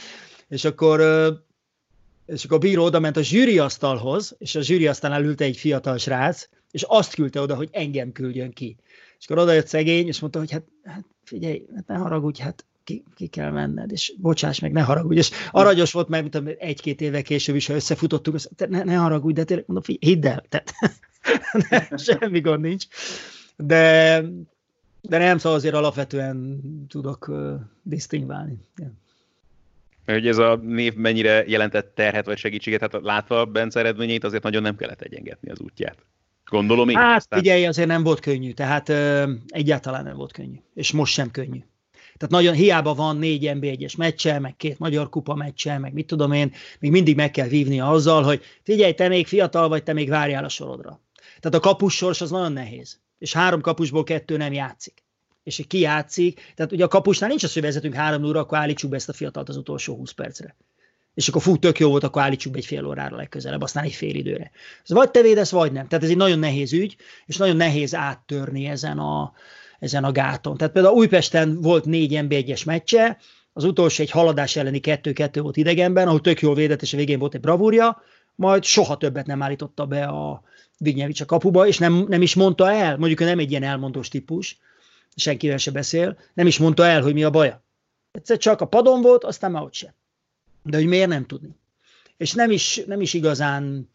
és 0.48 0.66
akkor 0.66 1.02
és 2.26 2.46
akkor 2.46 2.58
a 2.58 2.60
bíró 2.60 2.84
oda 2.84 3.00
ment 3.00 3.18
a 3.18 3.22
zsűriasztalhoz, 3.22 4.36
és 4.38 4.56
a 4.56 4.62
zsűriasztalnál 4.62 5.24
ült 5.24 5.42
egy 5.42 5.58
fiatal 5.58 5.98
srác, 5.98 6.50
és 6.72 6.84
azt 6.88 7.14
küldte 7.14 7.42
oda, 7.42 7.56
hogy 7.56 7.70
engem 7.72 8.12
küldjön 8.12 8.52
ki. 8.52 8.78
És 9.20 9.26
akkor 9.26 9.44
oda 9.44 9.52
jött 9.52 9.68
szegény, 9.68 10.08
és 10.08 10.20
mondta, 10.20 10.40
hogy 10.40 10.52
hát, 10.52 10.64
hát 10.84 11.06
figyelj, 11.24 11.64
hát 11.76 11.88
ne 11.88 11.96
haragudj, 11.96 12.42
hát 12.42 12.66
ki, 12.88 13.04
ki 13.16 13.28
kell 13.28 13.52
menned, 13.52 13.92
és 13.92 14.14
bocsáss 14.18 14.60
meg, 14.60 14.72
ne 14.72 14.82
haragudj, 14.82 15.18
és 15.18 15.30
aranyos 15.52 15.92
volt, 15.92 16.08
mert 16.08 16.40
mint 16.40 16.48
egy-két 16.60 17.02
éve 17.02 17.22
később 17.22 17.56
is, 17.56 17.68
ha 17.68 17.74
összefutottuk, 17.74 18.34
azt, 18.34 18.68
ne, 18.70 18.84
ne 18.84 18.96
haragudj, 18.96 19.34
de 19.34 19.44
tényleg 19.44 19.66
mondom, 19.68 19.86
figyelj, 19.86 20.14
hidd 20.14 20.28
el, 20.28 20.46
tehát 20.50 20.74
ne, 21.90 21.98
semmi 21.98 22.40
gond 22.40 22.62
nincs. 22.62 22.86
De, 23.56 24.22
de 25.02 25.18
nem, 25.18 25.38
szóval 25.38 25.58
azért 25.58 25.74
alapvetően 25.74 26.62
tudok 26.88 27.28
uh, 27.28 27.54
disztingválni. 27.84 28.58
Yeah. 28.78 28.92
Hogy 30.06 30.28
ez 30.28 30.38
a 30.38 30.56
név 30.56 30.94
mennyire 30.94 31.44
jelentett 31.48 31.96
terhet 31.96 32.26
vagy 32.26 32.38
segítséget, 32.38 32.82
hát 32.82 32.98
látva 33.02 33.46
Bence 33.46 33.80
eredményét, 33.80 34.24
azért 34.24 34.44
nagyon 34.44 34.62
nem 34.62 34.76
kellett 34.76 35.02
egyengetni 35.02 35.50
az 35.50 35.60
útját. 35.60 35.98
Gondolom 36.46 36.90
én. 36.90 36.96
Hát 36.96 37.18
aztán... 37.18 37.40
figyelj, 37.40 37.66
azért 37.66 37.88
nem 37.88 38.04
volt 38.04 38.20
könnyű, 38.20 38.52
tehát 38.52 38.90
ö, 38.90 39.32
egyáltalán 39.48 40.04
nem 40.04 40.16
volt 40.16 40.32
könnyű, 40.32 40.60
és 40.74 40.92
most 40.92 41.14
sem 41.14 41.32
könnyű. 41.32 41.60
Tehát 42.18 42.34
nagyon 42.34 42.54
hiába 42.54 42.94
van 42.94 43.18
négy 43.18 43.52
NB1-es 43.54 43.98
meccse, 43.98 44.40
meg 44.40 44.56
két 44.56 44.80
magyar 44.80 45.10
kupa 45.10 45.36
meccse, 45.36 45.78
meg 45.78 45.94
mit 45.94 46.08
tudom 46.08 46.32
én, 46.32 46.54
még 46.80 46.92
mindig 46.92 47.16
meg 47.16 47.32
kell 47.32 47.48
vívnia 47.48 47.90
azzal, 47.90 48.24
hogy 48.24 48.42
figyelj, 48.64 48.94
te 48.94 49.08
még 49.08 49.28
fiatal 49.28 49.68
vagy, 49.68 49.84
te 49.84 49.94
még 49.94 50.10
várjál 50.10 50.44
a 50.44 50.50
sorodra. 50.50 51.02
Tehát 51.40 51.58
a 51.58 51.60
kapus 51.60 51.96
sors 51.96 52.22
az 52.22 52.30
nagyon 52.30 52.52
nehéz. 52.52 53.00
És 53.18 53.34
három 53.34 53.62
kapusból 53.62 54.04
kettő 54.04 54.38
nem 54.38 54.54
játszik. 54.54 55.04
És 55.44 55.64
ki 55.68 55.80
játszik, 55.80 56.54
tehát 56.56 56.72
ugye 56.72 56.84
a 56.84 56.88
kapusnál 56.88 57.30
nincs 57.30 57.44
az, 57.44 57.54
hogy 57.54 57.62
vezetünk 57.62 57.94
három 57.94 58.24
óra, 58.24 58.40
akkor 58.40 58.58
állítsuk 58.58 58.90
be 58.90 58.96
ezt 58.96 59.10
a 59.10 59.14
fiatalt 59.14 59.50
az 59.50 59.58
utolsó 59.58 59.96
20 59.96 60.12
percre. 60.12 60.56
És 61.14 61.28
akkor 61.28 61.42
fú, 61.42 61.58
tök 61.58 61.80
jó 61.80 61.90
volt, 61.90 62.04
akkor 62.04 62.22
állítsuk 62.22 62.52
be 62.52 62.58
egy 62.58 62.66
fél 62.66 62.86
órára 62.86 63.16
legközelebb, 63.16 63.62
aztán 63.62 63.84
egy 63.84 63.94
fél 63.94 64.16
időre. 64.16 64.52
Ez 64.84 64.90
vagy 64.90 65.12
te 65.12 65.22
védesz, 65.22 65.52
vagy 65.52 65.72
nem. 65.72 65.88
Tehát 65.88 66.04
ez 66.04 66.10
egy 66.10 66.18
nagyon 66.18 66.40
nehéz 66.40 66.74
ügy, 66.74 66.96
és 67.26 67.38
nagyon 67.38 67.56
nehéz 67.56 67.96
áttörni 67.96 68.66
ezen 68.66 69.00
a, 69.00 69.34
ezen 69.80 70.04
a 70.04 70.12
gáton. 70.12 70.58
Tehát 70.58 70.74
például 70.74 70.96
Újpesten 70.96 71.62
volt 71.62 71.86
négy 71.86 72.12
NB1-es 72.16 72.66
meccse, 72.66 73.18
az 73.54 73.64
utolsó 73.64 74.04
egy 74.04 74.12
haladás 74.12 74.56
elleni 74.56 74.80
2-2 74.84 75.40
volt 75.42 75.58
idegenben, 75.58 76.08
ahol 76.08 76.22
tök 76.22 76.42
jól 76.42 76.56
védett, 76.56 76.82
és 76.82 76.94
a 76.94 76.98
végén 76.98 77.20
volt 77.20 77.34
egy 77.34 77.42
bravúrja, 77.42 78.02
majd 78.36 78.64
soha 78.64 78.98
többet 78.98 79.26
nem 79.26 79.42
állította 79.42 79.86
be 79.86 80.04
a 80.04 80.44
Vignyevics 80.78 81.22
a 81.22 81.26
kapuba, 81.26 81.68
és 81.68 81.78
nem, 81.78 82.06
nem 82.08 82.22
is 82.22 82.36
mondta 82.36 82.72
el, 82.72 82.98
mondjuk 82.98 83.20
ő 83.20 83.26
nem 83.26 83.40
egy 83.40 83.50
ilyen 83.50 83.64
elmondós 83.64 84.08
típus, 84.08 84.58
senkivel 85.16 85.58
se 85.58 85.72
beszél, 85.72 86.18
nem 86.34 86.48
is 86.48 86.58
mondta 86.58 86.86
el, 86.86 87.02
hogy 87.02 87.14
mi 87.14 87.24
a 87.24 87.30
baja. 87.30 87.64
Egyszer 88.12 88.38
csak 88.38 88.62
a 88.62 88.68
padon 88.68 89.02
volt, 89.02 89.24
aztán 89.24 89.52
már 89.52 89.64
ott 89.64 89.74
sem. 89.74 89.94
De 90.64 90.78
hogy 90.78 90.86
miért 90.86 91.10
nem 91.10 91.26
tudni. 91.26 91.56
És 92.18 92.34
nem 92.34 92.52
is, 92.52 92.82
nem 92.86 93.02
is 93.02 93.14
igazán, 93.14 93.90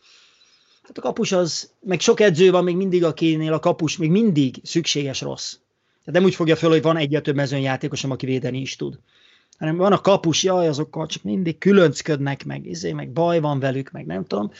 hát 0.82 0.98
a 0.98 1.00
kapus 1.00 1.32
az, 1.32 1.70
meg 1.80 2.00
sok 2.00 2.20
edző 2.20 2.50
van 2.50 2.64
még 2.64 2.76
mindig, 2.76 3.04
akinél 3.04 3.52
a 3.52 3.58
kapus 3.58 3.96
még 3.96 4.10
mindig 4.10 4.56
szükséges 4.62 5.20
rossz. 5.20 5.56
Tehát 6.04 6.20
nem 6.20 6.24
úgy 6.24 6.34
fogja 6.34 6.56
föl, 6.56 6.70
hogy 6.70 6.82
van 6.82 6.96
egyet 6.96 7.22
több 7.22 7.34
mezőnyjátékosom, 7.34 8.10
aki 8.10 8.26
védeni 8.26 8.60
is 8.60 8.76
tud. 8.76 8.98
Hanem 9.58 9.76
van 9.76 9.92
a 9.92 10.00
kapus, 10.00 10.42
jaj, 10.42 10.68
azokkal 10.68 11.06
csak 11.06 11.22
mindig 11.22 11.58
különcködnek, 11.58 12.44
meg, 12.44 12.66
izé, 12.66 12.92
meg 12.92 13.10
baj 13.10 13.40
van 13.40 13.60
velük, 13.60 13.90
meg 13.90 14.06
nem 14.06 14.26
tudom. 14.26 14.50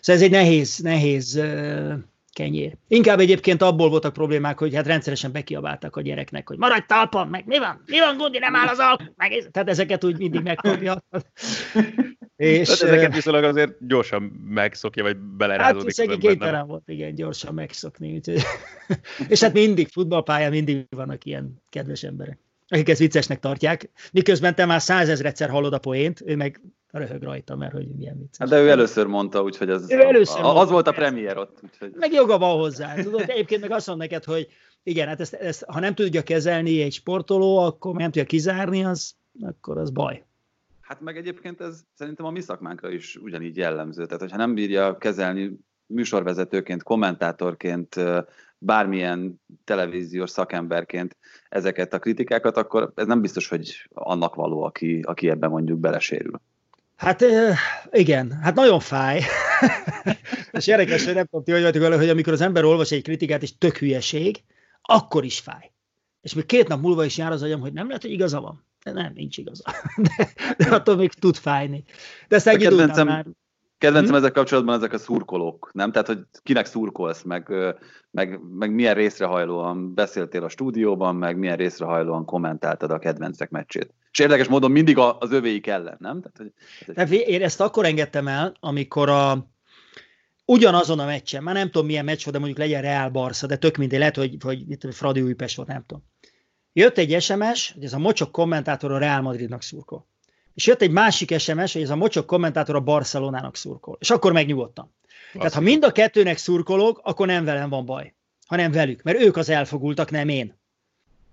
Szóval 0.00 0.22
ez 0.22 0.28
egy 0.28 0.34
nehéz, 0.34 0.78
nehéz 0.78 1.40
kenyér. 2.32 2.76
Inkább 2.88 3.18
egyébként 3.18 3.62
abból 3.62 3.88
voltak 3.88 4.12
problémák, 4.12 4.58
hogy 4.58 4.74
hát 4.74 4.86
rendszeresen 4.86 5.32
bekiabáltak 5.32 5.96
a 5.96 6.00
gyereknek, 6.00 6.48
hogy 6.48 6.58
maradj 6.58 6.84
talpon, 6.86 7.28
meg 7.28 7.46
mi 7.46 7.58
van, 7.58 7.82
mi 7.86 7.98
van, 7.98 8.16
Gundi, 8.16 8.38
nem 8.38 8.56
áll 8.56 8.66
az 8.66 8.78
alp, 8.78 9.02
meg, 9.16 9.48
tehát 9.50 9.68
ezeket 9.68 10.04
úgy 10.04 10.18
mindig 10.18 10.42
megkapja. 10.42 11.02
És, 12.40 12.68
Tehát 12.68 12.94
ezeket 12.94 13.14
viszonylag 13.14 13.44
azért 13.44 13.86
gyorsan 13.86 14.22
megszokja, 14.48 15.02
vagy 15.02 15.16
belerázódik. 15.16 15.84
Hát 15.84 15.94
szegény 15.94 16.18
kénytelen 16.18 16.66
volt, 16.66 16.82
igen, 16.86 17.14
gyorsan 17.14 17.54
megszokni. 17.54 18.14
Úgyhogy... 18.14 18.42
és 19.28 19.40
hát 19.40 19.52
mindig 19.52 19.88
futballpályán 19.88 20.50
mindig 20.50 20.86
vannak 20.90 21.24
ilyen 21.24 21.62
kedves 21.68 22.02
emberek, 22.02 22.38
akik 22.70 22.88
ezt 22.88 23.00
viccesnek 23.00 23.40
tartják, 23.40 23.90
miközben 24.12 24.54
te 24.54 24.64
már 24.64 24.82
százezredszer 24.82 25.50
hallod 25.50 25.72
a 25.72 25.78
poént, 25.78 26.22
ő 26.24 26.36
meg 26.36 26.60
röhög 26.90 27.22
rajta, 27.22 27.56
mert 27.56 27.72
hogy 27.72 27.88
milyen 27.88 28.18
vicces. 28.18 28.38
Hát 28.38 28.48
de 28.48 28.62
ő 28.62 28.68
először 28.68 29.06
mondta, 29.06 29.42
úgyhogy 29.42 29.70
az, 29.70 29.90
ő 29.90 30.00
először 30.00 30.40
a, 30.40 30.60
az 30.60 30.70
volt 30.70 30.86
a 30.86 30.92
premier 30.92 31.36
ott. 31.36 31.60
Úgyhogy... 31.62 31.92
Meg 31.94 32.12
joga 32.12 32.38
van 32.38 32.56
hozzá. 32.56 32.94
Tudod, 32.94 33.24
egyébként 33.26 33.60
meg 33.60 33.70
azt 33.70 33.86
mondom 33.86 34.06
neked, 34.06 34.24
hogy 34.24 34.48
igen, 34.82 35.08
hát 35.08 35.20
ezt, 35.20 35.34
ezt, 35.34 35.64
ha 35.64 35.80
nem 35.80 35.94
tudja 35.94 36.22
kezelni 36.22 36.82
egy 36.82 36.92
sportoló, 36.92 37.58
akkor 37.58 37.94
nem 37.94 38.10
tudja 38.10 38.24
kizárni, 38.24 38.84
az, 38.84 39.14
akkor 39.40 39.78
az 39.78 39.90
baj. 39.90 40.24
Hát 40.80 41.00
meg 41.00 41.16
egyébként 41.16 41.60
ez 41.60 41.84
szerintem 41.94 42.26
a 42.26 42.30
mi 42.30 42.40
szakmánkra 42.40 42.90
is 42.90 43.16
ugyanígy 43.16 43.56
jellemző. 43.56 44.04
Tehát, 44.04 44.20
hogyha 44.20 44.36
nem 44.36 44.54
bírja 44.54 44.98
kezelni 44.98 45.58
műsorvezetőként, 45.86 46.82
kommentátorként, 46.82 47.94
bármilyen 48.62 49.40
televíziós 49.64 50.30
szakemberként 50.30 51.16
ezeket 51.48 51.92
a 51.94 51.98
kritikákat, 51.98 52.56
akkor 52.56 52.92
ez 52.94 53.06
nem 53.06 53.20
biztos, 53.20 53.48
hogy 53.48 53.88
annak 53.88 54.34
való, 54.34 54.62
aki, 54.62 55.00
aki 55.04 55.28
ebben 55.28 55.50
mondjuk 55.50 55.78
belesérül. 55.78 56.40
Hát 56.96 57.24
igen, 57.90 58.32
hát 58.32 58.54
nagyon 58.54 58.80
fáj. 58.80 59.20
és 60.52 60.66
érdekes, 60.66 61.04
hogy 61.04 61.14
nem 61.14 61.24
tudom, 61.24 61.44
ti 61.44 61.52
hogy 61.52 61.62
vagytok 61.62 61.82
vele, 61.82 61.96
hogy 61.96 62.08
amikor 62.08 62.32
az 62.32 62.40
ember 62.40 62.64
olvas 62.64 62.90
egy 62.90 63.02
kritikát, 63.02 63.42
és 63.42 63.58
tök 63.58 63.76
hülyeség, 63.76 64.42
akkor 64.82 65.24
is 65.24 65.38
fáj. 65.38 65.72
És 66.20 66.34
még 66.34 66.46
két 66.46 66.68
nap 66.68 66.80
múlva 66.80 67.04
is 67.04 67.18
jár 67.18 67.32
az 67.32 67.42
agyam, 67.42 67.60
hogy 67.60 67.72
nem 67.72 67.86
lehet, 67.86 68.02
hogy 68.02 68.10
igaza 68.10 68.40
van. 68.40 68.64
De 68.84 68.92
nem, 68.92 69.12
nincs 69.14 69.36
igaza. 69.36 69.64
De, 70.16 70.28
de 70.56 70.74
attól 70.74 70.96
még 70.96 71.12
tud 71.12 71.36
fájni. 71.36 71.84
De 72.28 72.36
ezt 72.36 72.46
egy 72.46 72.70
már... 73.04 73.26
Kedvencem 73.80 74.14
hmm? 74.14 74.22
ezek 74.22 74.32
kapcsolatban 74.32 74.76
ezek 74.76 74.92
a 74.92 74.98
szurkolók, 74.98 75.70
nem? 75.72 75.92
Tehát, 75.92 76.06
hogy 76.06 76.18
kinek 76.42 76.66
szurkolsz, 76.66 77.22
meg, 77.22 77.52
meg, 78.10 78.40
meg 78.58 78.74
milyen 78.74 78.94
részrehajlóan 78.94 79.94
beszéltél 79.94 80.44
a 80.44 80.48
stúdióban, 80.48 81.16
meg 81.16 81.36
milyen 81.36 81.56
részrehajlóan 81.56 82.24
kommentáltad 82.24 82.90
a 82.90 82.98
kedvencek 82.98 83.50
meccsét. 83.50 83.94
És 84.12 84.18
érdekes 84.18 84.48
módon 84.48 84.70
mindig 84.70 84.98
az 84.98 85.32
övéik 85.32 85.66
ellen, 85.66 85.96
nem? 85.98 86.20
Tehát, 86.20 86.36
hogy, 86.36 86.52
Tehát, 86.94 87.10
én 87.10 87.42
ezt 87.42 87.60
akkor 87.60 87.84
engedtem 87.84 88.28
el, 88.28 88.54
amikor 88.60 89.08
a, 89.08 89.46
ugyanazon 90.44 90.98
a 90.98 91.04
meccsen, 91.04 91.42
már 91.42 91.54
nem 91.54 91.70
tudom 91.70 91.86
milyen 91.86 92.04
meccs 92.04 92.22
volt, 92.22 92.32
de 92.36 92.38
mondjuk 92.38 92.58
legyen 92.58 92.82
Real 92.82 93.08
Barca, 93.08 93.46
de 93.46 93.56
tök 93.56 93.76
mindegy, 93.76 93.98
lehet, 93.98 94.16
hogy, 94.16 94.36
hogy 94.40 94.66
mit 94.66 94.78
tudom, 94.78 94.96
Fradi 94.96 95.22
Újpest 95.22 95.56
volt, 95.56 95.68
nem 95.68 95.84
tudom. 95.86 96.04
Jött 96.72 96.98
egy 96.98 97.22
SMS, 97.22 97.72
hogy 97.72 97.84
ez 97.84 97.92
a 97.92 97.98
mocsok 97.98 98.32
kommentátor 98.32 98.92
a 98.92 98.98
Real 98.98 99.20
Madridnak 99.20 99.62
szurkol. 99.62 100.06
És 100.60 100.66
jött 100.66 100.82
egy 100.82 100.90
másik 100.90 101.38
SMS, 101.38 101.72
hogy 101.72 101.82
ez 101.82 101.90
a 101.90 101.96
mocsok 101.96 102.26
kommentátor 102.26 102.74
a 102.74 102.80
Barcelonának 102.80 103.56
szurkol. 103.56 103.96
És 104.00 104.10
akkor 104.10 104.32
megnyugodtam. 104.32 104.94
Azt 105.04 105.32
Tehát 105.32 105.52
ha 105.52 105.60
mind 105.60 105.84
a 105.84 105.92
kettőnek 105.92 106.36
szurkolok, 106.36 107.00
akkor 107.02 107.26
nem 107.26 107.44
velem 107.44 107.68
van 107.68 107.84
baj, 107.84 108.14
hanem 108.46 108.72
velük, 108.72 109.02
mert 109.02 109.20
ők 109.20 109.36
az 109.36 109.48
elfogultak, 109.48 110.10
nem 110.10 110.28
én. 110.28 110.58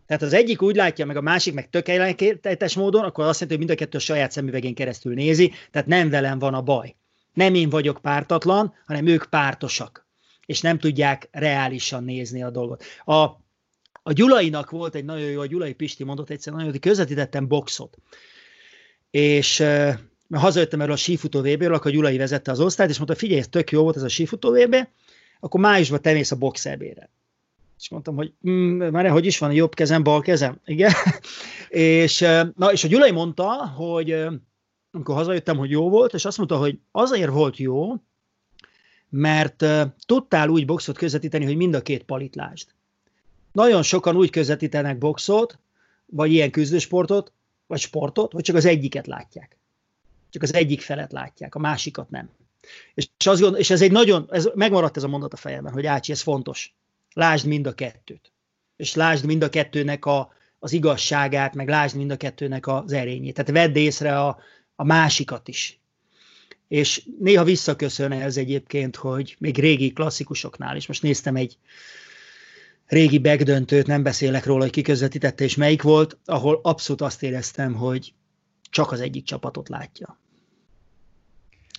Tehát 0.06 0.22
az 0.22 0.34
egyik 0.34 0.62
úgy 0.62 0.76
látja, 0.76 1.06
meg 1.06 1.18
a 1.18 1.22
másik 1.22 1.54
meg 1.54 1.70
tökéletes 1.70 2.76
módon, 2.76 3.04
akkor 3.04 3.26
azt 3.26 3.40
jelenti, 3.40 3.58
hogy 3.58 3.68
mind 3.68 3.70
a 3.70 3.84
kettő 3.84 3.98
a 3.98 4.02
saját 4.02 4.32
szemüvegén 4.32 4.76
keresztül 4.76 5.14
nézi, 5.14 5.54
tehát 5.72 5.88
nem 5.88 6.10
velem 6.10 6.40
van 6.40 6.54
a 6.54 6.62
baj. 6.62 6.96
Nem 7.34 7.54
én 7.54 7.70
vagyok 7.70 8.00
pártatlan, 8.02 8.74
hanem 8.86 9.08
ők 9.08 9.26
pártosak, 9.26 10.08
és 10.46 10.62
nem 10.62 10.80
tudják 10.80 11.28
reálisan 11.32 12.04
nézni 12.04 12.44
a 12.44 12.50
dolgot. 12.50 12.84
A, 13.06 13.14
a 14.04 14.14
Gyulainak 14.14 14.70
volt 14.70 14.96
egy 14.96 15.06
nagyon 15.06 15.30
jó, 15.30 15.42
a 15.42 15.46
Gyulai 15.46 15.74
Pisti 15.74 16.04
mondott 16.04 16.30
egyszer 16.30 16.52
nagyon 16.54 16.68
jó, 16.68 16.74
hogy 16.74 16.82
közvetítettem 16.82 17.48
boxot 17.48 17.98
és 19.12 19.64
mert 20.28 20.44
hazajöttem 20.44 20.82
erről 20.82 20.94
a 20.94 20.98
sífutó 20.98 21.40
VB-ről, 21.40 21.74
akkor 21.74 21.92
Gyulai 21.92 22.18
vezette 22.18 22.52
az 22.52 22.60
osztályt, 22.60 22.90
és 22.90 22.98
mondta, 22.98 23.16
figyelj, 23.16 23.40
ez 23.40 23.48
tök 23.48 23.72
jó 23.72 23.84
volt 23.84 23.96
ez 23.96 24.04
a 24.04 24.08
sífutó 24.08 24.52
VB, 24.52 24.76
akkor 25.40 25.60
májusban 25.60 26.02
te 26.02 26.14
mész 26.14 26.32
a 26.32 26.36
boxerbére. 26.36 27.10
És 27.80 27.90
mondtam, 27.90 28.16
hogy 28.16 28.34
mm, 28.50 28.84
már 28.84 29.10
hogy 29.10 29.26
is 29.26 29.38
van, 29.38 29.52
jobb 29.52 29.74
kezem, 29.74 30.04
bal 30.04 30.22
kezem. 30.22 30.60
Igen. 30.66 30.92
és, 31.70 32.20
na, 32.56 32.72
és 32.72 32.84
a 32.84 32.88
Gyulai 32.88 33.12
mondta, 33.12 33.68
hogy 33.68 34.12
amikor 34.92 35.16
hazajöttem, 35.16 35.58
hogy 35.58 35.70
jó 35.70 35.90
volt, 35.90 36.14
és 36.14 36.26
azt 36.26 36.38
mondta, 36.38 36.58
hogy 36.58 36.80
azért 36.92 37.32
volt 37.32 37.58
jó, 37.58 37.94
mert 39.10 39.66
tudtál 40.06 40.50
úgy 40.50 40.66
boxot 40.66 40.98
közvetíteni, 40.98 41.46
hogy 41.46 41.56
mind 41.56 41.74
a 41.74 41.82
két 41.82 42.04
palit 42.04 42.36
lásd. 42.36 42.68
Nagyon 43.52 43.84
sokan 43.84 44.16
úgy 44.16 44.30
közvetítenek 44.30 44.98
boxot, 44.98 45.60
vagy 46.06 46.32
ilyen 46.32 46.52
küzdősportot, 46.52 47.32
vagy 47.68 47.80
sportot, 47.80 48.32
hogy 48.32 48.44
csak 48.44 48.56
az 48.56 48.66
egyiket 48.66 49.08
látják. 49.08 49.58
Csak 50.30 50.42
az 50.42 50.54
egyik 50.54 50.82
felet 50.82 51.12
látják, 51.12 51.56
a 51.56 51.60
másikat 51.60 52.10
nem. 52.10 52.30
És, 52.94 53.08
azt 53.26 53.42
gondol, 53.42 53.60
és 53.60 53.70
ez 53.70 53.82
egy 53.82 53.92
nagyon, 53.92 54.28
ez 54.32 54.50
megmaradt 54.56 54.98
ez 54.98 55.04
a 55.04 55.08
mondat 55.08 55.34
a 55.34 55.38
fejemben, 55.38 55.74
hogy 55.74 55.86
Ácsi, 55.86 56.12
ez 56.12 56.22
fontos. 56.22 56.74
Lásd 57.14 57.46
mind 57.46 57.68
a 57.68 57.74
kettőt. 57.74 58.32
És 58.76 58.96
lásd 58.96 59.26
mind 59.26 59.44
a 59.44 59.50
kettőnek 59.50 60.06
a, 60.06 60.34
az 60.60 60.74
igazságát, 60.74 61.56
meg 61.56 61.68
lásd 61.68 61.96
mind 61.96 62.12
a 62.12 62.18
kettőnek 62.18 62.68
az 62.68 62.92
erényét. 62.92 63.34
Tehát 63.34 63.52
vedd 63.52 63.76
észre 63.76 64.20
a, 64.20 64.40
a 64.76 64.84
másikat 64.84 65.48
is. 65.48 65.80
És 66.68 67.08
néha 67.20 67.44
visszaköszön 67.44 68.12
ez 68.12 68.38
egyébként, 68.38 68.96
hogy 68.96 69.36
még 69.40 69.58
régi 69.58 69.94
klasszikusoknál 69.94 70.76
is, 70.76 70.88
most 70.88 71.02
néztem 71.02 71.36
egy, 71.36 71.58
régi 72.88 73.18
begdöntőt, 73.18 73.88
nem 73.88 74.04
beszélek 74.04 74.46
róla, 74.46 74.62
hogy 74.62 74.72
ki 74.72 74.82
közvetítette 74.82 75.44
és 75.44 75.56
melyik 75.56 75.82
volt, 75.82 76.18
ahol 76.26 76.60
abszolút 76.64 77.02
azt 77.02 77.24
éreztem, 77.24 77.74
hogy 77.74 78.14
csak 78.70 78.92
az 78.92 79.00
egyik 79.00 79.24
csapatot 79.24 79.70
látja. 79.70 80.20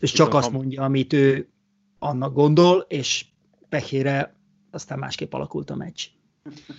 És 0.01 0.13
csak 0.13 0.35
azt 0.35 0.51
mondja, 0.51 0.83
amit 0.83 1.13
ő 1.13 1.49
annak 1.99 2.35
gondol, 2.35 2.85
és 2.89 3.27
pehére 3.69 4.37
aztán 4.71 4.99
másképp 4.99 5.33
alakult 5.33 5.71
a 5.71 5.77
meccs. 5.77 6.07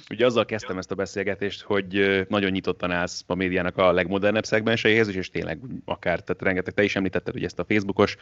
Ugye 0.09 0.25
azzal 0.25 0.45
kezdtem 0.45 0.77
ezt 0.77 0.91
a 0.91 0.95
beszélgetést, 0.95 1.61
hogy 1.61 2.25
nagyon 2.27 2.51
nyitottan 2.51 2.91
állsz 2.91 3.23
a 3.27 3.35
médiának 3.35 3.77
a 3.77 3.91
legmodernebb 3.91 4.45
szegmenseihez, 4.45 5.15
és 5.15 5.29
tényleg 5.29 5.59
akár, 5.85 6.19
tehát 6.19 6.41
rengeteg, 6.41 6.73
te 6.73 6.83
is 6.83 6.95
említetted 6.95 7.33
hogy 7.33 7.43
ezt 7.43 7.59
a 7.59 7.65
Facebookos 7.65 8.15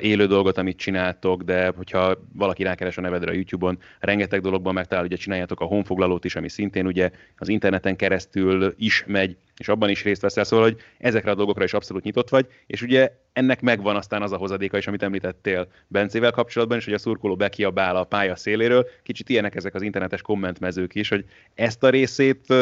élő 0.00 0.26
dolgot, 0.26 0.58
amit 0.58 0.76
csináltok, 0.76 1.42
de 1.42 1.72
hogyha 1.76 2.18
valaki 2.32 2.62
rákeres 2.62 2.98
a 2.98 3.00
nevedre 3.00 3.30
a 3.30 3.34
YouTube-on, 3.34 3.78
rengeteg 3.98 4.40
dologban 4.40 4.74
megtalál, 4.74 5.04
ugye 5.04 5.16
csináljátok 5.16 5.60
a 5.60 5.64
honfoglalót 5.64 6.24
is, 6.24 6.36
ami 6.36 6.48
szintén 6.48 6.86
ugye 6.86 7.10
az 7.36 7.48
interneten 7.48 7.96
keresztül 7.96 8.74
is 8.78 9.04
megy, 9.06 9.36
és 9.58 9.68
abban 9.68 9.88
is 9.88 10.02
részt 10.02 10.20
veszel, 10.20 10.44
szóval, 10.44 10.64
hogy 10.64 10.80
ezekre 10.98 11.30
a 11.30 11.34
dolgokra 11.34 11.64
is 11.64 11.72
abszolút 11.72 12.02
nyitott 12.02 12.28
vagy, 12.28 12.46
és 12.66 12.82
ugye 12.82 13.12
ennek 13.32 13.60
megvan 13.60 13.96
aztán 13.96 14.22
az 14.22 14.32
a 14.32 14.36
hozadéka 14.36 14.78
is, 14.78 14.86
amit 14.86 15.02
említettél 15.02 15.68
Bencével 15.86 16.30
kapcsolatban, 16.30 16.78
és 16.78 16.84
hogy 16.84 16.94
a 16.94 16.98
szurkoló 16.98 17.36
bekiabál 17.36 17.96
a 17.96 18.04
pálya 18.04 18.36
széléről, 18.36 18.86
kicsit 19.02 19.28
ilyenek 19.28 19.54
ezek 19.54 19.74
az 19.74 19.82
internetes 19.82 20.22
kommentmezők 20.22 20.94
is, 20.94 21.08
hogy 21.08 21.24
ezt 21.54 21.82
a 21.82 21.90
részét 21.90 22.54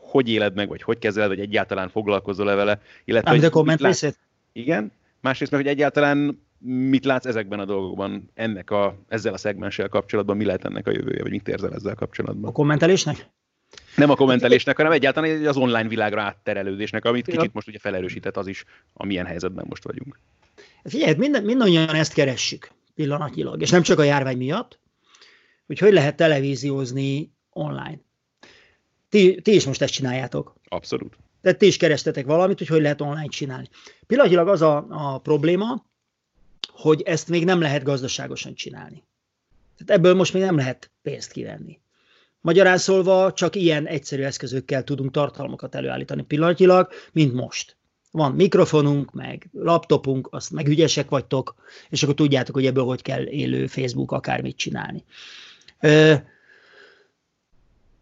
hogy 0.00 0.28
éled 0.28 0.54
meg, 0.54 0.68
vagy 0.68 0.82
hogy 0.82 0.98
kezeled, 0.98 1.28
vagy 1.28 1.40
egyáltalán 1.40 1.88
foglalkozol-e 1.88 2.54
vele, 2.54 2.80
illetve... 3.04 3.30
Amit 3.30 3.44
a 3.44 3.50
komment 3.50 3.80
részét? 3.80 4.18
Igen, 4.52 4.92
másrészt 5.20 5.50
meg, 5.50 5.60
hogy 5.60 5.70
egyáltalán 5.70 6.42
mit 6.64 7.04
látsz 7.04 7.26
ezekben 7.26 7.58
a 7.58 7.64
dolgokban, 7.64 8.30
ennek 8.34 8.70
a, 8.70 8.96
ezzel 9.08 9.32
a 9.32 9.36
szegmenssel 9.36 9.88
kapcsolatban, 9.88 10.36
mi 10.36 10.44
lehet 10.44 10.64
ennek 10.64 10.86
a 10.86 10.90
jövője, 10.90 11.22
vagy 11.22 11.30
mit 11.30 11.48
érzel 11.48 11.74
ezzel 11.74 11.94
kapcsolatban? 11.94 12.50
A 12.50 12.52
kommentelésnek? 12.52 13.28
Nem 13.96 14.10
a 14.10 14.16
kommentelésnek, 14.16 14.76
hanem 14.76 14.92
egyáltalán 14.92 15.46
az 15.46 15.56
online 15.56 15.88
világra 15.88 16.22
átterelődésnek, 16.22 17.04
amit 17.04 17.26
kicsit 17.26 17.52
most 17.52 17.68
ugye 17.68 17.78
felerősített 17.78 18.36
az 18.36 18.46
is, 18.46 18.64
amilyen 18.92 19.26
helyzetben 19.26 19.64
most 19.68 19.84
vagyunk. 19.84 20.18
Figyelj, 20.84 21.14
minden, 21.16 21.44
mindannyian 21.44 21.94
ezt 21.94 22.12
keressük 22.12 22.70
pillanatnyilag, 22.94 23.60
és 23.60 23.70
nem 23.70 23.82
csak 23.82 23.98
a 23.98 24.02
járvány 24.02 24.36
miatt, 24.36 24.78
hogy 25.66 25.78
hogy 25.78 25.92
lehet 25.92 26.16
televíziózni 26.16 27.32
online. 27.50 28.00
Ti, 29.08 29.40
ti 29.42 29.54
is 29.54 29.64
most 29.64 29.82
ezt 29.82 29.92
csináljátok. 29.92 30.54
Abszolút. 30.68 31.16
Tehát 31.40 31.58
ti 31.58 31.66
is 31.66 31.76
kerestetek 31.76 32.26
valamit, 32.26 32.58
hogy 32.58 32.66
hogy 32.66 32.80
lehet 32.80 33.00
online 33.00 33.26
csinálni. 33.26 33.68
Pillanatnyilag 34.06 34.48
az 34.48 34.62
a, 34.62 34.86
a 34.88 35.18
probléma, 35.18 35.84
hogy 36.68 37.02
ezt 37.02 37.28
még 37.28 37.44
nem 37.44 37.60
lehet 37.60 37.82
gazdaságosan 37.82 38.54
csinálni. 38.54 39.04
Tehát 39.76 40.00
ebből 40.00 40.14
most 40.14 40.32
még 40.32 40.42
nem 40.42 40.56
lehet 40.56 40.90
pénzt 41.02 41.32
kivenni. 41.32 41.80
Magyarán 42.44 42.78
szólva 42.78 43.32
csak 43.32 43.56
ilyen 43.56 43.86
egyszerű 43.86 44.22
eszközökkel 44.22 44.84
tudunk 44.84 45.10
tartalmakat 45.10 45.74
előállítani 45.74 46.22
pillanatilag, 46.22 46.88
mint 47.12 47.34
most. 47.34 47.76
Van 48.10 48.32
mikrofonunk, 48.32 49.12
meg 49.12 49.48
laptopunk, 49.52 50.28
azt 50.30 50.50
meg 50.50 50.68
ügyesek 50.68 51.08
vagytok, 51.08 51.54
és 51.90 52.02
akkor 52.02 52.14
tudjátok, 52.14 52.54
hogy 52.54 52.66
ebből 52.66 52.84
hogy 52.84 53.02
kell 53.02 53.26
élő 53.26 53.66
Facebook 53.66 54.12
akármit 54.12 54.56
csinálni. 54.56 55.04
Ö, 55.80 56.14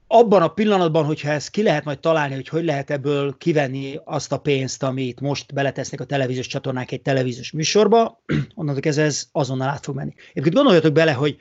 abban 0.07 0.43
a 0.43 0.53
pillanatban, 0.53 1.05
hogyha 1.05 1.31
ezt 1.31 1.51
ki 1.51 1.63
lehet 1.63 1.85
majd 1.85 1.99
találni, 1.99 2.35
hogy 2.35 2.49
hogy 2.49 2.65
lehet 2.65 2.91
ebből 2.91 3.37
kivenni 3.39 4.01
azt 4.05 4.33
a 4.33 4.41
pénzt, 4.41 4.83
amit 4.83 5.21
most 5.21 5.55
beletesznek 5.55 6.01
a 6.01 6.05
televíziós 6.05 6.47
csatornák 6.47 6.93
egy 6.93 7.03
televíziós 7.03 7.51
műsorba, 7.51 8.23
onnantól 8.55 8.91
ez, 8.91 8.99
ez 8.99 9.29
azonnal 9.33 9.69
át 9.69 9.85
fog 9.85 9.95
menni. 9.95 10.15
Egyébként 10.31 10.55
gondoljatok 10.55 10.93
bele, 10.93 11.13
hogy, 11.13 11.37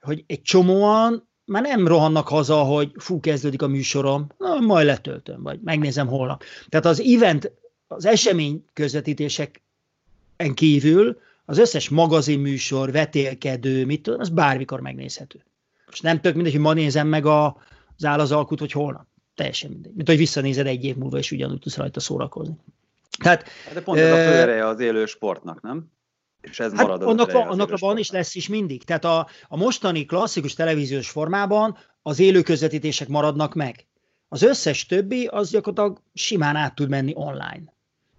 hogy 0.00 0.24
egy 0.26 0.42
csomóan 0.42 1.28
már 1.50 1.62
nem 1.62 1.86
rohannak 1.86 2.28
haza, 2.28 2.56
hogy 2.56 2.92
fú, 2.96 3.20
kezdődik 3.20 3.62
a 3.62 3.66
műsorom, 3.66 4.26
na, 4.38 4.60
majd 4.60 4.86
letöltöm, 4.86 5.42
vagy 5.42 5.60
megnézem 5.64 6.06
holnap. 6.06 6.44
Tehát 6.68 6.86
az 6.86 7.00
event, 7.00 7.52
az 7.86 8.04
esemény 8.04 8.64
közvetítéseken 8.72 10.54
kívül 10.54 11.20
az 11.44 11.58
összes 11.58 11.88
magazinműsor, 11.88 12.92
vetélkedő, 12.92 13.86
mit 13.86 14.02
tudom, 14.02 14.20
az 14.20 14.28
bármikor 14.28 14.80
megnézhető. 14.80 15.44
És 15.92 16.00
nem 16.00 16.20
tök 16.20 16.34
mindegy, 16.34 16.52
hogy 16.52 16.60
ma 16.60 16.72
nézem 16.72 17.08
meg 17.08 17.26
a, 17.26 17.56
az 17.96 18.04
áll 18.04 18.20
az 18.20 18.32
alkut, 18.32 18.60
vagy 18.60 18.72
holnap. 18.72 19.06
Teljesen 19.34 19.70
mindegy. 19.70 19.92
Mint 19.94 20.08
hogy 20.08 20.16
visszanézed 20.16 20.66
egy 20.66 20.84
év 20.84 20.96
múlva, 20.96 21.18
és 21.18 21.30
ugyanúgy 21.30 21.58
tudsz 21.58 21.76
rajta 21.76 22.00
szórakozni. 22.00 22.56
Tehát, 23.18 23.48
hát 23.64 23.74
de 23.74 23.82
pont 23.82 23.98
ez 23.98 24.12
a 24.12 24.14
fő 24.14 24.36
ereje 24.36 24.66
az 24.66 24.80
élő 24.80 25.06
sportnak, 25.06 25.62
nem? 25.62 25.90
És 26.40 26.60
ez 26.60 26.72
hát 26.72 26.86
marad 26.86 27.02
annak, 27.02 27.32
van, 27.32 27.48
annak 27.48 27.78
van 27.78 27.98
is 27.98 28.10
lesz 28.10 28.34
is 28.34 28.48
mindig. 28.48 28.84
Tehát 28.84 29.04
a, 29.04 29.28
a 29.48 29.56
mostani 29.56 30.04
klasszikus 30.04 30.54
televíziós 30.54 31.10
formában 31.10 31.78
az 32.02 32.18
élő 32.18 32.42
közvetítések 32.42 33.08
maradnak 33.08 33.54
meg. 33.54 33.86
Az 34.28 34.42
összes 34.42 34.86
többi 34.86 35.26
az 35.26 35.50
gyakorlatilag 35.50 36.02
simán 36.14 36.56
át 36.56 36.74
tud 36.74 36.88
menni 36.88 37.12
online. 37.14 37.62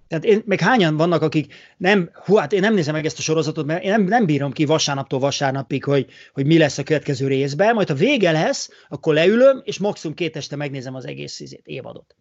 Tehát 0.07 0.25
én, 0.25 0.41
meg 0.45 0.59
hányan 0.59 0.97
vannak, 0.97 1.21
akik 1.21 1.53
nem, 1.77 2.09
hú, 2.13 2.35
hát 2.35 2.53
én 2.53 2.59
nem 2.59 2.73
nézem 2.73 2.93
meg 2.93 3.05
ezt 3.05 3.17
a 3.17 3.21
sorozatot, 3.21 3.65
mert 3.65 3.83
én 3.83 3.89
nem, 3.89 4.03
nem 4.03 4.25
bírom 4.25 4.51
ki 4.51 4.65
vasárnaptól 4.65 5.19
vasárnapig, 5.19 5.83
hogy, 5.83 6.05
hogy 6.33 6.45
mi 6.45 6.57
lesz 6.57 6.77
a 6.77 6.83
következő 6.83 7.27
részben, 7.27 7.73
majd 7.73 7.87
ha 7.87 7.93
vége 7.93 8.31
lesz, 8.31 8.69
akkor 8.89 9.13
leülöm, 9.13 9.61
és 9.63 9.79
maximum 9.79 10.15
két 10.15 10.35
este 10.35 10.55
megnézem 10.55 10.95
az 10.95 11.05
egész 11.05 11.39
izét, 11.39 11.65
évadot. 11.65 12.15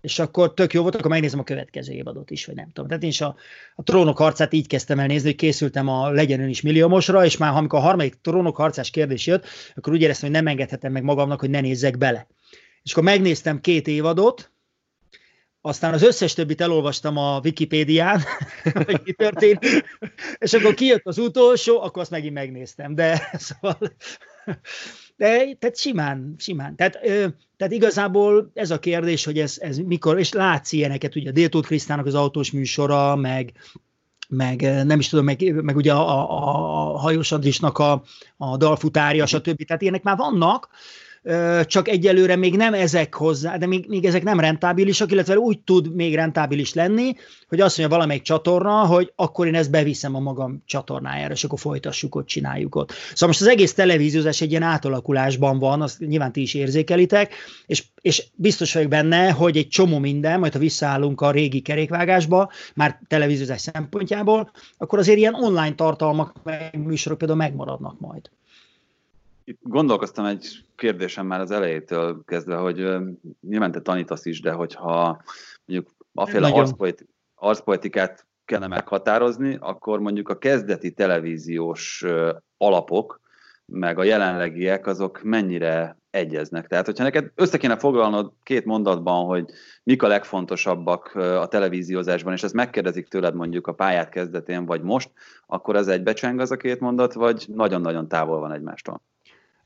És 0.00 0.18
akkor 0.18 0.54
tök 0.54 0.72
jó 0.72 0.82
volt, 0.82 0.94
akkor 0.94 1.10
megnézem 1.10 1.38
a 1.38 1.44
következő 1.44 1.92
évadot 1.92 2.30
is, 2.30 2.46
vagy 2.46 2.54
nem 2.54 2.70
tudom. 2.72 2.88
Tehát 2.88 3.02
én 3.02 3.08
is 3.08 3.20
a, 3.20 3.36
a 3.74 3.82
trónok 3.82 4.18
harcát 4.18 4.52
így 4.52 4.66
kezdtem 4.66 4.98
el 4.98 5.06
nézni, 5.06 5.28
hogy 5.28 5.36
készültem 5.36 5.88
a 5.88 6.10
legyen 6.10 6.48
is 6.48 6.60
milliómosra, 6.60 7.24
és 7.24 7.36
már 7.36 7.56
amikor 7.56 7.78
a 7.78 7.82
harmadik 7.82 8.14
trónok 8.20 8.56
harcás 8.56 8.90
kérdés 8.90 9.26
jött, 9.26 9.46
akkor 9.74 9.92
úgy 9.92 10.02
éreztem, 10.02 10.30
hogy 10.30 10.38
nem 10.38 10.46
engedhetem 10.46 10.92
meg 10.92 11.02
magamnak, 11.02 11.40
hogy 11.40 11.50
ne 11.50 11.60
nézzek 11.60 11.98
bele. 11.98 12.26
És 12.82 12.92
akkor 12.92 13.04
megnéztem 13.04 13.60
két 13.60 13.88
évadot, 13.88 14.52
aztán 15.60 15.92
az 15.92 16.02
összes 16.02 16.34
többit 16.34 16.60
elolvastam 16.60 17.16
a 17.16 17.40
Wikipédián, 17.44 18.22
hogy 18.86 19.00
mi 19.04 19.12
történt, 19.12 19.66
és 20.38 20.52
akkor 20.52 20.74
kijött 20.74 21.06
az 21.06 21.18
utolsó, 21.18 21.80
akkor 21.80 22.02
azt 22.02 22.10
megint 22.10 22.34
megnéztem, 22.34 22.94
de 22.94 23.30
szóval, 23.46 23.78
de 25.18 25.54
tehát 25.58 25.78
simán, 25.78 26.34
simán. 26.38 26.76
Tehát, 26.76 26.98
tehát 27.56 27.72
igazából 27.72 28.50
ez 28.54 28.70
a 28.70 28.78
kérdés, 28.78 29.24
hogy 29.24 29.38
ez, 29.38 29.56
ez 29.60 29.78
mikor, 29.78 30.18
és 30.18 30.32
látsz 30.32 30.72
ilyeneket, 30.72 31.16
ugye 31.16 31.28
a 31.28 31.32
Déltót 31.32 31.66
Krisztának 31.66 32.06
az 32.06 32.14
autós 32.14 32.50
műsora, 32.50 33.16
meg, 33.16 33.52
meg 34.28 34.60
nem 34.84 34.98
is 34.98 35.08
tudom, 35.08 35.24
meg, 35.24 35.62
meg 35.62 35.76
ugye 35.76 35.92
a, 35.92 36.08
a, 36.08 36.94
a 36.94 36.98
Hajós 36.98 37.32
Andrisnak 37.32 37.78
a, 37.78 38.02
a 38.36 38.56
dalfutárja, 38.56 39.26
stb. 39.26 39.64
Tehát 39.64 39.82
ilyenek 39.82 40.02
már 40.02 40.16
vannak, 40.16 40.68
csak 41.66 41.88
egyelőre 41.88 42.36
még 42.36 42.56
nem 42.56 42.74
ezek 42.74 43.14
hozzá, 43.14 43.56
de 43.56 43.66
még, 43.66 43.84
még 43.88 44.04
ezek 44.04 44.22
nem 44.22 44.40
rentábilisak, 44.40 45.12
illetve 45.12 45.38
úgy 45.38 45.58
tud 45.60 45.94
még 45.94 46.14
rentábilis 46.14 46.74
lenni, 46.74 47.12
hogy 47.48 47.60
azt 47.60 47.78
mondja 47.78 47.96
valamelyik 47.96 48.22
csatorna, 48.22 48.86
hogy 48.86 49.12
akkor 49.16 49.46
én 49.46 49.54
ezt 49.54 49.70
beviszem 49.70 50.14
a 50.14 50.18
magam 50.18 50.62
csatornájára, 50.66 51.32
és 51.32 51.44
akkor 51.44 51.58
folytassuk 51.58 52.14
ott, 52.14 52.26
csináljuk 52.26 52.74
ott. 52.74 52.90
Szóval 52.90 53.28
most 53.28 53.40
az 53.40 53.46
egész 53.46 53.74
televíziózás 53.74 54.40
egy 54.40 54.50
ilyen 54.50 54.62
átalakulásban 54.62 55.58
van, 55.58 55.82
azt 55.82 55.98
nyilván 55.98 56.32
ti 56.32 56.40
is 56.40 56.54
érzékelitek, 56.54 57.34
és, 57.66 57.84
és 58.00 58.26
biztos 58.34 58.72
vagyok 58.72 58.88
benne, 58.88 59.30
hogy 59.30 59.56
egy 59.56 59.68
csomó 59.68 59.98
minden, 59.98 60.38
majd 60.38 60.52
ha 60.52 60.58
visszaállunk 60.58 61.20
a 61.20 61.30
régi 61.30 61.60
kerékvágásba, 61.60 62.50
már 62.74 63.00
televíziózás 63.08 63.60
szempontjából, 63.60 64.50
akkor 64.76 64.98
azért 64.98 65.18
ilyen 65.18 65.34
online 65.34 65.74
tartalmak, 65.74 66.34
műsorok 66.72 67.18
például 67.18 67.38
megmaradnak 67.38 68.00
majd 68.00 68.30
itt 69.48 69.58
gondolkoztam 69.62 70.24
egy 70.24 70.64
kérdésem 70.76 71.26
már 71.26 71.40
az 71.40 71.50
elejétől 71.50 72.22
kezdve, 72.24 72.56
hogy 72.56 72.76
nyilván 73.40 73.72
te 73.72 73.80
tanítasz 73.80 74.24
is, 74.24 74.40
de 74.40 74.52
hogyha 74.52 75.22
mondjuk 75.64 75.94
aféle 76.14 76.48
arszpoeti, 76.48 77.06
arszpoetikát 77.34 78.26
kellene 78.44 78.74
meghatározni, 78.74 79.56
akkor 79.60 80.00
mondjuk 80.00 80.28
a 80.28 80.38
kezdeti 80.38 80.92
televíziós 80.92 82.04
alapok, 82.56 83.20
meg 83.64 83.98
a 83.98 84.02
jelenlegiek, 84.02 84.86
azok 84.86 85.22
mennyire 85.22 85.98
egyeznek. 86.10 86.66
Tehát, 86.66 86.86
hogyha 86.86 87.04
neked 87.04 87.30
össze 87.34 87.58
kéne 87.58 87.76
foglalnod 87.76 88.32
két 88.42 88.64
mondatban, 88.64 89.26
hogy 89.26 89.44
mik 89.82 90.02
a 90.02 90.08
legfontosabbak 90.08 91.14
a 91.14 91.46
televíziózásban, 91.46 92.32
és 92.32 92.42
ezt 92.42 92.54
megkérdezik 92.54 93.08
tőled 93.08 93.34
mondjuk 93.34 93.66
a 93.66 93.74
pályát 93.74 94.08
kezdetén, 94.08 94.66
vagy 94.66 94.82
most, 94.82 95.10
akkor 95.46 95.76
ez 95.76 95.88
egybecseng 95.88 96.40
az 96.40 96.50
a 96.50 96.56
két 96.56 96.80
mondat, 96.80 97.12
vagy 97.12 97.46
nagyon-nagyon 97.54 98.08
távol 98.08 98.40
van 98.40 98.52
egymástól? 98.52 99.02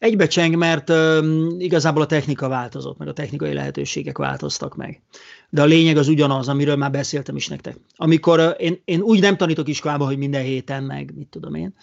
Egybecseng, 0.02 0.56
mert 0.56 0.90
um, 0.90 1.60
igazából 1.60 2.02
a 2.02 2.06
technika 2.06 2.48
változott, 2.48 2.98
meg 2.98 3.08
a 3.08 3.12
technikai 3.12 3.52
lehetőségek 3.52 4.18
változtak 4.18 4.76
meg. 4.76 5.02
De 5.50 5.62
a 5.62 5.64
lényeg 5.64 5.96
az 5.96 6.08
ugyanaz, 6.08 6.48
amiről 6.48 6.76
már 6.76 6.90
beszéltem 6.90 7.36
is 7.36 7.48
nektek. 7.48 7.76
Amikor 7.96 8.38
uh, 8.38 8.54
én, 8.58 8.82
én 8.84 9.00
úgy 9.00 9.20
nem 9.20 9.36
tanítok 9.36 9.68
iskolába, 9.68 10.04
hogy 10.04 10.16
minden 10.16 10.42
héten 10.42 10.84
meg, 10.84 11.12
mit 11.16 11.28
tudom 11.28 11.54
én, 11.54 11.74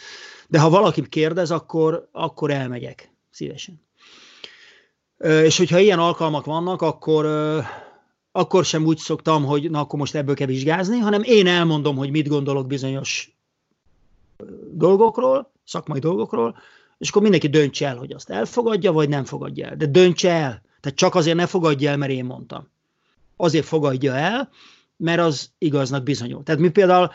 de 0.48 0.60
ha 0.60 0.70
valaki 0.70 1.08
kérdez, 1.10 1.52
akkor, 1.52 2.10
akkor 2.12 2.52
elmegyek 2.52 3.12
szívesen. 3.30 3.82
Uh, 5.18 5.44
és 5.44 5.58
hogyha 5.58 5.80
ilyen 5.80 6.00
alkalmak 6.00 6.46
vannak, 6.46 6.82
akkor, 6.82 7.26
uh, 7.26 7.66
akkor 8.32 8.66
sem 8.66 8.86
úgy 8.86 8.98
szoktam, 8.98 9.46
hogy 9.46 9.70
na 9.70 9.80
akkor 9.80 10.00
most 10.00 10.16
ebből 10.16 10.36
kell 10.36 10.48
vizsgázni, 10.48 10.98
hanem 10.98 11.22
én 11.24 11.48
elmondom, 11.48 11.96
hogy 11.96 12.10
mit 12.12 12.28
gondolok 12.28 12.68
bizonyos 12.68 13.38
dolgokról, 14.72 15.52
szakmai 15.66 16.00
dolgokról, 16.00 16.58
és 17.00 17.10
akkor 17.10 17.22
mindenki 17.22 17.48
döntse 17.48 17.88
el, 17.88 17.98
hogy 17.98 18.12
azt 18.12 18.30
elfogadja, 18.30 18.92
vagy 18.92 19.10
nem 19.10 19.26
fogadja 19.26 19.68
el. 19.68 19.76
De 19.76 19.86
döntse 19.86 20.30
el. 20.30 20.62
Tehát 20.82 20.98
csak 20.98 21.16
azért 21.16 21.36
ne 21.36 21.46
fogadja 21.46 21.90
el, 21.90 21.98
mert 21.98 22.12
én 22.12 22.26
mondtam. 22.26 22.68
Azért 23.38 23.66
fogadja 23.66 24.16
el, 24.16 24.50
mert 24.98 25.20
az 25.20 25.50
igaznak 25.58 26.04
bizonyul. 26.04 26.44
Tehát 26.44 26.62
mi 26.62 26.70
például 26.70 27.12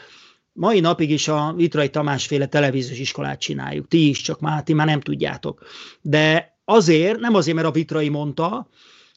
mai 0.53 0.81
napig 0.81 1.11
is 1.11 1.29
a 1.29 1.53
Vitrai 1.57 1.91
Tamás 1.91 2.27
féle 2.27 2.47
televíziós 2.47 2.99
iskolát 2.99 3.41
csináljuk. 3.41 3.89
Ti 3.89 4.09
is, 4.09 4.21
csak 4.21 4.41
már 4.41 4.63
ti 4.63 4.73
már 4.73 4.87
nem 4.87 5.01
tudjátok. 5.01 5.63
De 6.01 6.57
azért, 6.65 7.19
nem 7.19 7.35
azért, 7.35 7.57
mert 7.57 7.69
a 7.69 7.71
Vitrai 7.71 8.09
mondta, 8.09 8.69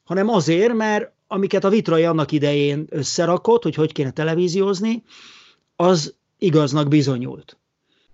hanem 0.04 0.30
azért, 0.30 0.74
mert 0.74 1.12
amiket 1.28 1.64
a 1.64 1.70
Vitrai 1.70 2.04
annak 2.04 2.32
idején 2.32 2.86
összerakott, 2.90 3.64
hogy 3.64 3.76
hogy 3.76 3.92
kéne 3.92 4.12
televíziózni, 4.12 5.04
az 5.76 6.16
igaznak 6.38 6.88
bizonyult. 6.88 7.58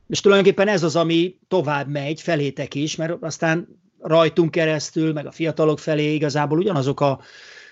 És 0.08 0.22
tulajdonképpen 0.22 0.68
ez 0.68 0.84
az, 0.84 0.96
ami 0.96 1.38
tovább 1.48 1.88
megy 1.88 2.22
felétek 2.22 2.76
is, 2.76 2.96
mert 2.96 3.24
aztán 3.24 3.82
rajtunk 4.00 4.52
keresztül, 4.52 5.14
meg 5.14 5.26
a 5.26 5.32
fiatalok 5.32 5.80
felé 5.80 6.14
igazából 6.14 6.58
ugyanazok 6.58 7.00
a, 7.00 7.22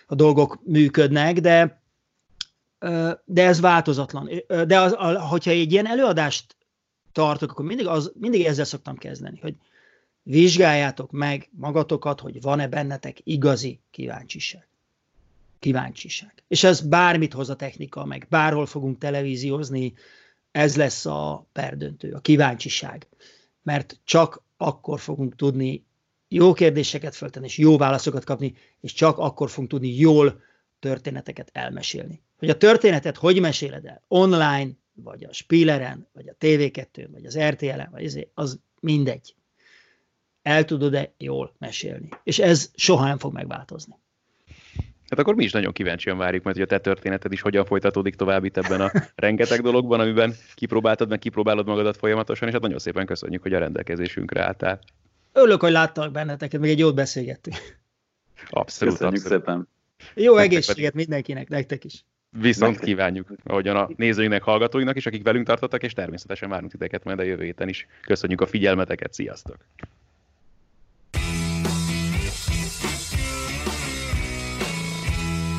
a 0.08 0.16
dolgok 0.16 0.60
működnek, 0.64 1.40
de, 1.40 1.82
de 3.26 3.46
ez 3.46 3.60
változatlan. 3.60 4.30
De 4.68 4.80
az, 4.80 4.94
hogyha 5.30 5.52
egy 5.52 5.72
ilyen 5.72 5.88
előadást 5.88 6.56
tartok, 7.12 7.52
akkor 7.52 7.66
mindig, 7.66 7.88
az, 7.88 8.12
mindig 8.20 8.46
ezzel 8.46 8.66
szoktam 8.66 8.98
kezdeni, 8.98 9.40
hogy 9.42 9.56
vizsgáljátok 10.24 11.12
meg 11.12 11.50
magatokat, 11.52 12.20
hogy 12.20 12.42
van-e 12.42 12.68
bennetek 12.68 13.18
igazi 13.24 13.80
kíváncsiság. 13.92 14.68
Kíváncsiság. 15.60 16.44
És 16.48 16.64
ez 16.64 16.82
bármit 16.82 17.34
hoz 17.34 17.50
a 17.50 17.56
technika, 17.56 18.06
meg 18.06 18.28
bárhol 18.30 18.66
fogunk 18.66 18.98
televíziózni, 18.98 19.94
ez 20.52 20.76
lesz 20.76 21.06
a 21.06 21.48
perdöntő, 21.52 22.12
a 22.12 22.20
kíváncsiság. 22.20 23.08
Mert 23.64 24.00
csak 24.04 24.44
akkor 24.58 25.00
fogunk 25.00 25.36
tudni 25.36 25.86
jó 26.28 26.54
kérdéseket 26.54 27.16
föltenni, 27.16 27.46
és 27.46 27.58
jó 27.58 27.78
válaszokat 27.78 28.24
kapni, 28.24 28.54
és 28.80 28.94
csak 28.94 29.18
akkor 29.18 29.50
fogunk 29.50 29.70
tudni 29.70 29.96
jól 29.96 30.42
történeteket 30.80 31.50
elmesélni. 31.54 32.22
Hogy 32.38 32.50
a 32.50 32.58
történetet 32.58 33.18
hogy 33.18 33.40
meséled 33.40 33.86
el? 33.86 34.04
Online, 34.08 34.72
vagy 34.94 35.24
a 35.24 35.34
Spilleren, 35.34 36.08
vagy 36.14 36.28
a 36.28 36.36
TV2-n, 36.40 37.08
vagy 37.12 37.26
az 37.26 37.40
RTL-en, 37.40 37.90
vagy 37.92 38.06
az, 38.06 38.28
az 38.34 38.60
mindegy. 38.80 39.36
El 40.42 40.66
tudod-e 40.66 41.14
jól 41.18 41.56
mesélni? 41.58 42.10
És 42.24 42.40
ez 42.40 42.72
soha 42.76 43.06
nem 43.06 43.18
fog 43.18 43.34
megváltozni. 43.34 44.01
Hát 45.12 45.20
akkor 45.20 45.36
mi 45.36 45.44
is 45.44 45.52
nagyon 45.52 45.72
kíváncsian 45.74 46.18
várjuk, 46.18 46.44
mert 46.44 46.56
hogy 46.56 46.66
a 46.66 46.70
te 46.70 46.80
történeted 46.80 47.32
is 47.32 47.42
hogyan 47.42 47.66
folytatódik 47.66 48.16
tovább 48.16 48.44
itt 48.44 48.58
ebben 48.58 48.82
a 48.82 48.92
rengeteg 49.16 49.62
dologban, 49.62 50.00
amiben 50.00 50.36
kipróbáltad, 50.56 51.10
meg 51.10 51.20
kipróbálod 51.20 51.68
magadat 51.68 51.98
folyamatosan, 51.98 52.48
és 52.48 52.54
hát 52.54 52.64
nagyon 52.64 52.80
szépen 52.80 53.06
köszönjük, 53.06 53.42
hogy 53.42 53.54
a 53.54 53.60
rendelkezésünkre 53.60 54.44
álltál. 54.44 54.80
Örülök, 55.34 55.62
hogy 55.62 55.72
láttalak 55.72 56.12
benneteket, 56.12 56.62
még 56.62 56.70
egy 56.70 56.80
jót 56.80 56.96
beszélgettünk. 56.96 57.56
Abszolút, 58.50 58.94
Köszönjük 58.94 59.24
abszolút. 59.24 59.46
szépen. 59.46 59.68
Jó 60.16 60.34
Nektek 60.36 60.52
egészséget 60.52 60.92
pedig. 60.92 61.08
mindenkinek, 61.08 61.50
nektek 61.50 61.84
is. 61.84 62.06
Viszont 62.30 62.80
kívánjuk, 62.80 63.28
ahogyan 63.44 63.76
a 63.76 63.90
nézőinknek, 63.96 64.44
hallgatóinknak 64.44 64.96
is, 64.96 65.06
akik 65.06 65.24
velünk 65.24 65.46
tartottak, 65.46 65.84
és 65.84 65.94
természetesen 65.94 66.50
várunk 66.50 66.72
titeket 66.72 67.04
majd 67.04 67.20
a 67.20 67.24
jövő 67.24 67.44
héten 67.44 67.68
is. 67.68 67.88
Köszönjük 68.02 68.42
a 68.42 68.46
figyelmeteket, 68.46 69.14
sziasztok! 69.14 69.58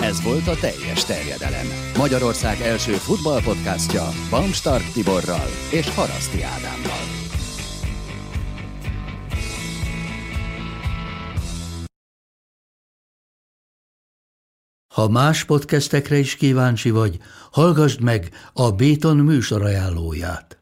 Ez 0.02 0.22
volt 0.22 0.46
a 0.46 0.56
teljes 0.56 1.04
terjedelem. 1.04 1.66
Magyarország 1.96 2.60
első 2.60 2.92
futballpodcastja 2.92 4.08
Bamstark 4.30 4.92
Tiborral 4.92 5.48
és 5.70 5.94
Haraszti 5.94 6.42
Ádámmal. 6.42 7.04
Ha 14.94 15.08
más 15.08 15.44
podcastekre 15.44 16.16
is 16.16 16.36
kíváncsi 16.36 16.90
vagy, 16.90 17.18
hallgassd 17.50 18.00
meg 18.00 18.30
a 18.52 18.70
Béton 18.70 19.16
műsor 19.16 19.62
ajánlóját. 19.62 20.61